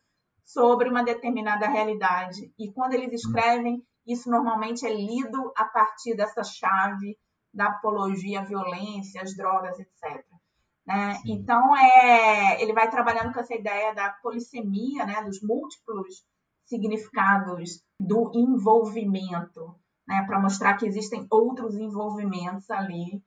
sobre 0.45 0.89
uma 0.89 1.03
determinada 1.03 1.69
realidade. 1.69 2.53
E 2.59 2.73
quando 2.73 2.95
eles 2.95 3.13
escrevem, 3.13 3.83
isso 4.07 4.31
normalmente 4.31 4.87
é 4.87 4.95
lido 4.95 5.53
a 5.57 5.65
partir 5.65 6.15
dessa 6.15 6.45
chave 6.45 7.19
da 7.53 7.67
apologia 7.67 8.41
à 8.41 8.45
violência, 8.45 9.23
às 9.23 9.35
drogas, 9.35 9.79
etc. 9.79 10.25
Né? 10.87 11.21
Então, 11.27 11.77
é, 11.77 12.63
ele 12.63 12.73
vai 12.73 12.89
trabalhando 12.89 13.33
com 13.33 13.41
essa 13.41 13.55
ideia 13.55 13.95
da 13.95 14.11
polissemia, 14.11 15.05
né, 15.05 15.23
dos 15.25 15.43
múltiplos 15.43 16.25
significados 16.65 17.83
do 18.01 18.31
envolvimento 18.35 19.75
né, 20.07 20.25
para 20.27 20.41
mostrar 20.41 20.75
que 20.77 20.87
existem 20.87 21.27
outros 21.31 21.75
envolvimentos 21.77 22.71
ali 22.71 23.23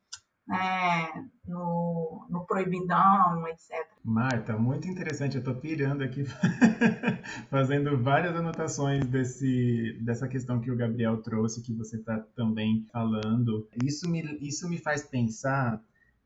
né, 0.47 1.30
no, 1.45 2.26
no 2.30 2.45
proibidão, 2.45 3.47
etc. 3.49 3.86
Marta, 4.03 4.57
muito 4.57 4.88
interessante. 4.88 5.36
Eu 5.36 5.39
estou 5.39 5.55
pirando 5.55 6.01
aqui, 6.01 6.24
fazendo 7.51 8.01
várias 8.01 8.36
anotações 8.36 9.05
desse, 9.05 9.99
dessa 10.01 10.28
questão 10.28 10.60
que 10.60 10.72
o 10.72 10.76
Gabriel 10.76 11.22
trouxe, 11.22 11.62
que 11.62 11.74
você 11.74 11.97
está 11.97 12.18
também 12.36 12.86
falando. 12.91 13.68
Isso 13.84 14.10
me, 14.10 14.22
isso 14.41 14.68
me 14.68 14.80
faz 14.80 15.03
pensar 15.03 15.80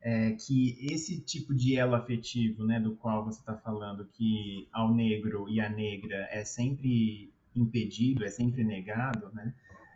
é, 0.04 0.32
que 0.32 0.78
esse 0.92 1.22
tipo 1.22 1.56
de 1.56 1.78
elo 1.78 1.96
afetivo, 1.96 2.66
né, 2.66 2.80
do 2.80 2.96
qual 2.96 3.24
você 3.24 3.40
está 3.40 3.56
falando, 3.56 4.06
que 4.06 4.68
ao 4.72 4.94
negro 4.94 5.48
e 5.50 5.62
à 5.62 5.70
negra 5.70 6.28
é 6.32 6.44
sempre 6.44 7.32
impedido, 7.56 8.26
é 8.26 8.30
sempre 8.30 8.64
negado, 8.64 9.32
né? 9.34 9.54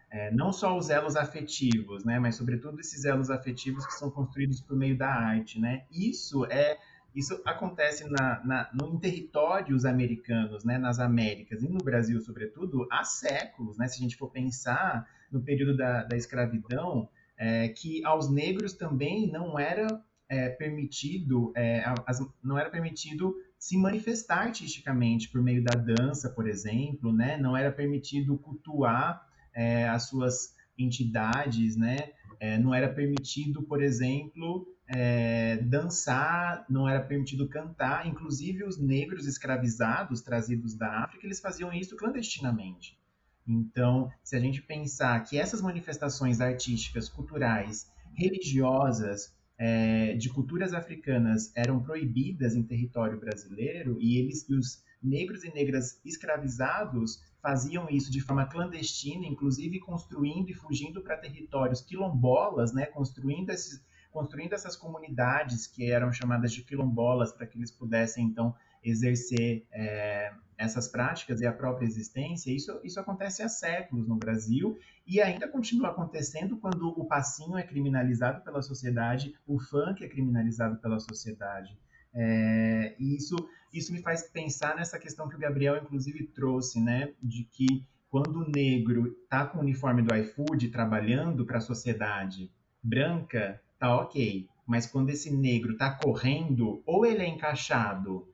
é, 0.09 0.31
não 0.31 0.53
só 0.53 0.77
os 0.77 0.89
elos 0.89 1.15
afetivos, 1.15 2.03
né, 2.03 2.19
mas 2.19 2.35
sobretudo 2.35 2.79
esses 2.79 3.05
elos 3.05 3.29
afetivos 3.29 3.85
que 3.85 3.93
são 3.93 4.09
construídos 4.09 4.61
por 4.61 4.75
meio 4.77 4.97
da 4.97 5.09
arte, 5.09 5.59
né? 5.59 5.83
Isso 5.91 6.45
é 6.45 6.77
isso 7.15 7.41
acontece 7.45 8.07
na, 8.07 8.45
na, 8.45 8.69
no, 8.73 8.93
em 8.93 8.99
territórios 8.99 9.85
americanos, 9.85 10.63
né, 10.63 10.77
nas 10.77 10.99
Américas 10.99 11.63
e 11.63 11.67
no 11.67 11.79
Brasil, 11.79 12.21
sobretudo, 12.21 12.87
há 12.91 13.03
séculos. 13.03 13.75
Né, 13.77 13.87
se 13.87 13.97
a 13.97 14.03
gente 14.03 14.15
for 14.15 14.29
pensar 14.29 15.07
no 15.31 15.41
período 15.41 15.75
da, 15.75 16.03
da 16.03 16.15
escravidão, 16.15 17.09
é, 17.37 17.69
que 17.69 18.03
aos 18.03 18.31
negros 18.31 18.73
também 18.73 19.31
não 19.31 19.59
era 19.59 19.87
é, 20.29 20.49
permitido, 20.49 21.51
é, 21.55 21.83
as, 22.05 22.19
não 22.43 22.57
era 22.57 22.69
permitido 22.69 23.35
se 23.57 23.77
manifestar 23.77 24.45
artisticamente 24.47 25.29
por 25.29 25.41
meio 25.41 25.63
da 25.63 25.75
dança, 25.75 26.29
por 26.29 26.47
exemplo, 26.47 27.11
né, 27.11 27.37
não 27.37 27.55
era 27.55 27.71
permitido 27.71 28.37
cultuar 28.37 29.25
é, 29.53 29.87
as 29.89 30.07
suas 30.07 30.55
entidades, 30.77 31.75
né? 31.75 32.11
É, 32.39 32.57
não 32.59 32.71
era 32.71 32.87
permitido, 32.87 33.63
por 33.63 33.81
exemplo, 33.81 34.67
é, 34.87 35.57
dançar, 35.57 36.63
não 36.69 36.87
era 36.87 37.01
permitido 37.01 37.49
cantar. 37.49 38.05
Inclusive, 38.05 38.63
os 38.63 38.79
negros 38.79 39.25
escravizados 39.25 40.21
trazidos 40.21 40.75
da 40.75 41.03
África, 41.03 41.25
eles 41.25 41.39
faziam 41.39 41.73
isso 41.73 41.97
clandestinamente. 41.97 42.95
Então, 43.47 44.11
se 44.23 44.35
a 44.35 44.39
gente 44.39 44.61
pensar 44.61 45.23
que 45.23 45.37
essas 45.37 45.61
manifestações 45.61 46.41
artísticas, 46.41 47.07
culturais, 47.07 47.89
religiosas, 48.13 49.35
é, 49.57 50.13
de 50.13 50.29
culturas 50.29 50.73
africanas 50.73 51.51
eram 51.55 51.81
proibidas 51.81 52.55
em 52.55 52.61
território 52.61 53.19
brasileiro 53.19 53.97
e 53.99 54.17
eles, 54.17 54.47
os 54.49 54.83
negros 55.01 55.43
e 55.43 55.51
negras 55.51 55.99
escravizados 56.05 57.23
faziam 57.41 57.89
isso 57.89 58.11
de 58.11 58.21
forma 58.21 58.45
clandestina, 58.45 59.25
inclusive 59.25 59.79
construindo 59.79 60.49
e 60.49 60.53
fugindo 60.53 61.01
para 61.01 61.17
territórios 61.17 61.81
quilombolas, 61.81 62.73
né, 62.73 62.85
construindo 62.85 63.49
esses 63.49 63.85
construindo 64.11 64.53
essas 64.53 64.75
comunidades 64.75 65.67
que 65.67 65.91
eram 65.91 66.11
chamadas 66.11 66.51
de 66.51 66.63
quilombolas 66.63 67.31
para 67.31 67.45
que 67.45 67.55
eles 67.55 67.69
pudessem 67.69 68.25
então 68.25 68.55
exercer 68.89 69.65
é, 69.71 70.31
essas 70.57 70.87
práticas 70.87 71.41
e 71.41 71.45
a 71.45 71.51
própria 71.51 71.85
existência. 71.85 72.51
Isso, 72.51 72.79
isso 72.83 72.99
acontece 72.99 73.43
há 73.43 73.49
séculos 73.49 74.07
no 74.07 74.15
Brasil 74.15 74.77
e 75.05 75.21
ainda 75.21 75.47
continua 75.47 75.89
acontecendo 75.89 76.57
quando 76.57 76.89
o 76.89 77.05
passinho 77.05 77.57
é 77.57 77.63
criminalizado 77.63 78.43
pela 78.43 78.61
sociedade, 78.61 79.33
o 79.45 79.59
funk 79.59 80.03
é 80.03 80.09
criminalizado 80.09 80.77
pela 80.77 80.99
sociedade. 80.99 81.77
É, 82.13 82.95
e 82.99 83.15
isso, 83.15 83.35
isso 83.71 83.93
me 83.93 84.01
faz 84.01 84.23
pensar 84.23 84.75
nessa 84.75 84.97
questão 84.97 85.29
que 85.29 85.35
o 85.35 85.39
Gabriel, 85.39 85.77
inclusive, 85.77 86.25
trouxe, 86.27 86.79
né? 86.79 87.13
De 87.21 87.43
que 87.43 87.85
quando 88.09 88.39
o 88.39 88.49
negro 88.49 89.15
está 89.23 89.45
com 89.45 89.59
o 89.59 89.61
uniforme 89.61 90.01
do 90.01 90.15
iFood 90.15 90.69
trabalhando 90.69 91.45
para 91.45 91.59
a 91.59 91.61
sociedade 91.61 92.51
branca, 92.81 93.61
tá 93.77 93.95
ok. 93.95 94.47
Mas 94.65 94.87
quando 94.87 95.09
esse 95.09 95.31
negro 95.31 95.73
está 95.73 95.91
correndo, 95.91 96.81
ou 96.85 97.05
ele 97.05 97.21
é 97.21 97.27
encaixado 97.27 98.27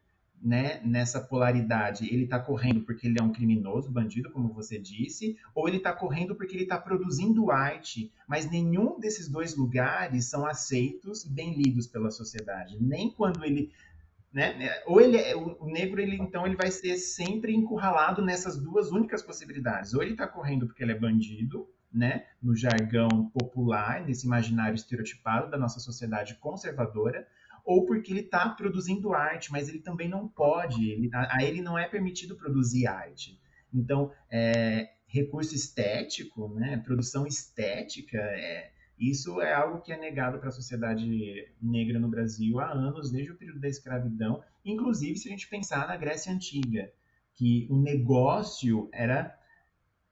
né, 0.44 0.82
nessa 0.84 1.22
polaridade, 1.22 2.14
ele 2.14 2.26
está 2.26 2.38
correndo 2.38 2.82
porque 2.82 3.08
ele 3.08 3.18
é 3.18 3.24
um 3.24 3.32
criminoso, 3.32 3.89
bandido, 3.89 4.30
como 4.30 4.54
você 4.54 4.78
disse, 4.78 5.38
ou 5.56 5.70
ele 5.70 5.78
está 5.78 5.94
correndo 5.94 6.36
porque 6.36 6.54
ele 6.54 6.64
está 6.64 6.78
produzindo 6.78 7.50
arte, 7.50 8.12
mas 8.28 8.50
nenhum 8.52 9.00
desses 9.00 9.30
dois 9.30 9.56
lugares 9.56 10.26
são 10.26 10.46
aceitos 10.46 11.24
e 11.24 11.30
bem 11.30 11.54
lidos 11.54 11.88
pela 11.88 12.12
sociedade. 12.12 12.78
Nem 12.82 13.10
quando 13.10 13.46
ele, 13.46 13.72
né, 14.34 14.54
né 14.58 14.70
ou 14.86 15.00
ele 15.00 15.16
é, 15.16 15.34
o 15.34 15.66
negro, 15.66 16.02
ele 16.02 16.18
então 16.18 16.46
ele 16.46 16.58
vai 16.58 16.70
ser 16.70 16.98
sempre 16.98 17.56
encurralado 17.56 18.22
nessas 18.22 18.58
duas 18.60 18.91
únicas 18.91 19.22
possibilidades. 19.22 19.94
Ou 19.94 20.04
ele 20.04 20.12
está 20.12 20.28
correndo 20.28 20.68
porque 20.68 20.84
ele 20.84 20.91
é 20.91 21.00
bandido, 21.00 21.66
né, 21.94 22.26
no 22.41 22.54
jargão 22.54 23.30
popular, 23.34 24.04
nesse 24.06 24.26
imaginário 24.26 24.76
estereotipado 24.76 25.50
da 25.50 25.58
nossa 25.58 25.80
sociedade 25.80 26.36
conservadora, 26.36 27.26
ou 27.64 27.86
porque 27.86 28.11
ele 28.11 28.22
está 28.22 28.49
produzindo 28.49 29.14
arte, 29.14 29.51
mas 29.51 29.70
ele 29.70 29.80
também 29.80 30.09
não 30.09 30.28
pode, 30.28 30.89
ele, 30.89 31.09
a, 31.14 31.38
a, 31.38 31.43
ele 31.43 31.61
não 31.61 31.78
é 31.78 31.88
permitido 31.88 32.36
produzir 32.36 32.88
arte. 32.88 33.39
Então, 33.74 34.11
é, 34.30 34.89
recurso 35.07 35.55
estético, 35.55 36.49
né, 36.55 36.82
produção 36.84 37.26
estética, 37.26 38.18
é, 38.18 38.72
isso 38.99 39.41
é 39.41 39.53
algo 39.53 39.82
que 39.82 39.91
é 39.91 39.97
negado 39.97 40.39
para 40.39 40.49
a 40.49 40.51
sociedade 40.51 41.47
negra 41.61 41.99
no 41.99 42.09
Brasil 42.09 42.59
há 42.59 42.72
anos, 42.72 43.11
desde 43.11 43.32
o 43.32 43.36
período 43.36 43.59
da 43.59 43.68
escravidão, 43.68 44.43
inclusive 44.64 45.18
se 45.18 45.28
a 45.28 45.32
gente 45.32 45.47
pensar 45.47 45.88
na 45.88 45.97
Grécia 45.97 46.32
Antiga, 46.32 46.91
que 47.34 47.68
o 47.70 47.82
negócio 47.82 48.89
era 48.91 49.38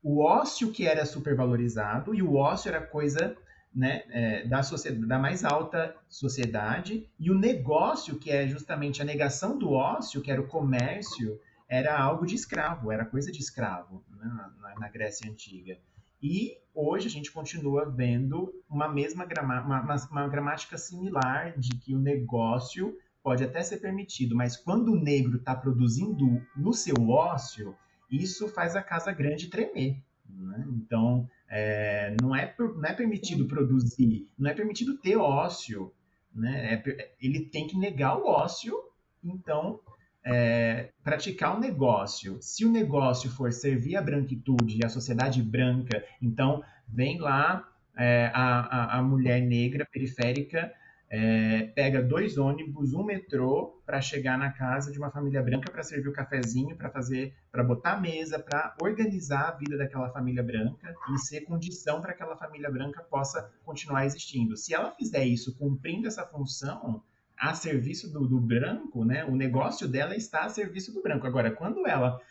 o 0.04 0.24
ócio 0.24 0.72
que 0.72 0.88
era 0.88 1.06
supervalorizado 1.06 2.16
e 2.16 2.24
o 2.24 2.36
ócio 2.36 2.70
era 2.70 2.82
coisa 2.82 3.38
né, 3.74 4.04
é, 4.10 4.46
da, 4.46 4.62
sociedade, 4.62 5.08
da 5.08 5.18
mais 5.18 5.44
alta 5.44 5.96
sociedade 6.10 7.10
e 7.18 7.32
o 7.32 7.38
negócio, 7.38 8.20
que 8.20 8.30
é 8.30 8.48
justamente 8.48 9.02
a 9.02 9.06
negação 9.06 9.58
do 9.58 9.72
ócio, 9.72 10.22
que 10.22 10.32
era 10.32 10.42
o 10.42 10.48
comércio, 10.48 11.40
era 11.70 11.98
algo 11.98 12.26
de 12.26 12.36
escravo, 12.36 12.92
era 12.92 13.06
coisa 13.06 13.32
de 13.32 13.40
escravo 13.40 14.04
né, 14.10 14.52
na, 14.60 14.80
na, 14.80 14.90
Grécia 14.90 15.30
Antiga. 15.30 15.78
E 16.22 16.58
hoje 16.76 17.08
a 17.08 17.10
gente 17.10 17.32
continua 17.32 17.90
vendo 17.90 18.54
uma 18.70 18.90
mesma 18.90 19.26
uma, 19.42 19.62
uma, 19.62 19.96
uma 20.12 20.28
gramática 20.28 20.78
similar 20.78 21.58
de 21.58 21.70
que 21.78 21.96
o 21.96 22.00
negócio 22.00 22.98
pode 23.24 23.44
até 23.44 23.62
ser 23.62 23.78
permitido, 23.78 24.36
mas 24.36 24.58
quando 24.58 24.92
o 24.92 25.00
negro 25.00 25.38
está 25.38 25.56
produzindo 25.56 26.42
no 26.56 26.74
seu 26.74 26.96
ócio, 27.10 27.76
isso 28.10 28.48
faz 28.50 28.76
a 28.76 28.82
casa 28.82 29.12
grande 29.12 29.48
tremer. 29.48 30.04
Né? 30.28 30.66
Então, 30.70 31.30
é, 31.52 32.16
não, 32.22 32.34
é, 32.34 32.56
não 32.58 32.86
é 32.86 32.94
permitido 32.94 33.46
produzir, 33.46 34.30
não 34.40 34.50
é 34.50 34.54
permitido 34.54 34.98
ter 34.98 35.18
ócio. 35.18 35.94
Né? 36.34 36.76
É, 36.76 37.12
ele 37.22 37.42
tem 37.42 37.68
que 37.68 37.78
negar 37.78 38.18
o 38.18 38.26
ócio, 38.26 38.74
então, 39.22 39.82
é, 40.24 40.92
praticar 41.04 41.54
o 41.54 41.58
um 41.58 41.60
negócio. 41.60 42.38
Se 42.42 42.64
o 42.64 42.72
negócio 42.72 43.30
for 43.30 43.52
servir 43.52 43.98
a 43.98 44.02
branquitude 44.02 44.80
e 44.80 44.86
a 44.86 44.90
sociedade 44.90 45.44
branca, 45.44 46.04
então 46.22 46.64
vem 46.88 47.20
lá 47.20 47.68
é, 47.98 48.32
a, 48.34 48.60
a, 48.62 49.00
a 49.00 49.04
mulher 49.04 49.42
negra 49.42 49.86
periférica 49.86 50.74
é, 51.14 51.64
pega 51.76 52.02
dois 52.02 52.38
ônibus, 52.38 52.94
um 52.94 53.04
metrô 53.04 53.82
para 53.86 54.00
chegar 54.00 54.38
na 54.38 54.50
casa 54.50 54.94
de 54.94 54.98
uma 54.98 55.12
família 55.12 55.44
branca 55.44 55.70
para 55.70 55.84
servir 55.84 56.08
o 56.08 56.14
cafezinho, 56.14 56.78
para 56.78 56.90
fazer, 56.90 57.36
para 57.52 57.66
botar 57.66 57.96
a 57.96 58.00
mesa, 58.00 58.40
para 58.40 58.74
organizar 58.82 59.50
a 59.50 59.52
vida 59.52 59.78
daquela 59.78 60.10
família 60.10 60.42
branca 60.42 60.96
e 61.14 61.18
ser 61.18 61.42
condição 61.42 62.00
para 62.00 62.14
que 62.14 62.24
aquela 62.24 62.38
família 62.38 62.72
branca 62.72 63.04
possa 63.04 63.52
continuar 63.66 64.06
existindo. 64.06 64.56
Se 64.56 64.74
ela 64.74 64.92
fizer 64.92 65.26
isso 65.26 65.54
cumprindo 65.58 66.08
essa 66.08 66.26
função 66.26 67.04
a 67.38 67.54
serviço 67.54 68.10
do, 68.10 68.26
do 68.26 68.40
branco, 68.40 69.04
né, 69.04 69.26
o 69.26 69.36
negócio 69.36 69.90
dela 69.90 70.16
está 70.16 70.46
a 70.46 70.50
serviço 70.50 70.94
do 70.94 71.02
branco. 71.02 71.28
Agora, 71.28 71.52
quando 71.52 71.86
ela 71.86 72.22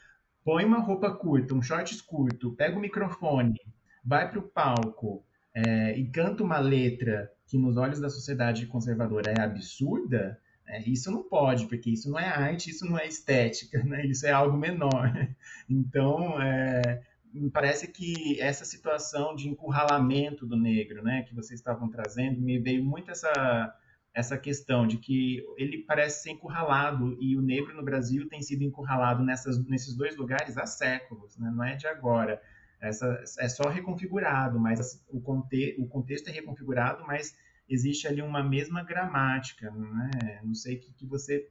põe 0.43 0.65
uma 0.65 0.79
roupa 0.79 1.13
curta, 1.13 1.53
um 1.53 1.61
shorts 1.61 2.01
curto, 2.01 2.53
pega 2.53 2.79
o 2.79 2.81
microfone, 2.81 3.61
vai 4.03 4.31
para 4.31 4.39
o 4.39 4.49
palco 4.49 5.23
é, 5.55 5.99
e 5.99 6.09
canta 6.09 6.43
uma 6.43 6.59
letra 6.59 7.31
que 7.51 7.59
nos 7.59 7.77
olhos 7.77 7.99
da 7.99 8.09
sociedade 8.09 8.65
conservadora 8.67 9.33
é 9.33 9.41
absurda, 9.41 10.41
é, 10.65 10.81
isso 10.89 11.11
não 11.11 11.25
pode, 11.25 11.67
porque 11.67 11.91
isso 11.91 12.09
não 12.09 12.17
é 12.17 12.29
arte, 12.29 12.71
isso 12.71 12.87
não 12.89 12.97
é 12.97 13.09
estética, 13.09 13.83
né? 13.83 14.07
isso 14.07 14.25
é 14.25 14.31
algo 14.31 14.57
menor. 14.57 15.13
Então, 15.69 16.41
é, 16.43 17.01
me 17.33 17.49
parece 17.49 17.87
que 17.87 18.41
essa 18.41 18.65
situação 18.65 19.37
de 19.37 19.49
encurralamento 19.49 20.45
do 20.45 20.57
negro, 20.57 21.01
né, 21.01 21.23
que 21.23 21.35
vocês 21.35 21.61
estavam 21.61 21.89
trazendo, 21.89 22.41
me 22.41 22.59
veio 22.59 22.85
muito 22.85 23.11
essa 23.11 23.77
essa 24.13 24.37
questão 24.37 24.89
de 24.89 24.97
que 24.97 25.45
ele 25.57 25.79
parece 25.79 26.25
ser 26.25 26.31
encurralado 26.31 27.17
e 27.21 27.37
o 27.37 27.41
negro 27.41 27.77
no 27.77 27.85
Brasil 27.85 28.29
tem 28.29 28.43
sido 28.43 28.65
encurralado 28.65 29.23
nessas, 29.23 29.65
nesses 29.67 29.95
dois 29.95 30.17
lugares 30.17 30.59
há 30.59 30.67
séculos, 30.67 31.37
né? 31.39 31.49
não 31.55 31.63
é 31.63 31.77
de 31.77 31.87
agora. 31.87 32.43
Essa, 32.81 33.23
é 33.39 33.49
só 33.49 33.69
reconfigurado, 33.69 34.59
mas 34.59 35.05
o, 35.09 35.21
conte, 35.21 35.77
o 35.79 35.87
contexto 35.87 36.29
é 36.29 36.33
reconfigurado, 36.33 37.05
mas 37.07 37.35
existe 37.69 38.09
ali 38.09 38.23
uma 38.23 38.43
mesma 38.43 38.83
gramática, 38.83 39.71
né? 39.71 40.41
Não 40.43 40.55
sei 40.55 40.77
o 40.77 40.81
que, 40.81 40.93
que 40.93 41.07
você 41.07 41.49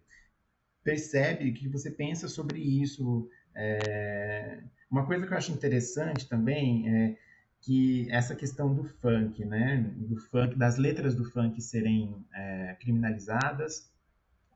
percebe, 0.84 1.50
o 1.50 1.54
que 1.54 1.68
você 1.68 1.92
pensa 1.92 2.28
sobre 2.28 2.60
isso. 2.60 3.30
É... 3.56 4.64
Uma 4.90 5.06
coisa 5.06 5.28
que 5.28 5.34
eu 5.34 5.38
acho 5.38 5.52
interessante 5.52 6.28
também 6.28 6.90
é 6.90 7.18
que 7.62 8.10
essa 8.10 8.36
questão 8.36 8.74
do 8.74 8.84
funk, 8.84 9.44
né? 9.46 9.94
Do 9.96 10.18
funk, 10.18 10.58
das 10.58 10.78
letras 10.78 11.14
do 11.14 11.26
funk 11.26 11.62
serem 11.62 12.26
é, 12.34 12.76
criminalizadas, 12.80 13.92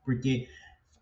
porque 0.06 0.48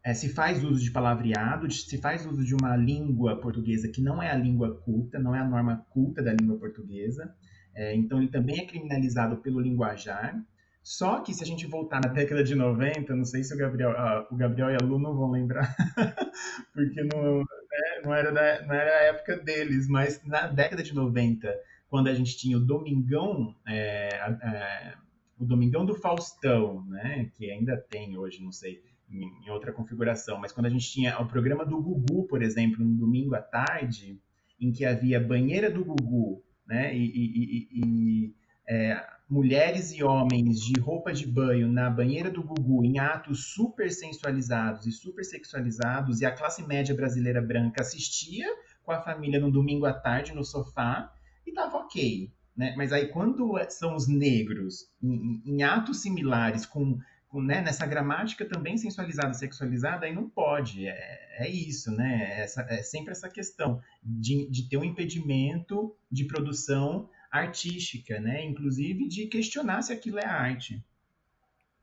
é, 0.03 0.13
se 0.13 0.29
faz 0.29 0.63
uso 0.63 0.83
de 0.83 0.91
palavreado, 0.91 1.69
se 1.71 1.97
faz 1.99 2.25
uso 2.25 2.43
de 2.43 2.55
uma 2.55 2.75
língua 2.75 3.39
portuguesa 3.39 3.87
que 3.87 4.01
não 4.01 4.21
é 4.21 4.31
a 4.31 4.35
língua 4.35 4.75
culta, 4.81 5.19
não 5.19 5.35
é 5.35 5.39
a 5.39 5.47
norma 5.47 5.85
culta 5.89 6.23
da 6.23 6.33
língua 6.33 6.57
portuguesa. 6.57 7.33
É, 7.75 7.95
então, 7.95 8.19
ele 8.19 8.29
também 8.29 8.59
é 8.59 8.65
criminalizado 8.65 9.37
pelo 9.37 9.59
linguajar. 9.59 10.35
Só 10.83 11.19
que 11.19 11.33
se 11.33 11.43
a 11.43 11.45
gente 11.45 11.67
voltar 11.67 12.01
na 12.03 12.11
década 12.11 12.43
de 12.43 12.55
90, 12.55 13.15
não 13.15 13.23
sei 13.23 13.43
se 13.43 13.53
o 13.53 13.57
Gabriel, 13.57 13.91
o 14.31 14.35
Gabriel 14.35 14.71
e 14.71 14.75
a 14.75 14.83
Lu 14.83 14.97
não 14.97 15.15
vão 15.15 15.29
lembrar, 15.29 15.75
porque 16.73 17.03
não, 17.03 17.37
né, 17.39 18.01
não, 18.03 18.13
era 18.13 18.31
da, 18.31 18.65
não 18.65 18.73
era 18.73 18.89
a 18.89 19.03
época 19.03 19.37
deles, 19.37 19.87
mas 19.87 20.23
na 20.25 20.47
década 20.47 20.81
de 20.81 20.95
90, 20.95 21.55
quando 21.87 22.07
a 22.07 22.13
gente 22.15 22.35
tinha 22.35 22.57
o 22.57 22.65
Domingão, 22.65 23.55
é, 23.67 24.09
é, 24.41 24.93
o 25.37 25.45
Domingão 25.45 25.85
do 25.85 25.93
Faustão, 25.93 26.83
né, 26.87 27.29
que 27.35 27.51
ainda 27.51 27.77
tem 27.77 28.17
hoje, 28.17 28.43
não 28.43 28.51
sei, 28.51 28.81
em, 29.11 29.49
outra 29.49 29.71
configuração, 29.71 30.37
mas 30.37 30.51
quando 30.51 30.67
a 30.67 30.69
gente 30.69 30.89
tinha 30.89 31.19
o 31.19 31.27
programa 31.27 31.65
do 31.65 31.81
Gugu, 31.81 32.23
por 32.27 32.41
exemplo, 32.41 32.83
no 32.83 32.95
domingo 32.95 33.35
à 33.35 33.41
tarde, 33.41 34.19
em 34.59 34.71
que 34.71 34.85
havia 34.85 35.19
banheira 35.19 35.69
do 35.69 35.83
Gugu, 35.83 36.43
né, 36.65 36.95
e, 36.95 37.05
e, 37.05 37.67
e 37.73 38.35
é, 38.67 39.05
mulheres 39.29 39.91
e 39.91 40.03
homens 40.03 40.59
de 40.59 40.79
roupa 40.79 41.11
de 41.11 41.25
banho 41.25 41.67
na 41.71 41.89
banheira 41.89 42.29
do 42.29 42.43
Gugu 42.43 42.85
em 42.85 42.99
atos 42.99 43.53
super 43.53 43.91
sensualizados 43.91 44.85
e 44.85 44.91
super 44.91 45.23
sexualizados, 45.23 46.21
e 46.21 46.25
a 46.25 46.31
classe 46.31 46.65
média 46.65 46.95
brasileira 46.95 47.41
branca 47.41 47.81
assistia 47.81 48.47
com 48.83 48.91
a 48.91 49.01
família 49.01 49.39
no 49.39 49.51
domingo 49.51 49.85
à 49.85 49.93
tarde 49.93 50.33
no 50.33 50.43
sofá 50.43 51.11
e 51.45 51.51
tava 51.51 51.77
ok. 51.77 52.31
Né? 52.55 52.73
Mas 52.77 52.91
aí 52.91 53.07
quando 53.07 53.57
são 53.69 53.95
os 53.95 54.07
negros 54.07 54.89
em, 55.01 55.41
em 55.45 55.63
atos 55.63 56.01
similares 56.01 56.65
com 56.65 56.99
né, 57.33 57.61
nessa 57.61 57.85
gramática 57.85 58.45
também 58.45 58.77
sensualizada, 58.77 59.33
sexualizada, 59.33 60.05
aí 60.05 60.13
não 60.13 60.29
pode. 60.29 60.87
É, 60.87 61.45
é 61.45 61.49
isso, 61.49 61.91
né? 61.91 62.41
Essa, 62.41 62.61
é 62.69 62.83
sempre 62.83 63.11
essa 63.11 63.29
questão 63.29 63.81
de, 64.03 64.49
de 64.49 64.67
ter 64.67 64.77
um 64.77 64.83
impedimento 64.83 65.95
de 66.11 66.25
produção 66.25 67.09
artística, 67.31 68.19
né? 68.19 68.43
Inclusive 68.43 69.07
de 69.07 69.27
questionar 69.27 69.81
se 69.81 69.93
aquilo 69.93 70.19
é 70.19 70.25
arte. 70.25 70.83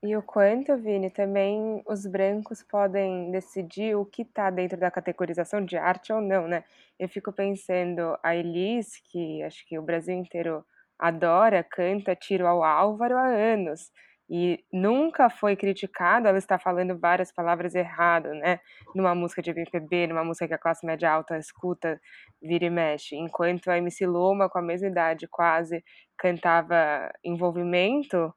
E 0.03 0.15
o 0.17 0.23
quanto, 0.23 0.77
Vini, 0.77 1.11
também 1.11 1.83
os 1.87 2.07
brancos 2.07 2.63
podem 2.63 3.31
decidir 3.33 3.97
o 3.97 4.05
que 4.05 4.23
está 4.23 4.49
dentro 4.49 4.79
da 4.79 4.91
categorização 4.91 5.65
de 5.65 5.77
arte 5.77 6.13
ou 6.13 6.21
não, 6.21 6.47
né? 6.47 6.63
Eu 6.99 7.09
fico 7.09 7.33
pensando, 7.33 8.17
a 8.23 8.37
Elis, 8.37 9.01
que 9.11 9.43
acho 9.43 9.67
que 9.67 9.79
o 9.79 9.83
Brasil 9.83 10.15
inteiro 10.15 10.65
adora, 10.99 11.65
canta 11.65 12.15
Tiro 12.15 12.47
ao 12.47 12.63
Álvaro 12.63 13.17
há 13.17 13.27
anos 13.27 13.91
e 14.31 14.63
nunca 14.73 15.31
foi 15.31 15.57
criticado 15.57 16.29
ela 16.29 16.37
está 16.39 16.59
falando 16.59 16.99
várias 16.99 17.33
palavras 17.33 17.75
erradas, 17.75 18.37
né? 18.39 18.61
Numa 18.95 19.15
música 19.15 19.41
de 19.41 19.51
MPB, 19.51 20.07
numa 20.09 20.25
música 20.25 20.47
que 20.49 20.55
a 20.55 20.59
classe 20.59 20.85
média 20.85 21.11
alta 21.11 21.39
escuta, 21.39 21.99
vira 22.43 22.67
e 22.67 22.71
mexe. 22.71 23.17
Enquanto 23.17 23.71
a 23.71 23.79
MC 23.79 24.07
Loma, 24.07 24.49
com 24.51 24.59
a 24.59 24.63
mesma 24.63 24.89
idade 24.89 25.27
quase, 25.29 25.83
cantava 26.19 27.11
envolvimento 27.25 28.35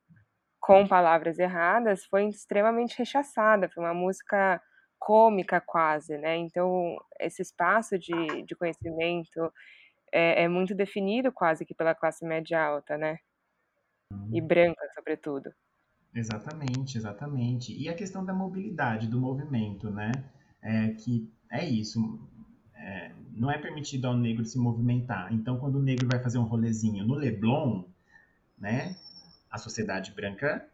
com 0.61 0.87
palavras 0.87 1.39
erradas, 1.39 2.05
foi 2.05 2.27
extremamente 2.27 2.97
rechaçada. 2.97 3.69
Foi 3.69 3.83
uma 3.83 3.93
música 3.93 4.61
cômica 4.99 5.59
quase, 5.61 6.17
né? 6.17 6.37
Então, 6.37 6.95
esse 7.19 7.41
espaço 7.41 7.97
de, 7.99 8.43
de 8.43 8.55
conhecimento 8.55 9.51
é, 10.13 10.43
é 10.43 10.47
muito 10.47 10.75
definido 10.75 11.31
quase 11.31 11.65
que 11.65 11.75
pela 11.75 11.95
classe 11.95 12.25
média 12.25 12.61
alta, 12.63 12.97
né? 12.97 13.17
E 14.31 14.41
branca, 14.41 14.81
sobretudo. 14.95 15.51
Exatamente, 16.13 16.97
exatamente. 16.97 17.73
E 17.77 17.87
a 17.87 17.93
questão 17.93 18.23
da 18.25 18.33
mobilidade, 18.33 19.07
do 19.07 19.19
movimento, 19.19 19.89
né? 19.89 20.11
É, 20.61 20.89
que 20.89 21.29
é 21.49 21.67
isso. 21.67 22.19
É, 22.75 23.11
não 23.33 23.49
é 23.49 23.57
permitido 23.57 24.05
ao 24.07 24.17
negro 24.17 24.43
se 24.45 24.57
movimentar. 24.59 25.33
Então, 25.33 25.57
quando 25.57 25.75
o 25.75 25.81
negro 25.81 26.07
vai 26.11 26.21
fazer 26.21 26.37
um 26.37 26.43
rolezinho 26.43 27.05
no 27.05 27.13
Leblon, 27.15 27.85
né? 28.57 28.95
A 29.51 29.57
sociedade 29.57 30.11
branca 30.13 30.65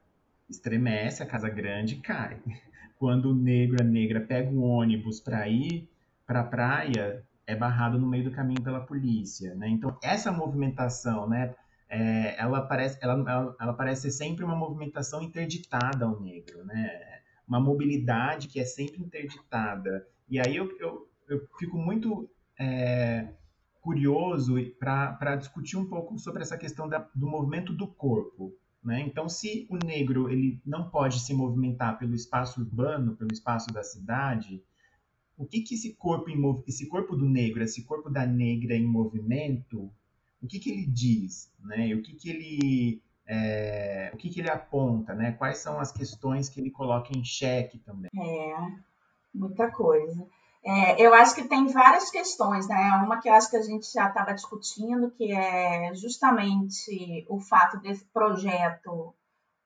estremece, 0.49 1.23
a 1.23 1.25
casa 1.25 1.49
grande 1.49 1.97
cai. 1.97 2.41
Quando 2.99 3.31
o 3.31 3.35
negro, 3.35 3.77
a 3.81 3.83
negra 3.85 4.21
pega 4.21 4.49
um 4.49 4.61
ônibus 4.63 5.19
para 5.19 5.47
ir 5.47 5.89
para 6.25 6.41
a 6.41 6.43
praia, 6.43 7.23
é 7.45 7.55
barrado 7.55 7.99
no 7.99 8.07
meio 8.07 8.23
do 8.25 8.31
caminho 8.31 8.61
pela 8.61 8.81
polícia, 8.81 9.53
né? 9.55 9.69
Então 9.69 9.97
essa 10.01 10.31
movimentação, 10.31 11.29
né, 11.29 11.55
é, 11.89 12.35
ela 12.39 12.61
parece, 12.61 12.99
ela, 13.01 13.13
ela, 13.13 13.55
ela, 13.59 13.73
parece 13.73 14.03
ser 14.03 14.11
sempre 14.11 14.43
uma 14.43 14.55
movimentação 14.55 15.21
interditada 15.21 16.05
ao 16.05 16.19
negro, 16.19 16.65
né? 16.65 17.21
Uma 17.47 17.59
mobilidade 17.59 18.47
que 18.47 18.59
é 18.59 18.65
sempre 18.65 19.01
interditada. 19.01 20.05
E 20.29 20.39
aí 20.39 20.55
eu, 20.55 20.69
eu, 20.79 21.09
eu 21.29 21.47
fico 21.57 21.77
muito 21.77 22.29
é, 22.59 23.33
curioso 23.81 24.55
para 24.77 25.35
discutir 25.37 25.77
um 25.77 25.87
pouco 25.87 26.17
sobre 26.19 26.41
essa 26.41 26.57
questão 26.57 26.89
da, 26.89 27.09
do 27.15 27.25
movimento 27.25 27.73
do 27.73 27.87
corpo. 27.87 28.53
Né? 28.83 29.01
Então, 29.01 29.27
se 29.29 29.65
o 29.69 29.77
negro 29.77 30.29
ele 30.29 30.61
não 30.65 30.89
pode 30.89 31.19
se 31.19 31.33
movimentar 31.33 31.97
pelo 31.97 32.13
espaço 32.13 32.61
urbano, 32.61 33.15
pelo 33.15 33.31
espaço 33.31 33.67
da 33.67 33.83
cidade, 33.83 34.61
o 35.37 35.45
que, 35.45 35.61
que 35.61 35.75
esse 35.75 35.93
corpo 35.95 36.29
esse 36.67 36.87
corpo 36.87 37.15
do 37.15 37.25
negro, 37.25 37.63
esse 37.63 37.83
corpo 37.85 38.09
da 38.09 38.25
negra 38.25 38.75
em 38.75 38.85
movimento, 38.85 39.91
o 40.41 40.47
que, 40.47 40.59
que 40.59 40.71
ele 40.71 40.85
diz, 40.85 41.51
né? 41.59 41.93
O 41.93 42.01
que, 42.01 42.13
que 42.13 42.29
ele 42.29 43.01
é, 43.27 44.11
o 44.13 44.17
que, 44.17 44.29
que 44.29 44.39
ele 44.39 44.49
aponta, 44.49 45.13
né? 45.13 45.33
Quais 45.33 45.57
são 45.57 45.79
as 45.79 45.91
questões 45.91 46.47
que 46.47 46.59
ele 46.59 46.71
coloca 46.71 47.15
em 47.15 47.23
xeque 47.23 47.77
também? 47.79 48.09
É, 48.15 48.55
muita 49.33 49.69
coisa. 49.69 50.27
É, 50.63 51.01
eu 51.01 51.13
acho 51.13 51.35
que 51.35 51.47
tem 51.47 51.67
várias 51.67 52.09
questões, 52.09 52.67
né? 52.67 53.01
Uma 53.05 53.19
que 53.19 53.29
eu 53.29 53.33
acho 53.33 53.49
que 53.49 53.57
a 53.57 53.61
gente 53.61 53.91
já 53.91 54.07
estava 54.07 54.33
discutindo, 54.33 55.11
que 55.11 55.31
é 55.31 55.93
justamente 55.93 57.25
o 57.29 57.39
fato 57.39 57.79
desse 57.79 58.05
projeto 58.05 59.13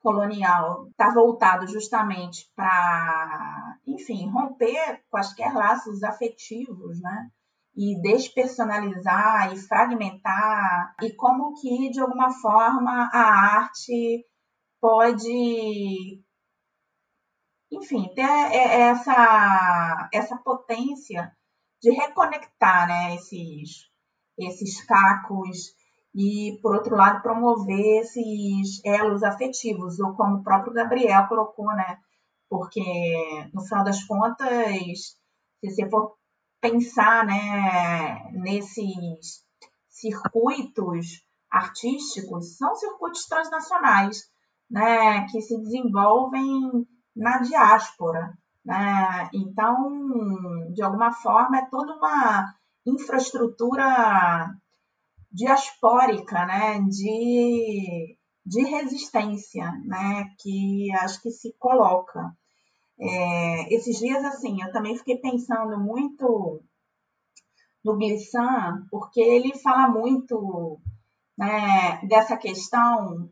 colonial 0.02 0.88
estar 0.88 1.08
tá 1.08 1.14
voltado 1.14 1.68
justamente 1.68 2.52
para, 2.56 3.78
enfim, 3.86 4.28
romper 4.30 5.02
quaisquer 5.10 5.54
laços 5.54 6.04
afetivos, 6.04 7.00
né? 7.00 7.30
E 7.76 8.02
despersonalizar 8.02 9.54
e 9.54 9.58
fragmentar, 9.58 10.94
e 11.02 11.14
como 11.14 11.54
que, 11.60 11.90
de 11.90 12.02
alguma 12.02 12.30
forma, 12.30 13.10
a 13.14 13.60
arte 13.62 14.26
pode, 14.82 16.22
enfim, 17.72 18.14
ter 18.14 18.24
essa, 18.24 20.10
essa 20.14 20.38
potência 20.38 21.32
de 21.82 21.92
reconectar 21.92 22.88
né, 22.88 23.16
esses, 23.16 23.90
esses 24.38 24.84
cacos 24.86 25.74
e, 26.14 26.60
por 26.62 26.76
outro 26.76 26.96
lado, 26.96 27.22
promover 27.22 28.02
esses 28.02 28.84
elos 28.84 29.24
afetivos, 29.24 30.00
ou 30.00 30.14
como 30.14 30.38
o 30.38 30.44
próprio 30.44 30.74
Gabriel 30.74 31.28
colocou, 31.28 31.68
né? 31.68 31.98
Porque, 32.50 32.82
no 33.54 33.62
final 33.62 33.84
das 33.86 34.04
contas, 34.04 35.18
se 35.60 35.70
você 35.70 35.90
for 35.90 36.18
pensar 36.62 37.26
né, 37.26 38.32
nesses 38.34 39.44
circuitos 39.90 41.26
artísticos, 41.50 42.58
são 42.58 42.76
circuitos 42.76 43.26
transnacionais, 43.26 44.30
né, 44.70 45.28
que 45.28 45.42
se 45.42 45.58
desenvolvem 45.58 46.88
na 47.16 47.40
diáspora. 47.40 48.34
Né? 48.64 49.30
Então, 49.34 50.72
de 50.74 50.82
alguma 50.82 51.12
forma, 51.12 51.58
é 51.58 51.70
toda 51.70 51.94
uma 51.96 52.54
infraestrutura 52.86 54.56
diaspórica, 55.32 56.46
né, 56.46 56.80
de, 56.82 58.18
de 58.46 58.64
resistência, 58.64 59.72
né, 59.86 60.30
que 60.40 60.92
acho 60.96 61.22
que 61.22 61.32
se 61.32 61.54
coloca. 61.58 62.32
É, 63.02 63.74
esses 63.74 63.98
dias, 63.98 64.24
assim, 64.26 64.62
eu 64.62 64.72
também 64.72 64.96
fiquei 64.96 65.18
pensando 65.18 65.80
muito 65.80 66.62
no 67.84 67.98
Glissant, 67.98 68.86
porque 68.92 69.20
ele 69.20 69.58
fala 69.58 69.88
muito 69.88 70.80
né, 71.38 72.00
dessa 72.08 72.38
questão. 72.38 73.32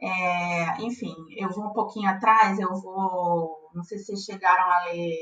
É, 0.00 0.82
enfim, 0.82 1.14
eu 1.36 1.50
vou 1.50 1.66
um 1.66 1.72
pouquinho 1.72 2.08
atrás, 2.08 2.58
eu 2.58 2.74
vou. 2.80 3.70
Não 3.74 3.82
sei 3.84 3.98
se 3.98 4.06
vocês 4.06 4.24
chegaram 4.24 4.64
a 4.72 4.84
ler 4.86 5.14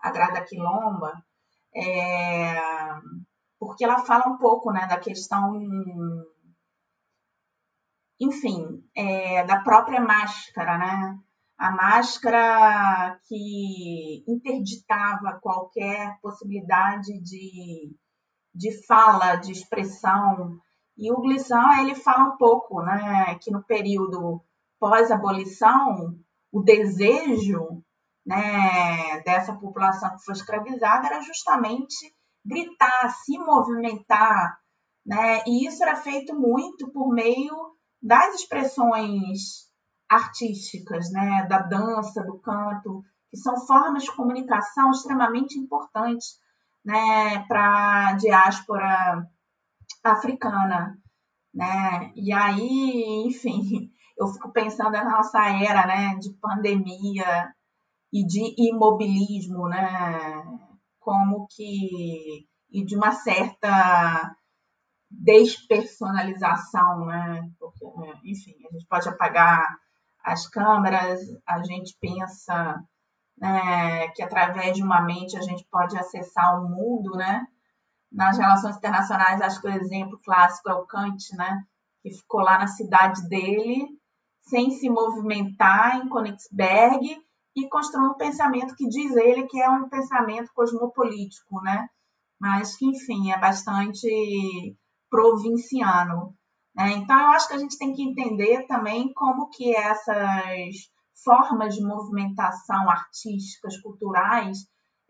A 0.00 0.10
Grada 0.10 0.44
Quilomba. 0.44 1.22
É, 1.74 2.54
porque 3.58 3.84
ela 3.84 3.98
fala 3.98 4.28
um 4.28 4.38
pouco 4.38 4.72
né, 4.72 4.86
da 4.86 4.98
questão, 4.98 5.54
enfim, 8.20 8.82
é, 8.96 9.44
da 9.44 9.60
própria 9.62 10.00
máscara, 10.00 10.78
né? 10.78 11.18
A 11.58 11.72
máscara 11.72 13.18
que 13.26 14.24
interditava 14.28 15.38
qualquer 15.42 16.18
possibilidade 16.22 17.20
de, 17.20 17.96
de 18.54 18.86
fala, 18.86 19.36
de 19.36 19.52
expressão. 19.52 20.58
E 20.96 21.10
o 21.10 21.20
Glissant, 21.20 21.80
ele 21.80 21.96
fala 21.96 22.32
um 22.32 22.36
pouco, 22.36 22.80
né, 22.82 23.34
que 23.42 23.50
no 23.50 23.64
período 23.64 24.40
pós-abolição, 24.78 26.16
o 26.52 26.62
desejo 26.62 27.82
né, 28.24 29.20
dessa 29.24 29.52
população 29.54 30.10
que 30.10 30.24
foi 30.24 30.34
escravizada 30.34 31.06
era 31.06 31.20
justamente 31.22 32.14
gritar, 32.44 33.10
se 33.24 33.38
movimentar, 33.38 34.58
né? 35.04 35.42
E 35.46 35.66
isso 35.66 35.82
era 35.82 35.96
feito 35.96 36.38
muito 36.38 36.90
por 36.92 37.12
meio 37.12 37.54
das 38.00 38.34
expressões 38.34 39.67
artísticas, 40.08 41.10
né? 41.10 41.46
Da 41.48 41.58
dança, 41.58 42.22
do 42.24 42.38
canto, 42.38 43.04
que 43.30 43.36
são 43.36 43.56
formas 43.66 44.04
de 44.04 44.14
comunicação 44.14 44.90
extremamente 44.90 45.58
importantes, 45.58 46.38
né? 46.84 47.44
Para 47.46 48.08
a 48.08 48.12
diáspora 48.14 49.26
africana, 50.04 50.98
né? 51.54 52.12
E 52.14 52.32
aí, 52.32 53.24
enfim, 53.26 53.90
eu 54.18 54.26
fico 54.28 54.52
pensando 54.52 54.92
na 54.92 55.04
nossa 55.04 55.38
era, 55.48 55.86
né? 55.86 56.16
De 56.16 56.30
pandemia 56.40 57.52
e 58.12 58.24
de 58.26 58.54
imobilismo, 58.58 59.68
né? 59.68 60.58
como 61.08 61.46
que 61.48 62.46
e 62.70 62.84
de 62.84 62.94
uma 62.94 63.12
certa 63.12 64.36
despersonalização, 65.10 67.06
né? 67.06 67.50
Porque, 67.58 67.86
enfim, 68.24 68.54
a 68.68 68.74
gente 68.74 68.86
pode 68.86 69.08
apagar 69.08 69.66
as 70.28 70.46
câmeras, 70.46 71.20
a 71.46 71.62
gente 71.62 71.96
pensa 72.00 72.82
né, 73.36 74.08
que 74.08 74.22
através 74.22 74.76
de 74.76 74.82
uma 74.82 75.00
mente 75.00 75.36
a 75.36 75.40
gente 75.40 75.66
pode 75.70 75.96
acessar 75.96 76.60
o 76.60 76.68
mundo, 76.68 77.16
né? 77.16 77.46
Nas 78.10 78.38
relações 78.38 78.76
internacionais, 78.76 79.40
acho 79.40 79.60
que 79.60 79.68
o 79.68 79.72
exemplo 79.72 80.20
clássico 80.24 80.70
é 80.70 80.74
o 80.74 80.86
Kant, 80.86 81.34
né? 81.36 81.62
Que 82.02 82.10
ficou 82.10 82.40
lá 82.40 82.58
na 82.58 82.66
cidade 82.66 83.26
dele, 83.28 83.88
sem 84.42 84.70
se 84.70 84.88
movimentar 84.88 85.96
em 85.96 86.08
Königsberg, 86.08 87.22
e 87.56 87.68
construiu 87.68 88.10
um 88.10 88.14
pensamento 88.14 88.74
que 88.76 88.88
diz 88.88 89.14
ele 89.16 89.46
que 89.46 89.60
é 89.60 89.68
um 89.68 89.88
pensamento 89.88 90.50
cosmopolítico, 90.54 91.60
né? 91.62 91.88
Mas 92.40 92.76
que, 92.76 92.86
enfim, 92.86 93.32
é 93.32 93.38
bastante 93.38 94.76
provinciano. 95.10 96.34
Né? 96.78 96.92
Então, 96.92 97.18
eu 97.18 97.28
acho 97.32 97.48
que 97.48 97.54
a 97.54 97.58
gente 97.58 97.76
tem 97.76 97.92
que 97.92 98.02
entender 98.02 98.66
também 98.66 99.12
como 99.12 99.50
que 99.50 99.74
essas 99.74 100.74
formas 101.24 101.74
de 101.74 101.84
movimentação 101.84 102.88
artísticas, 102.88 103.76
culturais, 103.82 104.58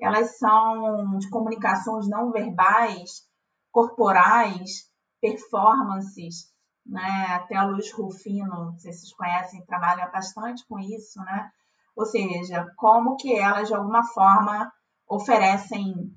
elas 0.01 0.39
são 0.39 1.19
de 1.19 1.29
comunicações 1.29 2.09
não 2.09 2.33
verbais, 2.33 3.23
corporais, 3.71 4.89
performances, 5.21 6.47
né? 6.87 7.27
Até 7.31 7.61
o 7.61 7.73
Luiz 7.73 7.93
Rufino, 7.93 8.73
se 8.79 8.91
vocês 8.91 9.13
conhecem, 9.13 9.67
trabalha 9.67 10.09
bastante 10.09 10.65
com 10.67 10.79
isso, 10.79 11.21
né? 11.21 11.51
ou 11.99 12.07
seja, 12.07 12.65
como 12.77 13.17
que 13.17 13.35
elas 13.35 13.67
de 13.67 13.75
alguma 13.75 14.05
forma 14.05 14.73
oferecem 15.09 16.13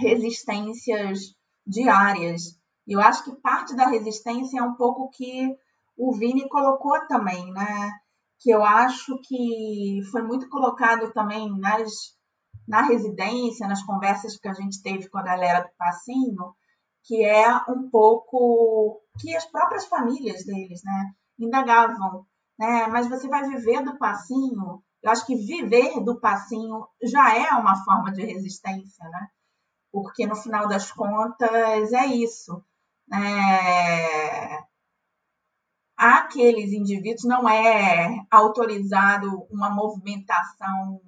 resistências 0.00 1.18
diárias. 1.66 2.58
Eu 2.86 3.00
acho 3.00 3.24
que 3.24 3.40
parte 3.40 3.74
da 3.74 3.88
resistência 3.88 4.58
é 4.58 4.62
um 4.62 4.74
pouco 4.74 5.10
que 5.10 5.56
o 5.96 6.12
Vini 6.12 6.48
colocou 6.48 6.98
também, 7.06 7.52
né? 7.52 7.92
Que 8.40 8.50
eu 8.50 8.64
acho 8.64 9.18
que 9.22 10.00
foi 10.10 10.22
muito 10.22 10.48
colocado 10.48 11.12
também 11.12 11.56
nas, 11.58 11.90
na 12.66 12.82
residência, 12.82 13.68
nas 13.68 13.82
conversas 13.82 14.36
que 14.36 14.48
a 14.48 14.54
gente 14.54 14.82
teve 14.82 15.08
com 15.08 15.18
a 15.18 15.22
galera 15.22 15.60
do 15.60 15.70
Passinho, 15.78 16.54
que 17.04 17.24
é 17.24 17.48
um 17.68 17.88
pouco 17.90 19.00
que 19.20 19.34
as 19.36 19.44
próprias 19.44 19.86
famílias 19.86 20.44
deles, 20.44 20.82
né, 20.84 21.12
indagavam, 21.38 22.26
né? 22.58 22.86
Mas 22.88 23.08
você 23.08 23.28
vai 23.28 23.48
viver 23.48 23.82
do 23.82 23.98
passinho 23.98 24.82
eu 25.02 25.10
acho 25.10 25.26
que 25.26 25.34
viver 25.34 26.00
do 26.04 26.20
passinho 26.20 26.86
já 27.02 27.36
é 27.36 27.50
uma 27.54 27.84
forma 27.84 28.12
de 28.12 28.24
resistência, 28.24 29.04
né? 29.08 29.28
Porque 29.90 30.26
no 30.26 30.36
final 30.36 30.68
das 30.68 30.92
contas 30.92 31.92
é 31.92 32.06
isso. 32.06 32.64
É... 33.12 34.62
Aqueles 35.96 36.72
indivíduos 36.72 37.24
não 37.24 37.48
é 37.48 38.24
autorizado 38.30 39.46
uma 39.50 39.70
movimentação 39.70 41.00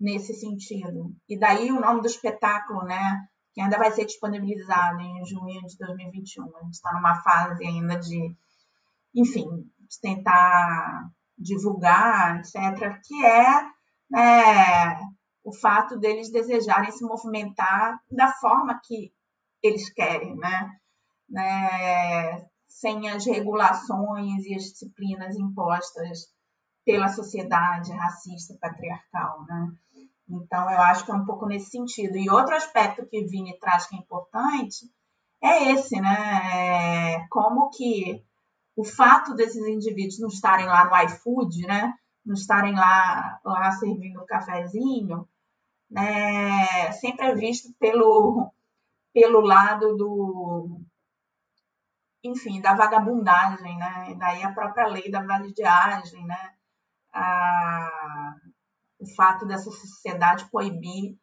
nesse 0.00 0.34
sentido. 0.34 1.14
E 1.28 1.38
daí 1.38 1.70
o 1.70 1.80
nome 1.80 2.00
do 2.00 2.06
espetáculo, 2.06 2.84
né? 2.84 3.28
que 3.54 3.60
ainda 3.60 3.78
vai 3.78 3.90
ser 3.92 4.04
disponibilizado 4.04 5.00
em 5.00 5.24
junho 5.24 5.60
de 5.64 5.78
2021. 5.78 6.44
A 6.44 6.64
gente 6.64 6.74
está 6.74 6.92
numa 6.92 7.22
fase 7.22 7.64
ainda 7.64 7.96
de, 7.96 8.36
enfim, 9.14 9.46
de 9.78 10.00
tentar 10.00 11.08
divulgar, 11.38 12.40
etc., 12.40 13.00
que 13.04 13.24
é 13.24 13.62
né, 14.10 15.00
o 15.44 15.52
fato 15.54 15.96
deles 15.98 16.32
desejarem 16.32 16.90
se 16.90 17.04
movimentar 17.04 18.00
da 18.10 18.32
forma 18.32 18.80
que 18.82 19.12
eles 19.62 19.88
querem, 19.92 20.36
né? 20.36 20.70
Né? 21.28 22.46
Sem 22.68 23.08
as 23.08 23.24
regulações 23.24 24.44
e 24.44 24.54
as 24.54 24.64
disciplinas 24.64 25.36
impostas 25.36 26.26
pela 26.84 27.08
sociedade 27.08 27.92
racista 27.92 28.54
patriarcal, 28.60 29.44
né? 29.46 29.72
Então, 30.28 30.70
eu 30.70 30.80
acho 30.80 31.04
que 31.04 31.10
é 31.10 31.14
um 31.14 31.24
pouco 31.24 31.46
nesse 31.46 31.70
sentido. 31.70 32.16
E 32.16 32.30
outro 32.30 32.54
aspecto 32.54 33.06
que 33.06 33.24
Vini 33.24 33.58
traz 33.58 33.86
que 33.86 33.94
é 33.94 33.98
importante 33.98 34.90
é 35.42 35.72
esse, 35.72 36.00
né? 36.00 37.14
É 37.14 37.26
como 37.28 37.70
que 37.70 38.24
o 38.76 38.84
fato 38.84 39.34
desses 39.34 39.66
indivíduos 39.66 40.18
não 40.18 40.28
estarem 40.28 40.66
lá 40.66 40.84
no 40.84 40.96
iFood, 41.04 41.66
né? 41.66 41.94
Não 42.24 42.34
estarem 42.34 42.74
lá, 42.74 43.38
lá 43.44 43.70
servindo 43.72 44.22
um 44.22 44.26
cafezinho, 44.26 45.28
né? 45.90 46.92
sempre 46.92 47.26
é 47.26 47.34
visto 47.34 47.72
pelo, 47.78 48.50
pelo 49.12 49.40
lado 49.40 49.96
do, 49.96 50.80
enfim, 52.24 52.60
da 52.60 52.74
vagabundagem, 52.74 53.76
né? 53.76 54.14
Daí 54.18 54.42
a 54.42 54.52
própria 54.52 54.86
lei 54.86 55.10
da 55.10 55.22
validiagem, 55.22 56.24
né? 56.24 56.54
A, 57.12 58.34
o 58.98 59.06
fato 59.14 59.46
dessa 59.46 59.70
sociedade 59.70 60.48
coibir, 60.50 61.16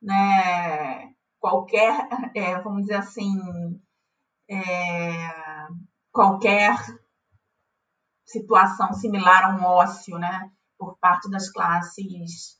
né? 0.00 1.12
Qualquer, 1.38 2.08
é, 2.34 2.58
vamos 2.62 2.82
dizer 2.82 2.94
assim, 2.94 3.80
é, 4.48 5.28
qualquer 6.10 6.74
situação 8.24 8.92
similar 8.94 9.44
a 9.44 9.56
um 9.56 9.62
ócio, 9.62 10.18
né? 10.18 10.50
Por 10.78 10.96
parte 10.98 11.30
das 11.30 11.50
classes 11.50 12.58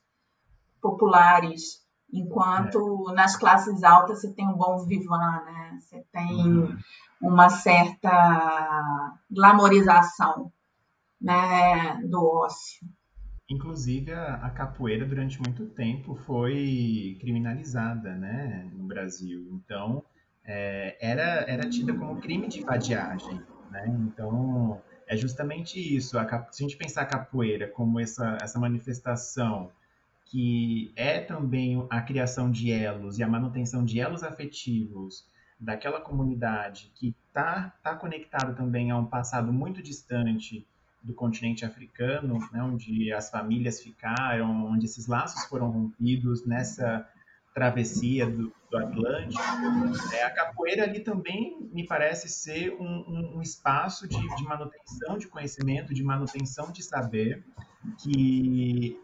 populares, 0.83 1.83
enquanto 2.13 3.11
é. 3.11 3.15
nas 3.15 3.37
classes 3.37 3.83
altas 3.83 4.21
você 4.21 4.33
tem 4.35 4.47
um 4.47 4.57
bom 4.57 4.85
vivan, 4.85 5.43
né? 5.45 5.79
Você 5.81 6.05
tem 6.13 6.47
uhum. 6.47 6.77
Uma 7.21 7.49
certa 7.49 9.19
glamorização, 9.31 10.53
né, 11.21 12.03
do 12.05 12.25
ócio. 12.25 12.87
Inclusive 13.49 14.12
a, 14.12 14.51
capoeira 14.51 15.07
durante 15.07 15.41
muito 15.41 15.67
tempo 15.67 16.14
foi 16.14 17.17
criminalizada, 17.21 18.14
né, 18.14 18.69
no 18.75 18.85
Brasil. 18.85 19.49
Então 19.53 20.03
é, 20.45 20.97
era 21.01 21.45
era 21.49 21.69
tida 21.69 21.95
como 21.95 22.21
crime 22.21 22.49
de 22.49 22.62
vadiagem, 22.62 23.41
né? 23.71 23.87
Então 24.01 24.83
é 25.07 25.17
justamente 25.17 25.79
isso. 25.79 26.19
A, 26.19 26.27
se 26.51 26.64
a 26.64 26.67
gente 26.67 26.77
pensar 26.77 27.03
a 27.03 27.07
capoeira 27.07 27.69
como 27.69 28.01
essa 28.01 28.37
essa 28.43 28.59
manifestação 28.59 29.71
que 30.25 30.93
é 30.97 31.21
também 31.21 31.87
a 31.89 32.03
criação 32.03 32.51
de 32.51 32.73
elos 32.73 33.19
e 33.19 33.23
a 33.23 33.29
manutenção 33.29 33.85
de 33.85 34.01
elos 34.01 34.25
afetivos 34.25 35.25
daquela 35.59 36.01
comunidade 36.01 36.93
que 36.95 37.15
está 37.29 37.73
tá 37.83 37.95
conectado 37.95 38.55
também 38.55 38.91
a 38.91 38.97
um 38.97 39.07
passado 39.07 39.53
muito 39.53 39.83
distante 39.83 40.67
do 41.03 41.15
continente 41.15 41.65
africano, 41.65 42.39
né, 42.53 42.63
onde 42.63 43.13
as 43.13 43.31
famílias 43.31 43.81
ficaram, 43.81 44.67
onde 44.67 44.87
esses 44.87 45.07
laços 45.07 45.45
foram 45.47 45.71
rompidos 45.71 46.45
nessa 46.45 47.09
travessia 47.55 48.27
do, 48.27 48.53
do 48.71 48.77
Atlântico. 48.77 49.43
É, 50.13 50.25
a 50.25 50.31
capoeira 50.31 50.83
ali 50.83 51.01
também 51.01 51.57
me 51.73 51.87
parece 51.87 52.29
ser 52.29 52.75
um, 52.75 52.85
um, 52.85 53.37
um 53.37 53.43
espaço 53.43 54.07
de, 54.07 54.37
de 54.37 54.45
manutenção 54.45 55.17
de 55.17 55.29
conhecimento, 55.29 55.95
de 55.95 56.03
manutenção 56.03 56.71
de 56.71 56.83
saber, 56.83 57.45
que 57.99 59.01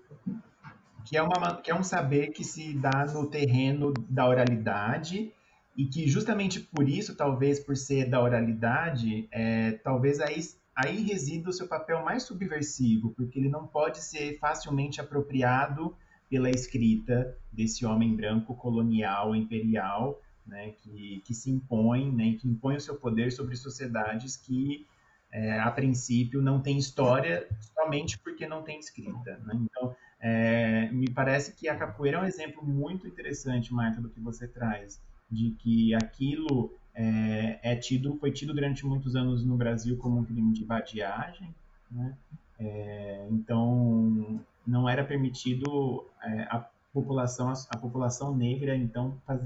que 1.05 1.16
é, 1.16 1.22
uma, 1.22 1.61
que 1.61 1.70
é 1.70 1.74
um 1.74 1.82
saber 1.82 2.28
que 2.28 2.44
se 2.44 2.74
dá 2.74 3.05
no 3.07 3.26
terreno 3.26 3.92
da 4.09 4.26
oralidade 4.28 5.32
e 5.76 5.86
que 5.86 6.06
justamente 6.06 6.60
por 6.60 6.88
isso, 6.88 7.16
talvez 7.16 7.58
por 7.60 7.76
ser 7.76 8.08
da 8.08 8.20
oralidade, 8.20 9.28
é, 9.30 9.72
talvez 9.72 10.20
aí, 10.20 10.40
aí 10.74 11.02
resida 11.02 11.48
o 11.48 11.52
seu 11.52 11.66
papel 11.66 12.04
mais 12.04 12.24
subversivo, 12.24 13.10
porque 13.10 13.38
ele 13.38 13.48
não 13.48 13.66
pode 13.66 14.02
ser 14.02 14.38
facilmente 14.38 15.00
apropriado 15.00 15.96
pela 16.28 16.50
escrita 16.50 17.36
desse 17.52 17.84
homem 17.84 18.14
branco 18.14 18.54
colonial, 18.54 19.34
imperial, 19.34 20.20
né, 20.46 20.70
que, 20.82 21.22
que 21.24 21.34
se 21.34 21.50
impõe, 21.50 22.10
né, 22.10 22.36
que 22.38 22.48
impõe 22.48 22.76
o 22.76 22.80
seu 22.80 22.96
poder 22.96 23.30
sobre 23.30 23.54
sociedades 23.56 24.36
que 24.36 24.86
é, 25.30 25.58
a 25.58 25.70
princípio 25.70 26.42
não 26.42 26.60
tem 26.60 26.76
história 26.76 27.48
somente 27.74 28.18
porque 28.18 28.46
não 28.46 28.62
tem 28.62 28.78
escrita. 28.78 29.38
Né? 29.44 29.54
Então, 29.54 29.96
é, 30.20 30.90
me 30.92 31.10
parece 31.10 31.54
que 31.54 31.68
a 31.68 31.76
capoeira 31.76 32.18
é 32.18 32.20
um 32.20 32.26
exemplo 32.26 32.64
muito 32.64 33.06
interessante, 33.06 33.72
Marta, 33.72 34.00
do 34.00 34.10
que 34.10 34.20
você 34.20 34.46
traz, 34.46 35.00
de 35.32 35.52
que 35.52 35.94
aquilo 35.94 36.70
é, 36.94 37.58
é 37.62 37.76
tido, 37.76 38.16
foi 38.18 38.30
tido 38.30 38.52
durante 38.52 38.84
muitos 38.84 39.16
anos 39.16 39.42
no 39.44 39.56
Brasil 39.56 39.96
como 39.96 40.20
um 40.20 40.24
crime 40.24 40.52
de 40.52 40.62
vadiagem, 40.62 41.54
né? 41.90 42.14
É, 42.58 43.26
então 43.30 44.40
não 44.64 44.88
era 44.88 45.02
permitido 45.02 46.06
é, 46.22 46.42
a 46.42 46.68
população 46.92 47.52
a, 47.70 47.76
população 47.78 48.36
negra 48.36 48.76
então 48.76 49.16
faz, 49.26 49.40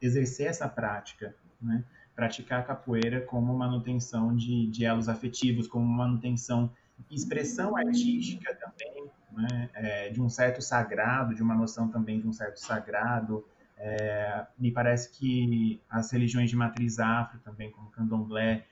exercer 0.00 0.46
essa 0.46 0.68
prática, 0.68 1.34
né? 1.60 1.84
Praticar 2.14 2.60
a 2.60 2.62
capoeira 2.62 3.20
como 3.20 3.52
manutenção 3.56 4.34
de, 4.36 4.68
de 4.68 4.84
elos 4.84 5.08
afetivos, 5.08 5.66
como 5.66 5.84
manutenção 5.84 6.70
expressão 7.10 7.76
artística 7.76 8.54
também 8.54 9.10
né, 9.32 10.10
de 10.10 10.20
um 10.20 10.28
certo 10.28 10.62
sagrado, 10.62 11.34
de 11.34 11.42
uma 11.42 11.54
noção 11.54 11.88
também 11.88 12.20
de 12.20 12.28
um 12.28 12.32
certo 12.32 12.58
sagrado. 12.58 13.44
É, 13.84 14.46
me 14.56 14.70
parece 14.70 15.10
que 15.10 15.80
as 15.90 16.12
religiões 16.12 16.48
de 16.48 16.54
matriz 16.56 17.00
afro 17.00 17.40
também, 17.40 17.70
como 17.72 17.90
candomblé, 17.90 18.64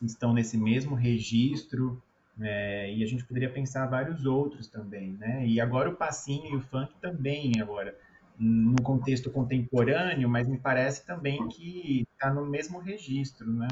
estão 0.00 0.32
nesse 0.32 0.56
mesmo 0.56 0.94
registro, 0.94 2.00
é, 2.40 2.92
e 2.92 3.02
a 3.02 3.06
gente 3.06 3.24
poderia 3.24 3.50
pensar 3.50 3.86
vários 3.86 4.24
outros 4.24 4.68
também, 4.68 5.12
né? 5.12 5.44
E 5.44 5.60
agora 5.60 5.90
o 5.90 5.96
passinho 5.96 6.52
e 6.52 6.56
o 6.56 6.60
funk 6.60 6.94
também, 7.00 7.60
agora, 7.60 7.96
no 8.38 8.80
contexto 8.80 9.30
contemporâneo, 9.30 10.28
mas 10.28 10.46
me 10.46 10.58
parece 10.58 11.04
também 11.04 11.48
que 11.48 12.06
está 12.12 12.32
no 12.32 12.46
mesmo 12.46 12.78
registro, 12.78 13.52
né? 13.52 13.68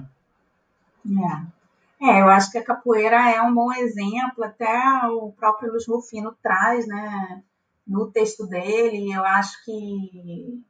É. 1.06 1.62
É, 2.04 2.20
eu 2.20 2.28
acho 2.28 2.50
que 2.50 2.58
a 2.58 2.64
capoeira 2.64 3.30
é 3.30 3.40
um 3.40 3.54
bom 3.54 3.72
exemplo, 3.72 4.42
até 4.42 5.06
o 5.06 5.30
próprio 5.30 5.70
Luiz 5.70 5.86
Rufino 5.86 6.36
traz, 6.42 6.84
né, 6.88 7.40
no 7.86 8.10
texto 8.10 8.44
dele, 8.44 9.12
eu 9.12 9.24
acho 9.24 9.64
que, 9.64 10.60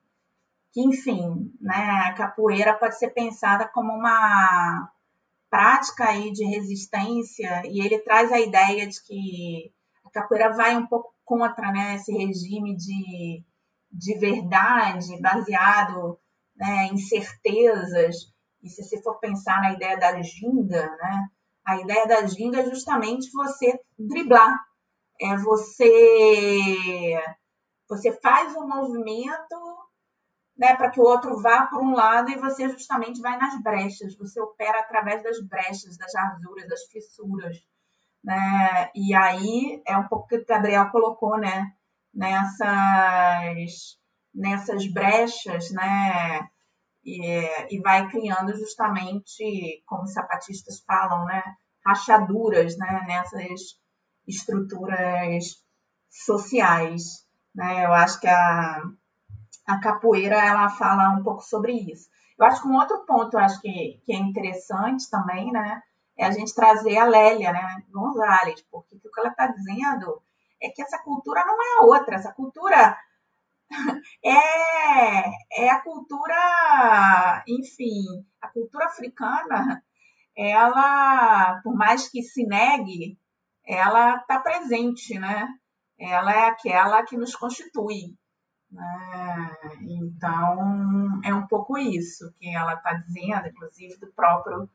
que 0.73 0.81
enfim, 0.81 1.53
né, 1.61 2.05
a 2.07 2.15
capoeira 2.15 2.75
pode 2.75 2.99
ser 2.99 3.11
pensada 3.11 3.69
como 3.69 3.93
uma 3.93 4.91
prática 5.51 6.09
aí 6.09 6.33
de 6.33 6.45
resistência, 6.45 7.63
e 7.67 7.85
ele 7.85 7.99
traz 7.99 8.33
a 8.33 8.41
ideia 8.41 8.87
de 8.87 9.03
que 9.03 9.73
a 10.05 10.11
capoeira 10.11 10.53
vai 10.55 10.77
um 10.77 10.87
pouco 10.87 11.13
contra, 11.25 11.71
né, 11.71 11.97
esse 11.97 12.13
regime 12.13 12.75
de, 12.77 13.43
de 13.91 14.19
verdade 14.19 15.21
baseado 15.21 16.19
né, 16.57 16.87
em 16.87 16.97
certezas, 16.97 18.33
e 18.63 18.69
se 18.69 18.83
você 18.83 19.03
for 19.03 19.19
pensar 19.19 19.61
na 19.61 19.73
ideia 19.73 19.99
da 19.99 20.23
ginga, 20.23 20.87
né? 20.97 21.29
A 21.65 21.81
ideia 21.81 22.07
da 22.07 22.27
ginga 22.27 22.61
é 22.61 22.71
justamente 22.71 23.31
você 23.33 23.79
driblar. 23.99 24.57
É 25.21 25.37
você 25.37 27.21
você 27.89 28.13
faz 28.21 28.55
um 28.57 28.67
movimento 28.67 29.72
né, 30.63 30.77
para 30.77 30.91
que 30.91 31.01
o 31.01 31.05
outro 31.05 31.43
vá 31.43 31.67
por 31.67 31.83
um 31.83 31.93
lado 31.93 32.31
e 32.31 32.39
você 32.39 32.69
justamente 32.69 33.21
vai 33.21 33.37
nas 33.37 33.61
brechas, 33.61 34.17
você 34.17 34.41
opera 34.41 34.79
através 34.79 35.21
das 35.21 35.41
brechas, 35.41 35.99
das 35.99 36.15
rasuras, 36.15 36.69
das 36.69 36.85
fissuras. 36.85 37.57
Né? 38.23 38.89
E 38.95 39.13
aí 39.13 39.83
é 39.85 39.97
um 39.97 40.07
pouco 40.07 40.29
que 40.29 40.37
o 40.37 40.47
Gabriel 40.47 40.89
colocou, 40.93 41.37
né? 41.37 41.73
Nessas, 42.15 43.99
nessas 44.33 44.87
brechas, 44.87 45.73
né? 45.73 46.49
e, 47.05 47.75
e 47.75 47.81
vai 47.81 48.09
criando 48.09 48.57
justamente, 48.57 49.83
como 49.85 50.05
os 50.05 50.13
sapatistas 50.13 50.79
falam, 50.87 51.25
né, 51.25 51.43
rachaduras 51.85 52.79
né, 52.79 53.05
nessas 53.09 53.61
estruturas 54.29 55.57
sociais. 56.09 57.27
Né? 57.53 57.85
Eu 57.85 57.93
acho 57.93 58.21
que 58.21 58.29
a, 58.29 58.81
a 59.73 59.81
capoeira 59.81 60.37
ela 60.37 60.69
fala 60.69 61.11
um 61.11 61.23
pouco 61.23 61.43
sobre 61.43 61.73
isso. 61.73 62.11
Eu 62.39 62.47
acho 62.47 62.63
que 62.63 62.69
um 62.69 62.77
outro 62.77 63.05
ponto 63.07 63.39
acho 63.39 63.61
que, 63.61 64.01
que 64.05 64.13
é 64.13 64.17
interessante 64.17 65.09
também, 65.11 65.53
né, 65.53 65.83
é 66.17 66.27
a 66.27 66.31
gente 66.31 66.55
trazer 66.55 66.99
a 66.99 67.05
Lélia, 67.05 67.53
né, 67.53 67.83
Gonzalez, 67.91 68.63
porque 68.71 68.97
o 68.97 69.01
que 69.01 69.21
ela 69.21 69.31
está 69.31 69.47
dizendo 69.47 70.23
é 70.61 70.69
que 70.69 70.83
essa 70.83 70.99
cultura 70.99 71.45
não 71.45 71.57
é 71.63 71.85
outra, 71.85 72.17
essa 72.17 72.33
cultura 72.33 72.97
é, 74.25 75.65
é 75.65 75.71
a 75.71 75.81
cultura, 75.81 77.43
enfim, 77.49 78.27
a 78.41 78.49
cultura 78.49 78.87
africana, 78.87 79.83
ela, 80.37 81.61
por 81.63 81.75
mais 81.75 82.09
que 82.09 82.23
se 82.23 82.47
negue, 82.47 83.19
ela 83.65 84.17
está 84.17 84.41
presente, 84.41 85.19
né? 85.19 85.49
Ela 85.99 86.33
é 86.33 86.49
aquela 86.49 87.03
que 87.05 87.17
nos 87.17 87.37
constitui. 87.37 88.17
Né? 88.73 89.51
Então, 89.83 91.21
é 91.23 91.35
um 91.35 91.47
pouco 91.47 91.77
isso 91.77 92.33
que 92.39 92.49
ela 92.55 92.75
está 92.75 92.95
dizendo, 92.95 93.49
inclusive 93.49 93.99
do 93.99 94.07
próprio, 94.13 94.69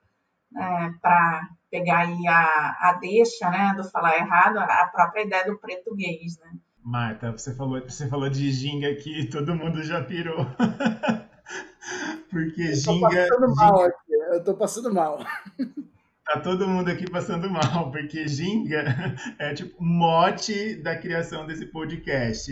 né, 0.51 0.95
para 1.01 1.49
pegar 1.69 1.99
aí 1.99 2.27
a, 2.27 2.77
a 2.79 2.93
deixa 3.01 3.49
né, 3.49 3.73
do 3.75 3.83
falar 3.89 4.17
errado, 4.17 4.59
a 4.59 4.85
própria 4.87 5.23
ideia 5.23 5.45
do 5.45 5.57
português, 5.57 6.37
né? 6.39 6.51
Marta, 6.83 7.31
você 7.31 7.53
falou, 7.53 7.81
você 7.81 8.07
falou 8.07 8.29
de 8.29 8.49
ginga 8.51 8.95
que 8.95 9.27
todo 9.29 9.55
mundo 9.55 9.83
já 9.83 10.01
pirou. 10.03 10.45
Porque 12.29 12.61
eu 12.61 12.75
ginga. 12.75 13.27
Passando 13.27 13.55
mal 13.55 13.81
aqui, 13.81 14.13
eu 14.31 14.43
tô 14.43 14.55
passando 14.55 14.93
mal. 14.93 15.19
Tá 16.27 16.41
todo 16.41 16.67
mundo 16.67 16.89
aqui 16.89 17.09
passando 17.09 17.49
mal, 17.49 17.89
porque 17.89 18.27
ginga 18.27 18.83
é 19.39 19.53
tipo 19.53 19.81
mote 19.81 20.75
da 20.75 20.93
criação 20.97 21.47
desse 21.47 21.65
podcast. 21.67 22.51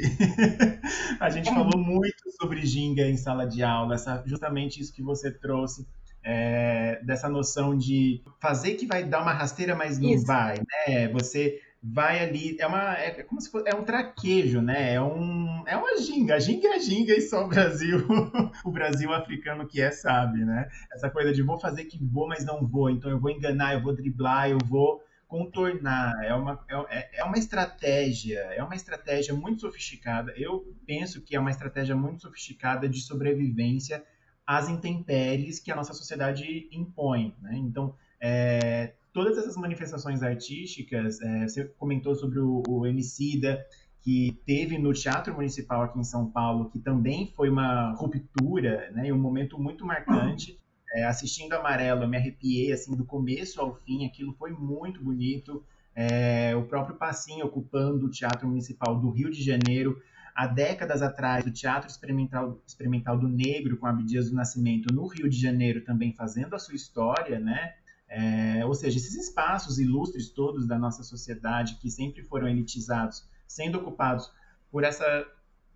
A 1.20 1.30
gente 1.30 1.50
falou 1.50 1.78
muito 1.78 2.32
sobre 2.40 2.66
ginga 2.66 3.02
em 3.02 3.18
sala 3.18 3.46
de 3.46 3.62
aula, 3.64 3.96
essa, 3.96 4.24
justamente 4.26 4.80
isso 4.80 4.94
que 4.94 5.02
você 5.02 5.30
trouxe. 5.30 5.86
É, 6.24 7.02
dessa 7.04 7.30
noção 7.30 7.78
de 7.78 8.24
fazer 8.40 8.76
que 8.76 8.88
vai 8.88 9.04
dar 9.04 9.22
uma 9.22 9.32
rasteira, 9.32 9.76
mas 9.76 10.00
não 10.00 10.10
isso. 10.10 10.26
vai, 10.26 10.56
né? 10.88 11.10
Você 11.10 11.62
vai 11.88 12.20
ali, 12.20 12.58
é 12.60 12.66
uma 12.66 12.94
é 12.94 13.24
como 13.24 13.40
se 13.40 13.52
fosse, 13.52 13.70
é 13.70 13.76
um 13.76 13.84
traquejo, 13.84 14.62
né? 14.62 14.94
É 14.94 15.02
um 15.02 15.64
é 15.68 15.78
uma 15.78 15.98
ginga, 16.02 16.40
ginga 16.40 16.70
é 16.70 16.80
ginga 16.80 17.14
e 17.14 17.22
só 17.22 17.46
o 17.46 17.48
Brasil, 17.48 18.00
o 18.66 18.72
Brasil 18.72 19.14
africano 19.14 19.68
que 19.68 19.82
é 19.82 19.92
sabe, 19.92 20.44
né? 20.44 20.68
Essa 20.92 21.10
coisa 21.10 21.32
de 21.32 21.44
vou 21.44 21.60
fazer 21.60 21.86
que 21.86 22.04
vou, 22.04 22.28
mas 22.28 22.44
não 22.44 22.66
vou, 22.66 22.90
então 22.90 23.12
eu 23.12 23.20
vou 23.20 23.30
enganar, 23.30 23.76
eu 23.76 23.82
vou 23.82 23.94
driblar, 23.94 24.50
eu 24.50 24.58
vou 24.66 25.04
contornar, 25.28 26.24
é 26.24 26.34
uma, 26.34 26.64
é, 26.90 27.20
é 27.20 27.24
uma 27.24 27.38
estratégia, 27.38 28.40
é 28.40 28.64
uma 28.64 28.76
estratégia 28.76 29.34
muito 29.34 29.62
sofisticada. 29.62 30.34
Eu 30.38 30.76
penso 30.86 31.22
que 31.22 31.36
é 31.36 31.40
uma 31.40 31.52
estratégia 31.52 31.96
muito 31.96 32.22
sofisticada 32.22 32.88
de 32.88 33.02
sobrevivência 33.02 34.04
às 34.46 34.70
intempéries 34.70 35.60
que 35.60 35.72
a 35.72 35.76
nossa 35.76 35.94
sociedade 35.94 36.68
impõe, 36.72 37.36
né? 37.42 37.56
Então, 37.58 37.96
é, 38.20 38.94
todas 39.16 39.38
essas 39.38 39.56
manifestações 39.56 40.22
artísticas, 40.22 41.22
é, 41.22 41.48
você 41.48 41.64
comentou 41.64 42.14
sobre 42.16 42.38
o, 42.38 42.62
o 42.68 42.86
Emicida, 42.86 43.66
que 44.02 44.38
teve 44.46 44.78
no 44.78 44.92
Teatro 44.92 45.34
Municipal 45.34 45.84
aqui 45.84 45.98
em 45.98 46.04
São 46.04 46.30
Paulo, 46.30 46.70
que 46.70 46.80
também 46.80 47.32
foi 47.34 47.50
uma 47.50 47.94
ruptura, 47.94 48.92
né, 48.92 49.12
um 49.14 49.18
momento 49.18 49.58
muito 49.58 49.86
marcante. 49.86 50.60
É, 50.94 51.06
assistindo 51.06 51.54
Amarelo, 51.54 52.04
eu 52.04 52.10
me 52.10 52.18
arrepiei 52.18 52.74
assim 52.74 52.94
do 52.96 53.06
começo 53.06 53.60
ao 53.62 53.74
fim, 53.76 54.06
aquilo 54.06 54.34
foi 54.34 54.52
muito 54.52 55.02
bonito. 55.02 55.64
É, 55.96 56.54
o 56.56 56.66
próprio 56.66 56.98
Passinho 56.98 57.46
ocupando 57.46 58.08
o 58.08 58.12
Teatro 58.12 58.48
Municipal 58.50 59.00
do 59.00 59.10
Rio 59.10 59.32
de 59.32 59.42
Janeiro, 59.42 59.98
há 60.36 60.46
décadas 60.46 61.02
atrás, 61.02 61.46
o 61.46 61.52
Teatro 61.52 61.90
Experimental, 61.90 62.62
Experimental 62.68 63.18
do 63.18 63.30
Negro, 63.30 63.78
com 63.78 63.88
Abdias 63.88 64.30
do 64.30 64.36
Nascimento, 64.36 64.94
no 64.94 65.08
Rio 65.08 65.30
de 65.30 65.40
Janeiro, 65.40 65.86
também 65.86 66.14
fazendo 66.14 66.54
a 66.54 66.60
sua 66.60 66.76
história, 66.76 67.40
né? 67.40 67.76
É, 68.08 68.66
ou 68.66 68.74
seja, 68.74 68.98
esses 68.98 69.16
espaços 69.16 69.80
ilustres 69.80 70.30
todos 70.30 70.68
da 70.68 70.78
nossa 70.78 71.04
sociedade 71.04 71.78
que 71.82 71.90
sempre 71.90 72.24
foram 72.24 72.48
elitizados, 72.48 73.28
sendo 73.48 73.78
ocupados 73.80 74.32
por 74.72 74.84
essa 74.84 75.06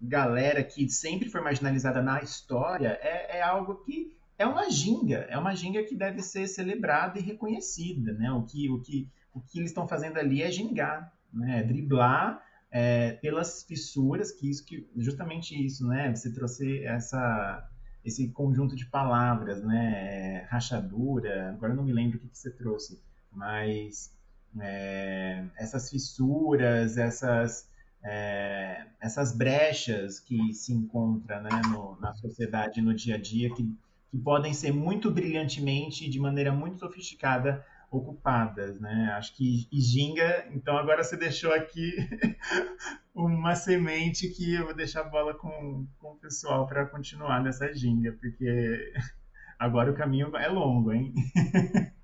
galera 0.02 0.64
que 0.64 0.90
sempre 0.90 1.30
foi 1.30 1.42
marginalizada 1.42 2.02
na 2.02 2.22
história, 2.22 3.00
é, 3.02 3.40
é 3.40 3.42
algo 3.42 3.76
que 3.84 4.16
é 4.38 4.46
uma 4.46 4.70
ginga, 4.70 5.28
é 5.30 5.38
uma 5.38 5.54
ginga 5.54 5.84
que 5.84 5.96
deve 5.96 6.22
ser 6.22 6.48
celebrada 6.48 7.20
e 7.20 7.22
reconhecida, 7.22 8.14
né? 8.14 8.32
O 8.32 8.44
que, 8.44 8.70
o 8.70 8.80
que, 8.80 9.10
o 9.34 9.42
que 9.42 9.60
eles 9.60 9.72
estão 9.72 9.88
fazendo 9.88 10.18
ali 10.18 10.42
é 10.42 10.50
gingar, 10.50 11.12
né? 11.34 11.60
É 11.60 11.64
driblar 11.64 12.42
é, 12.72 13.14
pelas 13.14 13.64
fissuras, 13.64 14.32
que 14.32 14.50
isso 14.50 14.66
que 14.66 14.90
justamente 14.96 15.54
isso, 15.54 15.86
né? 15.86 16.16
Você 16.16 16.32
trouxe 16.32 16.86
essa 16.86 17.70
esse 18.04 18.30
conjunto 18.30 18.76
de 18.76 18.86
palavras, 18.86 19.64
né? 19.64 20.46
Rachadura, 20.50 21.50
agora 21.50 21.74
eu 21.74 21.78
não 21.78 21.84
me 21.84 21.94
lembro 21.94 22.18
o 22.18 22.22
que, 22.22 22.28
que 22.28 22.38
você 22.38 22.50
trouxe, 22.50 23.00
mas 23.32 24.12
é, 24.60 25.44
essas 25.58 25.90
fissuras, 25.90 26.98
essas, 26.98 27.70
é, 28.04 28.86
essas 29.00 29.36
brechas 29.36 30.20
que 30.20 30.54
se 30.54 30.74
encontram 30.74 31.44
né, 31.44 31.62
no, 31.70 32.00
na 32.00 32.14
sociedade, 32.14 32.82
no 32.82 32.94
dia 32.94 33.16
a 33.16 33.22
dia, 33.22 33.54
que, 33.54 33.64
que 34.10 34.18
podem 34.18 34.54
ser 34.54 34.72
muito 34.72 35.12
brilhantemente, 35.12 36.10
de 36.10 36.20
maneira 36.20 36.52
muito 36.52 36.80
sofisticada, 36.80 37.64
ocupadas, 37.92 38.80
né? 38.80 39.14
Acho 39.18 39.36
que 39.36 39.68
Ginga, 39.72 40.48
então 40.52 40.78
agora 40.78 41.04
você 41.04 41.18
deixou 41.18 41.54
aqui 41.54 41.92
uma 43.14 43.56
semente 43.56 44.30
que 44.30 44.56
eu 44.56 44.66
vou 44.66 44.76
deixar 44.76 45.02
a 45.02 45.10
bola 45.10 45.34
com, 45.34 45.88
com 45.98 46.12
o 46.12 46.18
pessoal 46.18 46.68
para 46.68 46.86
continuar 46.86 47.42
nessa 47.42 47.74
Ginga, 47.74 48.16
porque 48.20 48.94
agora 49.58 49.92
o 49.92 49.96
caminho 49.96 50.36
é 50.38 50.48
longo, 50.48 50.92
hein? 50.92 51.14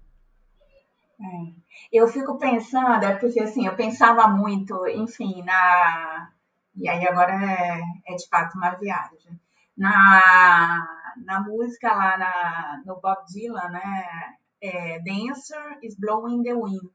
É. 1.18 2.00
Eu 2.00 2.08
fico 2.10 2.38
pensando, 2.38 3.06
é 3.06 3.16
porque 3.16 3.40
assim, 3.40 3.66
eu 3.66 3.76
pensava 3.76 4.28
muito, 4.28 4.86
enfim, 4.88 5.42
na. 5.44 6.30
E 6.76 6.90
aí 6.90 7.08
agora 7.08 7.34
é, 7.34 7.82
é 8.06 8.16
de 8.16 8.28
fato 8.28 8.58
uma 8.58 8.72
viagem. 8.72 9.40
Na, 9.78 10.86
na 11.26 11.40
música 11.42 11.94
lá 11.94 12.18
na, 12.18 12.82
no 12.86 13.00
Bob 13.00 13.26
Dylan, 13.28 13.70
né? 13.70 14.36
É, 14.66 15.00
Dancer 15.00 15.80
is 15.82 15.96
Blowing 15.98 16.44
the 16.44 16.54
Wind. 16.54 16.90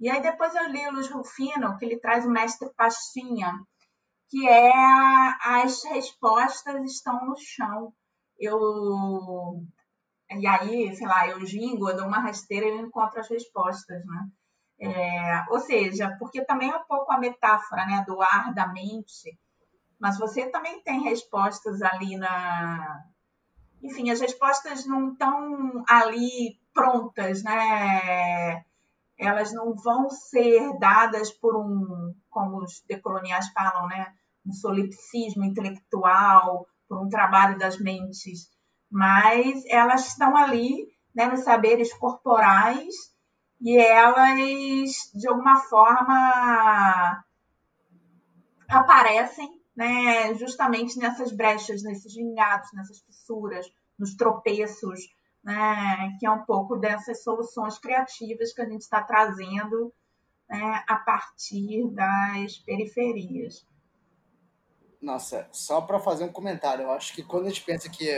E 0.00 0.08
aí 0.08 0.20
depois 0.20 0.54
eu 0.54 0.68
li 0.68 0.86
o 0.88 0.92
Luiz 0.92 1.08
Rufino, 1.08 1.76
que 1.78 1.84
ele 1.84 1.98
traz 1.98 2.26
o 2.26 2.30
mestre 2.30 2.68
Pastinha, 2.76 3.52
que 4.28 4.48
é 4.48 4.72
as 5.42 5.84
respostas 5.84 6.84
estão 6.84 7.26
no 7.26 7.36
chão. 7.36 7.92
Eu 8.38 9.62
e 10.30 10.46
aí, 10.46 10.94
sei 10.96 11.06
lá, 11.06 11.28
eu 11.28 11.44
gingo, 11.46 11.88
eu 11.88 11.96
dou 11.96 12.06
uma 12.06 12.18
rasteira 12.18 12.66
e 12.66 12.70
eu 12.70 12.86
encontro 12.86 13.20
as 13.20 13.28
respostas, 13.28 14.04
né? 14.04 14.28
É, 14.80 15.44
ou 15.50 15.60
seja, 15.60 16.16
porque 16.18 16.44
também 16.44 16.70
é 16.70 16.76
um 16.76 16.84
pouco 16.84 17.12
a 17.12 17.18
metáfora, 17.18 17.86
né, 17.86 18.04
do 18.06 18.20
ar 18.20 18.52
da 18.52 18.66
mente, 18.66 19.38
mas 20.00 20.18
você 20.18 20.50
também 20.50 20.82
tem 20.82 21.02
respostas 21.02 21.80
ali 21.80 22.16
na, 22.16 23.04
enfim, 23.84 24.10
as 24.10 24.20
respostas 24.20 24.84
não 24.86 25.12
estão 25.12 25.84
ali 25.86 26.58
prontas, 26.74 27.42
né? 27.42 28.64
Elas 29.16 29.52
não 29.52 29.74
vão 29.74 30.10
ser 30.10 30.76
dadas 30.78 31.30
por 31.30 31.56
um, 31.56 32.12
como 32.28 32.58
os 32.58 32.82
decoloniais 32.86 33.48
falam, 33.52 33.86
né? 33.86 34.12
Um 34.44 34.52
solipsismo 34.52 35.44
intelectual, 35.44 36.66
por 36.88 37.00
um 37.00 37.08
trabalho 37.08 37.58
das 37.58 37.78
mentes, 37.78 38.50
mas 38.90 39.64
elas 39.66 40.08
estão 40.08 40.36
ali, 40.36 40.86
né, 41.14 41.26
nos 41.26 41.40
saberes 41.40 41.92
corporais 41.94 42.94
e 43.60 43.76
elas, 43.76 45.10
de 45.14 45.28
alguma 45.28 45.56
forma, 45.60 47.24
aparecem 48.68 49.48
né, 49.74 50.34
justamente 50.34 50.98
nessas 50.98 51.32
brechas, 51.32 51.82
nesses 51.82 52.12
gingados, 52.12 52.72
nessas 52.72 53.00
fissuras, 53.00 53.66
nos 53.98 54.14
tropeços, 54.14 55.00
né, 55.44 56.16
que 56.18 56.26
é 56.26 56.30
um 56.30 56.44
pouco 56.44 56.76
dessas 56.76 57.22
soluções 57.22 57.78
criativas 57.78 58.52
que 58.52 58.62
a 58.62 58.68
gente 58.68 58.80
está 58.80 59.02
trazendo 59.02 59.92
né, 60.48 60.82
a 60.88 60.96
partir 60.96 61.90
das 61.90 62.56
periferias. 62.58 63.66
Nossa, 65.00 65.46
só 65.52 65.82
para 65.82 66.00
fazer 66.00 66.24
um 66.24 66.32
comentário, 66.32 66.84
eu 66.84 66.90
acho 66.90 67.12
que 67.12 67.22
quando 67.22 67.46
a 67.46 67.48
gente 67.50 67.62
pensa 67.62 67.90
que 67.90 68.10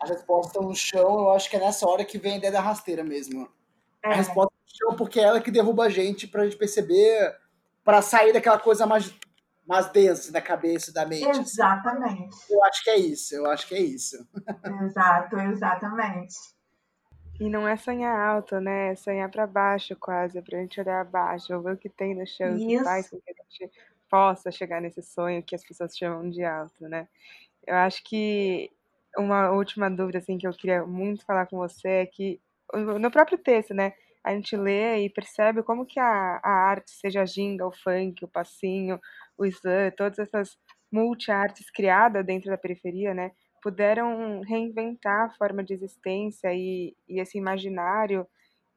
as 0.00 0.10
respostas 0.10 0.48
estão 0.48 0.68
no 0.68 0.74
chão, 0.74 1.20
eu 1.20 1.30
acho 1.30 1.48
que 1.48 1.56
é 1.56 1.60
nessa 1.60 1.88
hora 1.88 2.04
que 2.04 2.18
vem 2.18 2.34
a 2.34 2.36
ideia 2.38 2.52
da 2.52 2.60
rasteira 2.60 3.04
mesmo. 3.04 3.48
É. 4.04 4.12
A 4.12 4.14
resposta 4.14 4.52
no 4.52 4.76
chão, 4.76 4.96
porque 4.96 5.20
é 5.20 5.22
ela 5.22 5.40
que 5.40 5.52
derruba 5.52 5.84
a 5.84 5.88
gente 5.88 6.26
para 6.26 6.42
a 6.42 6.44
gente 6.44 6.56
perceber, 6.56 7.32
para 7.84 8.02
sair 8.02 8.32
daquela 8.32 8.58
coisa 8.58 8.86
mais 8.86 9.14
mais 9.66 9.90
denso 9.90 10.32
da 10.32 10.40
cabeça 10.40 10.92
da 10.92 11.04
mente. 11.04 11.28
Assim. 11.28 11.40
Exatamente. 11.40 12.36
Eu 12.48 12.62
acho 12.64 12.84
que 12.84 12.90
é 12.90 12.98
isso, 12.98 13.34
eu 13.34 13.46
acho 13.46 13.66
que 13.66 13.74
é 13.74 13.80
isso. 13.80 14.16
Exato, 14.84 15.36
exatamente. 15.40 16.55
E 17.38 17.50
não 17.50 17.68
é 17.68 17.76
sonhar 17.76 18.18
alto, 18.18 18.60
né? 18.60 18.92
É 18.92 18.94
sonhar 18.94 19.30
para 19.30 19.46
baixo 19.46 19.94
quase, 19.96 20.40
para 20.40 20.58
a 20.58 20.60
gente 20.62 20.80
olhar 20.80 21.00
abaixo, 21.00 21.60
ver 21.62 21.74
o 21.74 21.76
que 21.76 21.88
tem 21.88 22.14
no 22.14 22.26
chão, 22.26 22.56
que 22.56 22.78
faz 22.82 23.10
com 23.10 23.20
que 23.20 23.30
a 23.30 23.34
gente 23.34 23.72
possa 24.08 24.50
chegar 24.50 24.80
nesse 24.80 25.02
sonho 25.02 25.42
que 25.42 25.54
as 25.54 25.64
pessoas 25.64 25.96
chamam 25.96 26.30
de 26.30 26.42
alto, 26.44 26.88
né? 26.88 27.08
Eu 27.66 27.74
acho 27.76 28.02
que 28.04 28.70
uma 29.18 29.50
última 29.50 29.90
dúvida 29.90 30.18
assim 30.18 30.38
que 30.38 30.46
eu 30.46 30.52
queria 30.52 30.86
muito 30.86 31.24
falar 31.24 31.46
com 31.46 31.56
você 31.58 31.88
é 31.88 32.06
que 32.06 32.40
no 32.74 33.10
próprio 33.10 33.38
texto, 33.38 33.74
né? 33.74 33.92
A 34.24 34.32
gente 34.34 34.56
lê 34.56 35.04
e 35.04 35.10
percebe 35.10 35.62
como 35.62 35.86
que 35.86 36.00
a, 36.00 36.40
a 36.42 36.50
arte, 36.50 36.90
seja 36.90 37.22
a 37.22 37.26
ginga, 37.26 37.66
o 37.66 37.72
funk, 37.72 38.24
o 38.24 38.28
passinho, 38.28 38.98
o 39.38 39.46
slam, 39.46 39.92
todas 39.96 40.18
essas 40.18 40.58
multiartes 40.90 41.70
criada 41.70 42.24
dentro 42.24 42.50
da 42.50 42.58
periferia, 42.58 43.14
né, 43.14 43.32
puderam 43.62 44.40
reinventar 44.42 45.26
a 45.26 45.30
forma 45.30 45.62
de 45.62 45.74
existência 45.74 46.52
e, 46.54 46.96
e 47.08 47.20
esse 47.20 47.38
imaginário 47.38 48.26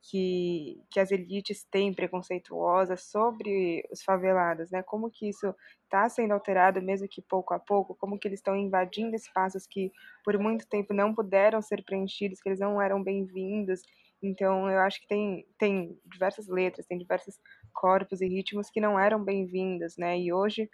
que, 0.01 0.81
que 0.89 0.99
as 0.99 1.11
elites 1.11 1.65
têm 1.65 1.93
preconceituosas 1.93 3.03
sobre 3.03 3.83
os 3.91 4.01
favelados, 4.01 4.71
né? 4.71 4.81
Como 4.83 5.11
que 5.11 5.29
isso 5.29 5.53
está 5.83 6.07
sendo 6.07 6.33
alterado, 6.33 6.81
mesmo 6.81 7.07
que 7.07 7.21
pouco 7.21 7.53
a 7.53 7.59
pouco, 7.59 7.95
como 7.95 8.17
que 8.17 8.27
eles 8.27 8.39
estão 8.39 8.55
invadindo 8.55 9.15
espaços 9.15 9.67
que 9.67 9.91
por 10.23 10.37
muito 10.37 10.67
tempo 10.67 10.93
não 10.93 11.13
puderam 11.13 11.61
ser 11.61 11.83
preenchidos, 11.83 12.39
que 12.41 12.49
eles 12.49 12.59
não 12.59 12.81
eram 12.81 13.03
bem-vindos. 13.03 13.81
Então, 14.21 14.69
eu 14.69 14.79
acho 14.79 15.01
que 15.01 15.07
tem, 15.07 15.45
tem 15.57 15.97
diversas 16.05 16.47
letras, 16.47 16.85
tem 16.85 16.97
diversos 16.97 17.39
corpos 17.73 18.21
e 18.21 18.27
ritmos 18.27 18.69
que 18.69 18.81
não 18.81 18.99
eram 18.99 19.23
bem-vindos, 19.23 19.97
né? 19.97 20.19
E 20.19 20.31
hoje, 20.33 20.69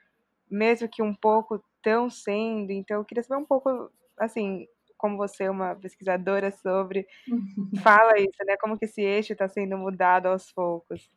mesmo 0.50 0.90
que 0.90 1.02
um 1.02 1.14
pouco 1.14 1.64
estão 1.78 2.10
sendo, 2.10 2.72
então 2.72 2.98
eu 2.98 3.06
queria 3.06 3.24
saber 3.24 3.42
um 3.42 3.46
pouco, 3.46 3.92
assim, 4.18 4.68
como 4.98 5.18
você 5.18 5.44
é 5.44 5.52
uma 5.52 5.76
pesquisadora 5.76 6.52
sobre, 6.52 7.06
fala 7.84 8.20
isso, 8.20 8.44
né? 8.46 8.56
Como 8.60 8.78
que 8.78 8.86
esse 8.86 9.02
eixo 9.02 9.34
está 9.34 9.48
sendo 9.48 9.78
mudado 9.78 10.28
aos 10.28 10.52
poucos? 10.52 11.10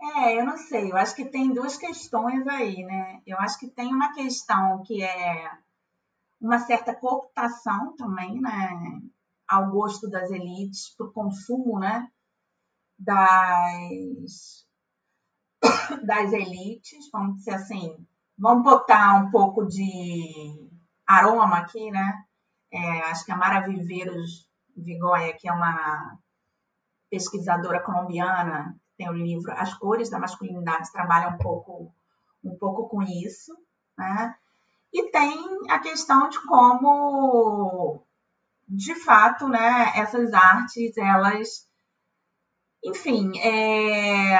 É, 0.00 0.38
eu 0.38 0.44
não 0.44 0.56
sei. 0.56 0.90
Eu 0.90 0.96
acho 0.96 1.14
que 1.14 1.24
tem 1.24 1.52
duas 1.52 1.76
questões 1.76 2.46
aí, 2.46 2.84
né? 2.84 3.22
Eu 3.26 3.38
acho 3.38 3.58
que 3.58 3.68
tem 3.68 3.92
uma 3.92 4.12
questão 4.12 4.82
que 4.82 5.02
é 5.02 5.50
uma 6.40 6.58
certa 6.58 6.94
cooptação 6.94 7.96
também, 7.96 8.40
né? 8.40 9.00
Ao 9.48 9.70
gosto 9.70 10.08
das 10.08 10.30
elites, 10.30 10.94
para 10.96 11.06
o 11.06 11.12
consumo, 11.12 11.78
né? 11.78 12.10
Das, 12.98 14.66
das 16.06 16.32
elites, 16.32 17.10
vamos 17.10 17.38
dizer 17.38 17.54
assim. 17.54 18.06
Vamos 18.36 18.64
botar 18.64 19.14
um 19.14 19.30
pouco 19.30 19.64
de 19.64 20.68
aroma 21.06 21.58
aqui, 21.58 21.90
né? 21.90 22.24
É, 22.72 23.00
acho 23.02 23.24
que 23.24 23.32
a 23.32 23.36
Mara 23.36 23.60
Viveiros 23.60 24.48
Vigoya, 24.76 25.32
que 25.34 25.48
é 25.48 25.52
uma 25.52 26.18
pesquisadora 27.08 27.80
colombiana, 27.80 28.76
tem 28.96 29.08
o 29.08 29.12
livro 29.12 29.52
As 29.52 29.74
Cores 29.74 30.10
da 30.10 30.18
Masculinidade, 30.18 30.90
trabalha 30.90 31.28
um 31.28 31.38
pouco, 31.38 31.94
um 32.42 32.56
pouco 32.56 32.88
com 32.88 33.02
isso, 33.02 33.56
né? 33.96 34.34
E 34.92 35.10
tem 35.10 35.70
a 35.70 35.78
questão 35.78 36.28
de 36.28 36.40
como, 36.46 38.04
de 38.68 38.94
fato, 38.96 39.48
né, 39.48 39.92
essas 39.96 40.32
artes, 40.32 40.96
elas, 40.96 41.68
enfim, 42.84 43.36
é... 43.38 44.36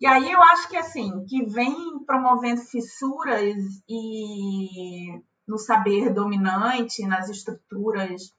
E 0.00 0.06
aí 0.06 0.30
eu 0.30 0.40
acho 0.40 0.68
que 0.68 0.76
assim, 0.76 1.24
que 1.24 1.44
vem 1.46 2.04
promovendo 2.04 2.60
fissuras 2.62 3.56
e 3.88 5.20
no 5.46 5.58
saber 5.58 6.12
dominante, 6.12 7.06
nas 7.06 7.28
estruturas 7.28 8.32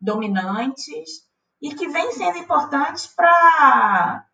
dominantes, 0.00 1.28
e 1.62 1.74
que 1.74 1.88
vem 1.88 2.12
sendo 2.12 2.38
importantes 2.38 3.06
para 3.06 4.26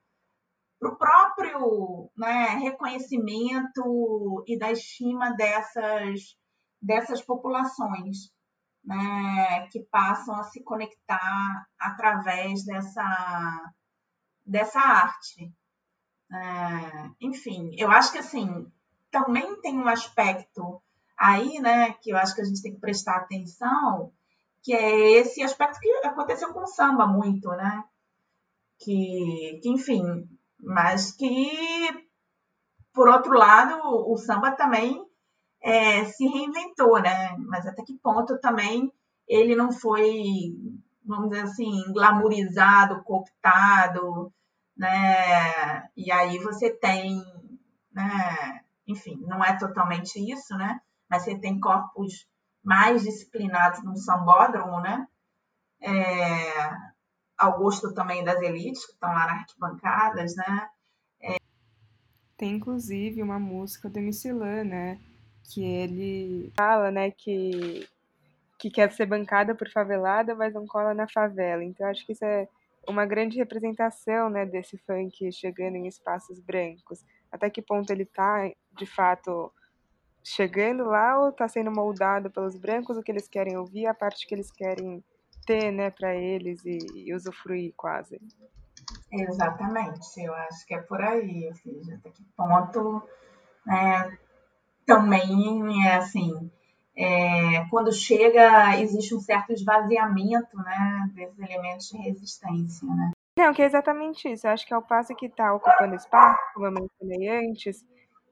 o 0.80 0.96
próprio 0.96 2.10
né, 2.16 2.48
reconhecimento 2.62 4.44
e 4.46 4.58
da 4.58 4.72
estima 4.72 5.34
dessas, 5.34 6.36
dessas 6.80 7.20
populações, 7.22 8.32
né, 8.84 9.68
que 9.70 9.80
passam 9.90 10.36
a 10.36 10.44
se 10.44 10.62
conectar 10.62 11.66
através 11.78 12.64
dessa, 12.64 13.72
dessa 14.44 14.80
arte. 14.80 15.52
É, 16.32 17.10
enfim, 17.20 17.70
eu 17.76 17.90
acho 17.90 18.12
que 18.12 18.18
assim 18.18 18.70
também 19.10 19.60
tem 19.60 19.78
um 19.78 19.88
aspecto 19.88 20.82
aí, 21.16 21.58
né, 21.60 21.92
que 21.94 22.10
eu 22.10 22.16
acho 22.16 22.34
que 22.34 22.42
a 22.42 22.44
gente 22.44 22.60
tem 22.60 22.74
que 22.74 22.80
prestar 22.80 23.16
atenção, 23.16 24.12
que 24.62 24.72
é 24.74 25.12
esse 25.12 25.42
aspecto 25.42 25.78
que 25.80 25.88
aconteceu 26.04 26.52
com 26.52 26.64
o 26.64 26.66
samba 26.66 27.06
muito, 27.06 27.48
né? 27.50 27.84
Que, 28.78 29.60
que 29.62 29.68
enfim, 29.70 30.28
mas 30.58 31.12
que, 31.12 31.48
por 32.92 33.08
outro 33.08 33.32
lado, 33.32 33.78
o 34.10 34.16
samba 34.16 34.50
também 34.50 35.06
é, 35.62 36.04
se 36.06 36.26
reinventou, 36.26 37.00
né? 37.00 37.36
Mas 37.38 37.66
até 37.66 37.82
que 37.82 37.96
ponto 37.98 38.38
também 38.38 38.92
ele 39.28 39.54
não 39.54 39.72
foi, 39.72 40.10
vamos 41.04 41.30
dizer 41.30 41.42
assim, 41.42 41.92
glamourizado, 41.92 43.02
cooptado, 43.04 44.32
né? 44.76 45.88
E 45.96 46.10
aí 46.12 46.38
você 46.38 46.70
tem, 46.70 47.22
né? 47.92 48.60
Enfim, 48.86 49.16
não 49.26 49.44
é 49.44 49.56
totalmente 49.58 50.18
isso, 50.18 50.56
né? 50.56 50.80
mas 51.08 51.22
você 51.22 51.38
tem 51.38 51.58
corpos 51.58 52.26
mais 52.62 53.02
disciplinados 53.02 53.82
no 53.82 53.96
sambódromo, 53.96 54.80
né? 54.80 55.06
É, 55.80 56.70
ao 57.38 57.58
gosto 57.58 57.94
também 57.94 58.24
das 58.24 58.40
elites 58.40 58.84
que 58.84 58.92
estão 58.92 59.10
lá 59.10 59.26
nas 59.26 59.40
arquibancadas, 59.40 60.34
né? 60.36 60.68
É... 61.20 61.36
Tem 62.36 62.56
inclusive 62.56 63.22
uma 63.22 63.38
música 63.38 63.88
do 63.88 64.00
Missilã, 64.00 64.64
né? 64.64 65.00
Que 65.44 65.62
ele 65.62 66.52
fala, 66.56 66.90
né, 66.90 67.12
que, 67.12 67.88
que 68.58 68.68
quer 68.68 68.90
ser 68.92 69.06
bancada 69.06 69.54
por 69.54 69.70
favelada, 69.70 70.34
mas 70.34 70.52
não 70.52 70.66
cola 70.66 70.92
na 70.92 71.08
favela. 71.08 71.62
Então 71.62 71.86
acho 71.86 72.04
que 72.04 72.12
isso 72.12 72.24
é 72.24 72.48
uma 72.88 73.04
grande 73.06 73.36
representação, 73.36 74.30
né, 74.30 74.46
desse 74.46 74.78
funk 74.78 75.30
chegando 75.32 75.76
em 75.76 75.86
espaços 75.86 76.40
brancos. 76.40 77.04
Até 77.30 77.50
que 77.50 77.62
ponto 77.62 77.90
ele 77.90 78.04
está, 78.04 78.50
de 78.76 78.86
fato, 78.86 79.52
chegando 80.24 80.84
lá 80.84 81.20
ou 81.20 81.30
está 81.30 81.46
sendo 81.48 81.70
moldado 81.70 82.30
pelos 82.30 82.56
brancos 82.56 82.96
o 82.96 83.02
que 83.02 83.12
eles 83.12 83.28
querem 83.28 83.56
ouvir, 83.56 83.86
a 83.86 83.94
parte 83.94 84.26
que 84.26 84.34
eles 84.34 84.50
querem 84.50 85.04
ter, 85.46 85.70
né, 85.70 85.90
para 85.90 86.14
eles 86.14 86.64
e, 86.64 86.78
e, 86.94 87.14
usufruir 87.14 87.72
quase. 87.76 88.20
Exatamente, 89.12 90.20
eu 90.20 90.34
acho 90.34 90.66
que 90.66 90.74
é 90.74 90.82
por 90.82 91.00
aí, 91.00 91.46
ou 91.46 91.54
seja, 91.54 91.94
até 91.94 92.10
que 92.10 92.24
ponto 92.36 93.02
né, 93.64 94.18
também 94.84 95.86
é 95.86 95.94
assim, 95.94 96.50
é, 96.96 97.66
quando 97.70 97.92
chega 97.92 98.80
existe 98.80 99.14
um 99.14 99.20
certo 99.20 99.52
esvaziamento, 99.52 100.56
né, 100.56 101.10
desses 101.14 101.38
elementos 101.38 101.88
de 101.88 101.98
resistência, 101.98 102.86
né. 102.88 103.10
Não, 103.38 103.52
que 103.52 103.60
é 103.60 103.66
exatamente 103.66 104.32
isso. 104.32 104.46
Eu 104.46 104.52
acho 104.52 104.66
que 104.66 104.72
é 104.72 104.78
o 104.78 104.82
passo 104.82 105.14
que 105.14 105.26
está 105.26 105.52
ocupando 105.52 105.94
espaço, 105.94 106.40
como 106.54 106.66
eu 106.66 106.72
mencionei 106.72 107.28
antes, 107.28 107.84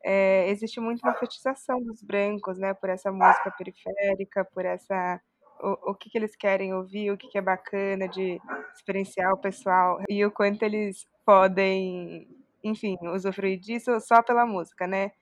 é, 0.02 0.48
existe 0.50 0.80
muito 0.80 1.02
uma 1.02 1.14
fetização 1.14 1.82
dos 1.82 2.02
brancos, 2.02 2.58
né, 2.58 2.74
por 2.74 2.90
essa 2.90 3.10
música 3.10 3.50
periférica, 3.50 4.44
por 4.44 4.64
essa 4.64 5.20
o, 5.60 5.92
o 5.92 5.94
que, 5.94 6.10
que 6.10 6.18
eles 6.18 6.36
querem 6.36 6.74
ouvir, 6.74 7.10
o 7.10 7.16
que, 7.16 7.28
que 7.28 7.38
é 7.38 7.42
bacana 7.42 8.06
de 8.08 8.40
experienciar 8.74 9.32
o 9.32 9.40
pessoal 9.40 10.00
e 10.08 10.24
o 10.24 10.30
quanto 10.30 10.62
eles 10.62 11.06
podem, 11.24 12.28
enfim, 12.62 12.96
usufruir 13.14 13.58
disso 13.58 13.98
só 14.00 14.22
pela 14.22 14.44
música, 14.44 14.86
né? 14.86 15.12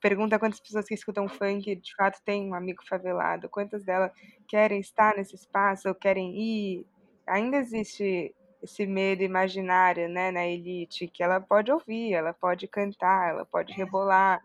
Pergunta 0.00 0.38
quantas 0.38 0.60
pessoas 0.60 0.86
que 0.86 0.94
escutam 0.94 1.28
funk 1.28 1.74
de 1.76 1.94
fato 1.94 2.20
têm 2.24 2.50
um 2.50 2.54
amigo 2.54 2.82
favelado, 2.86 3.48
quantas 3.48 3.82
delas 3.82 4.12
querem 4.46 4.78
estar 4.80 5.16
nesse 5.16 5.34
espaço 5.34 5.88
ou 5.88 5.94
querem 5.94 6.36
ir. 6.38 6.86
Ainda 7.26 7.56
existe 7.56 8.34
esse 8.62 8.86
medo 8.86 9.22
imaginário, 9.22 10.08
né, 10.08 10.30
na 10.30 10.46
elite, 10.46 11.08
que 11.08 11.22
ela 11.22 11.40
pode 11.40 11.72
ouvir, 11.72 12.12
ela 12.12 12.32
pode 12.34 12.66
cantar, 12.68 13.30
ela 13.30 13.44
pode 13.46 13.72
rebolar, 13.72 14.42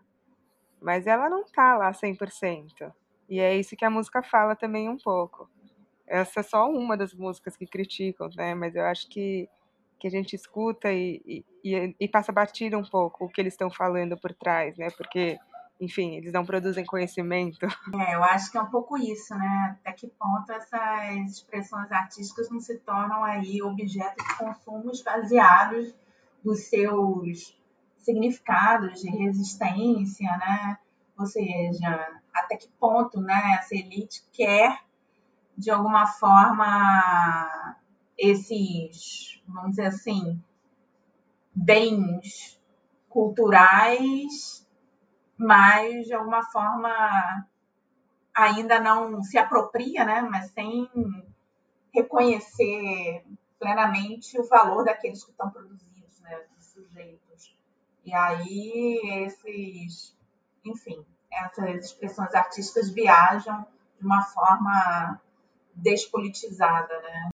mas 0.80 1.06
ela 1.06 1.28
não 1.30 1.44
tá 1.44 1.76
lá 1.76 1.92
100%. 1.92 2.92
E 3.28 3.40
é 3.40 3.56
isso 3.56 3.76
que 3.76 3.84
a 3.84 3.90
música 3.90 4.22
fala 4.22 4.56
também 4.56 4.88
um 4.88 4.98
pouco. 4.98 5.50
Essa 6.06 6.40
é 6.40 6.42
só 6.44 6.70
uma 6.70 6.96
das 6.96 7.14
músicas 7.14 7.56
que 7.56 7.66
criticam, 7.66 8.28
né, 8.36 8.54
mas 8.54 8.76
eu 8.76 8.84
acho 8.86 9.08
que, 9.08 9.48
que 10.02 10.08
a 10.08 10.10
gente 10.10 10.34
escuta 10.34 10.92
e, 10.92 11.44
e, 11.62 11.94
e 12.00 12.08
passa 12.08 12.32
batido 12.32 12.76
um 12.76 12.82
pouco 12.82 13.24
o 13.24 13.28
que 13.28 13.40
eles 13.40 13.52
estão 13.52 13.70
falando 13.70 14.18
por 14.18 14.34
trás, 14.34 14.76
né, 14.76 14.88
porque 14.96 15.38
enfim, 15.80 16.16
eles 16.16 16.32
não 16.32 16.44
produzem 16.44 16.84
conhecimento. 16.84 17.66
É, 17.94 18.14
eu 18.14 18.22
acho 18.24 18.50
que 18.50 18.58
é 18.58 18.62
um 18.62 18.70
pouco 18.70 18.96
isso, 18.96 19.34
né? 19.34 19.76
Até 19.80 19.92
que 19.92 20.06
ponto 20.06 20.50
essas 20.52 21.32
expressões 21.32 21.90
artísticas 21.90 22.48
não 22.50 22.60
se 22.60 22.78
tornam 22.78 23.24
aí 23.24 23.60
objetos 23.62 24.24
de 24.24 24.38
consumo 24.38 24.92
esvaziados 24.92 25.92
dos 26.44 26.60
seus 26.68 27.58
significados 27.98 29.00
de 29.00 29.10
resistência, 29.10 30.30
né? 30.36 30.78
Ou 31.18 31.26
seja, 31.26 32.20
até 32.32 32.56
que 32.56 32.68
ponto, 32.78 33.20
né, 33.20 33.56
essa 33.58 33.74
elite 33.74 34.24
quer 34.32 34.78
de 35.56 35.70
alguma 35.70 36.06
forma 36.06 37.76
esses, 38.16 39.42
vamos 39.46 39.70
dizer 39.70 39.86
assim, 39.86 40.42
bens 41.54 42.58
culturais 43.08 44.62
mas 45.42 46.06
de 46.06 46.14
alguma 46.14 46.44
forma 46.44 47.46
ainda 48.32 48.80
não 48.80 49.22
se 49.22 49.36
apropria, 49.36 50.04
né? 50.04 50.22
Mas 50.22 50.50
sem 50.52 50.88
reconhecer 51.92 53.24
plenamente 53.58 54.40
o 54.40 54.48
valor 54.48 54.84
daqueles 54.84 55.24
que 55.24 55.32
estão 55.32 55.50
produzidos, 55.50 56.20
né? 56.20 56.44
Dos 56.56 56.66
sujeitos. 56.66 57.56
E 58.04 58.14
aí 58.14 59.24
esses 59.26 60.16
enfim, 60.64 61.04
essas 61.30 61.86
expressões 61.86 62.32
artísticas 62.34 62.88
viajam 62.90 63.66
de 63.98 64.06
uma 64.06 64.22
forma 64.22 65.20
despolitizada, 65.74 67.00
né? 67.00 67.31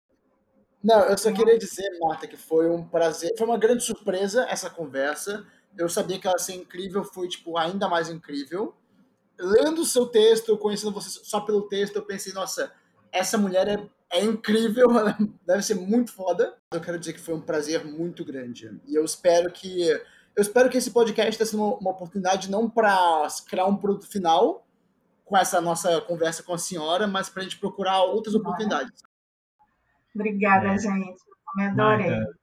Não, 0.82 1.00
eu 1.00 1.18
só 1.18 1.32
queria 1.32 1.59
dizer, 1.59 1.88
Marta, 2.00 2.26
que 2.26 2.36
foi 2.36 2.68
um 2.70 2.84
prazer, 2.84 3.34
foi 3.36 3.46
uma 3.46 3.59
grande 3.59 3.82
surpresa 3.82 4.46
essa 4.48 4.70
conversa. 4.70 5.44
Eu 5.76 5.88
sabia 5.88 6.18
que 6.18 6.26
ela 6.26 6.36
ia 6.38 6.44
ser 6.44 6.55
incrível, 6.55 7.05
foi 7.05 7.28
tipo 7.28 7.56
ainda 7.56 7.88
mais 7.88 8.09
incrível. 8.09 8.74
Lendo 9.38 9.82
o 9.82 9.86
seu 9.86 10.06
texto, 10.06 10.56
conhecendo 10.56 10.92
você 10.92 11.20
só 11.22 11.40
pelo 11.40 11.62
texto, 11.62 11.96
eu 11.96 12.02
pensei, 12.02 12.32
nossa, 12.32 12.72
essa 13.12 13.36
mulher 13.36 13.68
é, 13.68 13.88
é 14.10 14.24
incrível, 14.24 14.90
ela 14.96 15.16
deve 15.46 15.62
ser 15.62 15.74
muito 15.74 16.12
foda. 16.12 16.56
Eu 16.72 16.80
quero 16.80 16.98
dizer 16.98 17.12
que 17.12 17.20
foi 17.20 17.34
um 17.34 17.40
prazer 17.40 17.84
muito 17.84 18.24
grande. 18.24 18.80
E 18.86 18.94
eu 18.94 19.05
espero 19.05 19.50
que 19.52 19.88
eu 20.38 20.42
espero 20.42 20.70
que 20.70 20.78
esse 20.78 20.92
podcast 20.92 21.36
tenha 21.36 21.46
sido 21.46 21.60
uma, 21.60 21.76
uma 21.78 21.90
oportunidade 21.90 22.48
não 22.48 22.70
para 22.70 23.26
criar 23.48 23.66
um 23.66 23.76
produto 23.76 24.06
final 24.06 24.64
com 25.24 25.36
essa 25.36 25.60
nossa 25.60 26.00
conversa 26.00 26.44
com 26.44 26.55
a 26.55 26.59
senhora, 26.59 27.09
mas 27.09 27.28
para 27.28 27.40
a 27.40 27.44
gente 27.44 27.59
procurar 27.59 28.05
outras 28.05 28.36
oportunidades. 28.36 29.02
Obrigada, 30.14 30.68
é. 30.68 30.78
gente. 30.78 31.18
Eu 31.59 31.64
adorei. 31.64 32.10
Marta, 32.10 32.39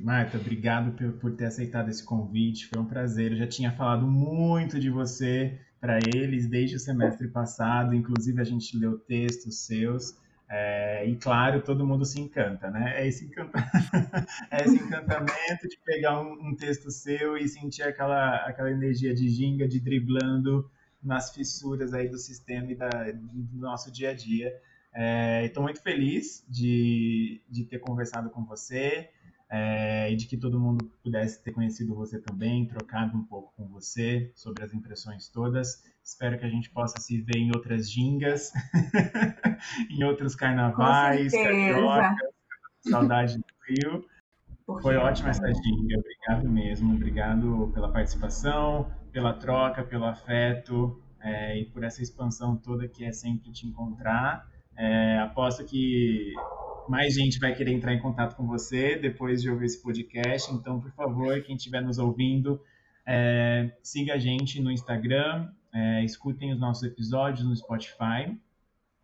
Marta, 0.00 0.38
obrigado 0.38 0.92
por, 0.92 1.12
por 1.14 1.36
ter 1.36 1.46
aceitado 1.46 1.88
esse 1.88 2.04
convite. 2.04 2.68
Foi 2.68 2.80
um 2.80 2.86
prazer. 2.86 3.32
Eu 3.32 3.38
já 3.38 3.46
tinha 3.46 3.72
falado 3.72 4.06
muito 4.06 4.78
de 4.78 4.90
você 4.90 5.58
para 5.80 5.98
eles 6.14 6.48
desde 6.48 6.76
o 6.76 6.80
semestre 6.80 7.28
passado. 7.28 7.94
Inclusive, 7.94 8.40
a 8.40 8.44
gente 8.44 8.76
leu 8.76 8.98
textos 8.98 9.66
seus. 9.66 10.16
É, 10.48 11.04
e 11.08 11.16
claro, 11.16 11.60
todo 11.60 11.86
mundo 11.86 12.04
se 12.04 12.20
encanta, 12.20 12.70
né? 12.70 13.02
É 13.02 13.08
esse, 13.08 13.24
encanta... 13.24 13.58
é 14.50 14.64
esse 14.64 14.76
encantamento 14.76 15.68
de 15.68 15.76
pegar 15.84 16.20
um, 16.20 16.48
um, 16.48 16.54
texto 16.54 16.88
seu 16.90 17.36
e 17.36 17.48
sentir 17.48 17.82
aquela, 17.82 18.36
aquela 18.46 18.70
energia 18.70 19.12
de 19.12 19.28
ginga, 19.28 19.66
de 19.66 19.80
driblando 19.80 20.70
nas 21.02 21.34
fissuras 21.34 21.92
aí 21.92 22.08
do 22.08 22.18
sistema 22.18 22.70
e 22.70 22.76
da, 22.76 22.88
do 23.12 23.58
nosso 23.58 23.90
dia 23.90 24.10
a 24.10 24.14
dia. 24.14 24.52
Estou 25.44 25.62
é, 25.62 25.64
muito 25.64 25.82
feliz 25.82 26.44
de, 26.48 27.42
de 27.50 27.64
ter 27.64 27.78
conversado 27.78 28.30
com 28.30 28.44
você 28.44 29.10
é, 29.50 30.10
e 30.10 30.16
de 30.16 30.26
que 30.26 30.36
todo 30.36 30.58
mundo 30.58 30.90
pudesse 31.02 31.42
ter 31.42 31.52
conhecido 31.52 31.94
você 31.94 32.18
também, 32.18 32.66
trocado 32.66 33.16
um 33.16 33.22
pouco 33.22 33.52
com 33.56 33.68
você 33.68 34.32
sobre 34.34 34.64
as 34.64 34.72
impressões 34.72 35.28
todas. 35.28 35.84
Espero 36.02 36.38
que 36.38 36.46
a 36.46 36.48
gente 36.48 36.70
possa 36.70 36.98
se 36.98 37.20
ver 37.20 37.36
em 37.36 37.50
outras 37.54 37.90
gingas, 37.90 38.52
em 39.90 40.02
outros 40.02 40.34
carnavais, 40.34 41.30
cariocas, 41.30 42.16
saudade 42.80 43.38
do 43.38 43.44
Rio. 43.68 44.04
Foi 44.80 44.96
ótima 44.96 45.28
essa 45.28 45.46
ginga, 45.46 45.98
obrigado 45.98 46.48
mesmo, 46.50 46.94
obrigado 46.94 47.70
pela 47.72 47.92
participação, 47.92 48.90
pela 49.12 49.34
troca, 49.34 49.84
pelo 49.84 50.06
afeto 50.06 51.00
é, 51.20 51.58
e 51.58 51.66
por 51.66 51.84
essa 51.84 52.02
expansão 52.02 52.56
toda 52.56 52.88
que 52.88 53.04
é 53.04 53.12
sempre 53.12 53.52
te 53.52 53.66
encontrar. 53.66 54.55
É, 54.76 55.18
aposto 55.18 55.64
que 55.64 56.34
mais 56.88 57.14
gente 57.14 57.38
vai 57.38 57.54
querer 57.54 57.72
entrar 57.72 57.94
em 57.94 58.00
contato 58.00 58.36
com 58.36 58.46
você 58.46 58.96
depois 58.96 59.42
de 59.42 59.50
ouvir 59.50 59.66
esse 59.66 59.82
podcast. 59.82 60.52
Então, 60.52 60.80
por 60.80 60.90
favor, 60.92 61.40
quem 61.42 61.56
estiver 61.56 61.82
nos 61.82 61.98
ouvindo, 61.98 62.60
é, 63.04 63.72
siga 63.82 64.14
a 64.14 64.18
gente 64.18 64.60
no 64.60 64.70
Instagram, 64.70 65.50
é, 65.72 66.04
escutem 66.04 66.52
os 66.52 66.58
nossos 66.58 66.82
episódios 66.84 67.46
no 67.46 67.56
Spotify. 67.56 68.36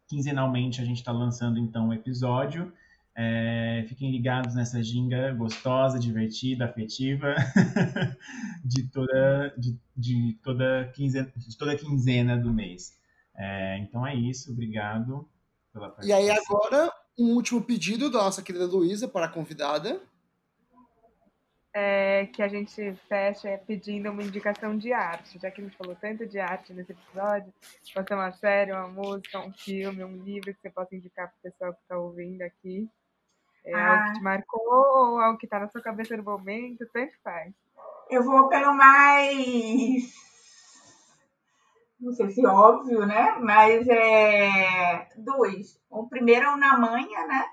Quinzenalmente 0.09 0.81
a 0.81 0.85
gente 0.85 0.99
está 0.99 1.13
lançando 1.13 1.59
então 1.59 1.89
um 1.89 1.93
episódio. 1.93 2.73
É, 3.15 3.85
fiquem 3.89 4.11
ligados 4.11 4.55
nessa 4.55 4.83
ginga 4.83 5.33
gostosa, 5.35 5.99
divertida, 5.99 6.65
afetiva 6.65 7.35
de 8.65 8.85
toda 8.89 9.55
de, 9.59 9.79
de 9.95 10.39
toda 10.43 10.91
quinzena, 10.95 11.31
de 11.37 11.59
toda 11.59 11.77
quinzena 11.77 12.39
do 12.39 12.53
mês. 12.53 12.99
É, 13.37 13.79
então 13.79 14.07
é 14.07 14.15
isso, 14.15 14.51
obrigado 14.51 15.29
E 16.03 16.13
aí 16.13 16.31
agora, 16.31 16.93
um 17.19 17.35
último 17.35 17.63
pedido 17.63 18.11
da 18.11 18.23
nossa 18.23 18.43
querida 18.43 18.67
Luísa 18.67 19.09
para 19.09 19.27
a 19.27 19.29
convidada. 19.29 20.01
É, 21.75 22.27
que 22.27 22.43
a 22.43 22.49
gente 22.49 22.95
fecha 23.09 23.59
pedindo 23.67 24.11
uma 24.11 24.23
indicação 24.23 24.77
de 24.77 24.93
arte, 24.93 25.39
já 25.41 25.51
que 25.51 25.63
a 25.63 25.65
gente 25.65 25.77
falou 25.77 25.97
tanto 25.99 26.27
de 26.27 26.39
arte 26.39 26.75
nesse 26.75 26.93
episódio, 26.93 27.51
pode 27.95 28.09
ser 28.09 28.15
uma 28.15 28.33
série, 28.33 28.73
uma 28.73 28.89
música, 28.89 29.41
um 29.41 29.53
filme, 29.55 30.05
um 30.05 30.23
livro 30.23 30.53
que 30.53 30.61
você 30.61 30.69
possa 30.69 30.95
indicar 30.95 31.29
para 31.29 31.39
o 31.39 31.51
pessoal 31.51 31.73
que 31.73 31.81
está 31.81 31.97
ouvindo 31.97 32.43
aqui. 32.43 32.87
É 33.65 33.75
ah. 33.75 33.93
algo 33.93 34.05
que 34.05 34.19
te 34.19 34.23
marcou 34.23 34.61
ou 34.61 35.19
algo 35.19 35.39
que 35.39 35.47
está 35.47 35.59
na 35.61 35.69
sua 35.69 35.81
cabeça 35.81 36.15
no 36.15 36.23
momento, 36.23 36.87
tanto 36.93 37.15
faz. 37.25 37.55
Eu 38.11 38.23
vou 38.23 38.49
pelo 38.49 38.75
mais 38.75 40.13
não 42.03 42.13
sei 42.13 42.31
se 42.31 42.45
óbvio, 42.45 43.07
né? 43.07 43.39
Mas 43.41 43.87
é 43.89 45.09
dois. 45.17 45.81
O 45.89 46.09
primeiro 46.09 46.47
é 46.47 46.55
o 46.55 46.57
Na 46.57 46.77
Manha, 46.77 47.27
né? 47.27 47.47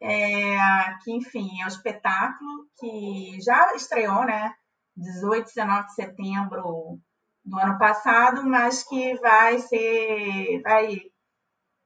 É, 0.00 0.94
que, 1.02 1.12
enfim, 1.12 1.60
é 1.60 1.64
um 1.64 1.68
espetáculo 1.68 2.66
que 2.78 3.38
já 3.42 3.74
estreou, 3.74 4.24
né? 4.24 4.54
18, 4.96 5.46
19 5.46 5.86
de 5.86 5.94
setembro 5.94 7.00
do 7.44 7.58
ano 7.58 7.78
passado, 7.78 8.46
mas 8.46 8.84
que 8.84 9.14
vai 9.16 9.58
ser, 9.58 10.62
vai, 10.62 11.00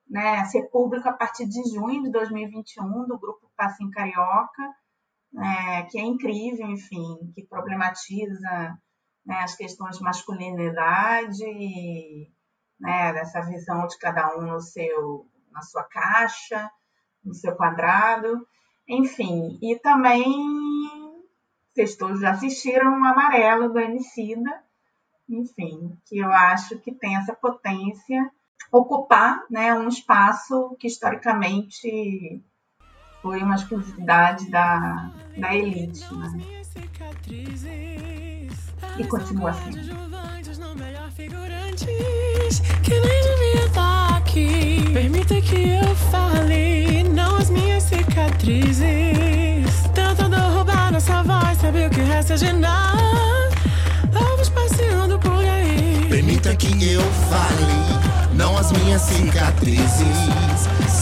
né, 0.08 0.44
ser 0.46 0.68
público 0.70 1.08
a 1.08 1.12
partir 1.12 1.46
de 1.46 1.62
junho 1.74 2.02
de 2.02 2.10
2021, 2.10 3.06
do 3.06 3.18
grupo 3.18 3.50
Passinho 3.56 3.90
Carioca, 3.90 4.74
né, 5.32 5.86
que 5.90 5.98
é 5.98 6.02
incrível, 6.02 6.66
enfim, 6.68 7.32
que 7.34 7.46
problematiza 7.46 8.78
né, 9.24 9.40
as 9.42 9.54
questões 9.54 9.98
de 9.98 10.02
masculinidade, 10.02 11.44
né, 12.78 13.12
dessa 13.12 13.40
visão 13.42 13.86
de 13.86 13.98
cada 13.98 14.36
um 14.36 14.42
no 14.42 14.60
seu, 14.60 15.26
na 15.50 15.62
sua 15.62 15.84
caixa, 15.84 16.70
no 17.24 17.34
seu 17.34 17.56
quadrado, 17.56 18.46
enfim. 18.86 19.58
E 19.62 19.78
também, 19.78 20.34
vocês 21.72 21.96
todos 21.96 22.20
já 22.20 22.32
assistiram 22.32 23.00
o 23.00 23.04
Amarelo 23.04 23.72
do 23.72 23.78
Emicida, 23.78 24.62
enfim, 25.28 25.98
que 26.06 26.18
eu 26.18 26.30
acho 26.30 26.78
que 26.80 26.92
tem 26.92 27.16
essa 27.16 27.34
potência 27.34 28.30
ocupar 28.70 29.44
né, 29.50 29.72
um 29.74 29.88
espaço 29.88 30.76
que 30.78 30.86
historicamente 30.86 32.42
foi 33.22 33.42
uma 33.42 33.54
exclusividade 33.54 34.50
da, 34.50 35.10
da 35.38 35.54
elite. 35.54 36.04
Né? 36.12 36.62
E 38.98 39.04
continua 39.04 39.50
assim. 39.50 39.72
Que 42.82 42.90
nem 42.90 43.22
devia 43.22 43.66
estar 43.66 44.16
aqui. 44.16 44.90
Permita 44.92 45.40
que 45.40 45.70
eu 45.70 45.94
fale, 46.10 47.02
não 47.04 47.36
as 47.36 47.50
minhas 47.50 47.82
cicatrizes. 47.84 48.84
Tentando 49.94 50.36
roubar 50.36 50.92
nossa 50.92 51.22
voz, 51.22 51.58
sabe 51.58 51.86
o 51.86 51.90
que 51.90 52.00
resta 52.00 52.36
de 52.36 52.52
nada? 52.52 53.50
Vamos 54.12 54.48
passeando 54.50 55.18
por 55.18 55.44
aí. 55.44 56.06
Permita 56.08 56.54
que 56.54 56.92
eu 56.92 57.02
fale, 57.30 58.34
não 58.34 58.56
as 58.56 58.70
minhas 58.72 59.02
cicatrizes. 59.02 60.68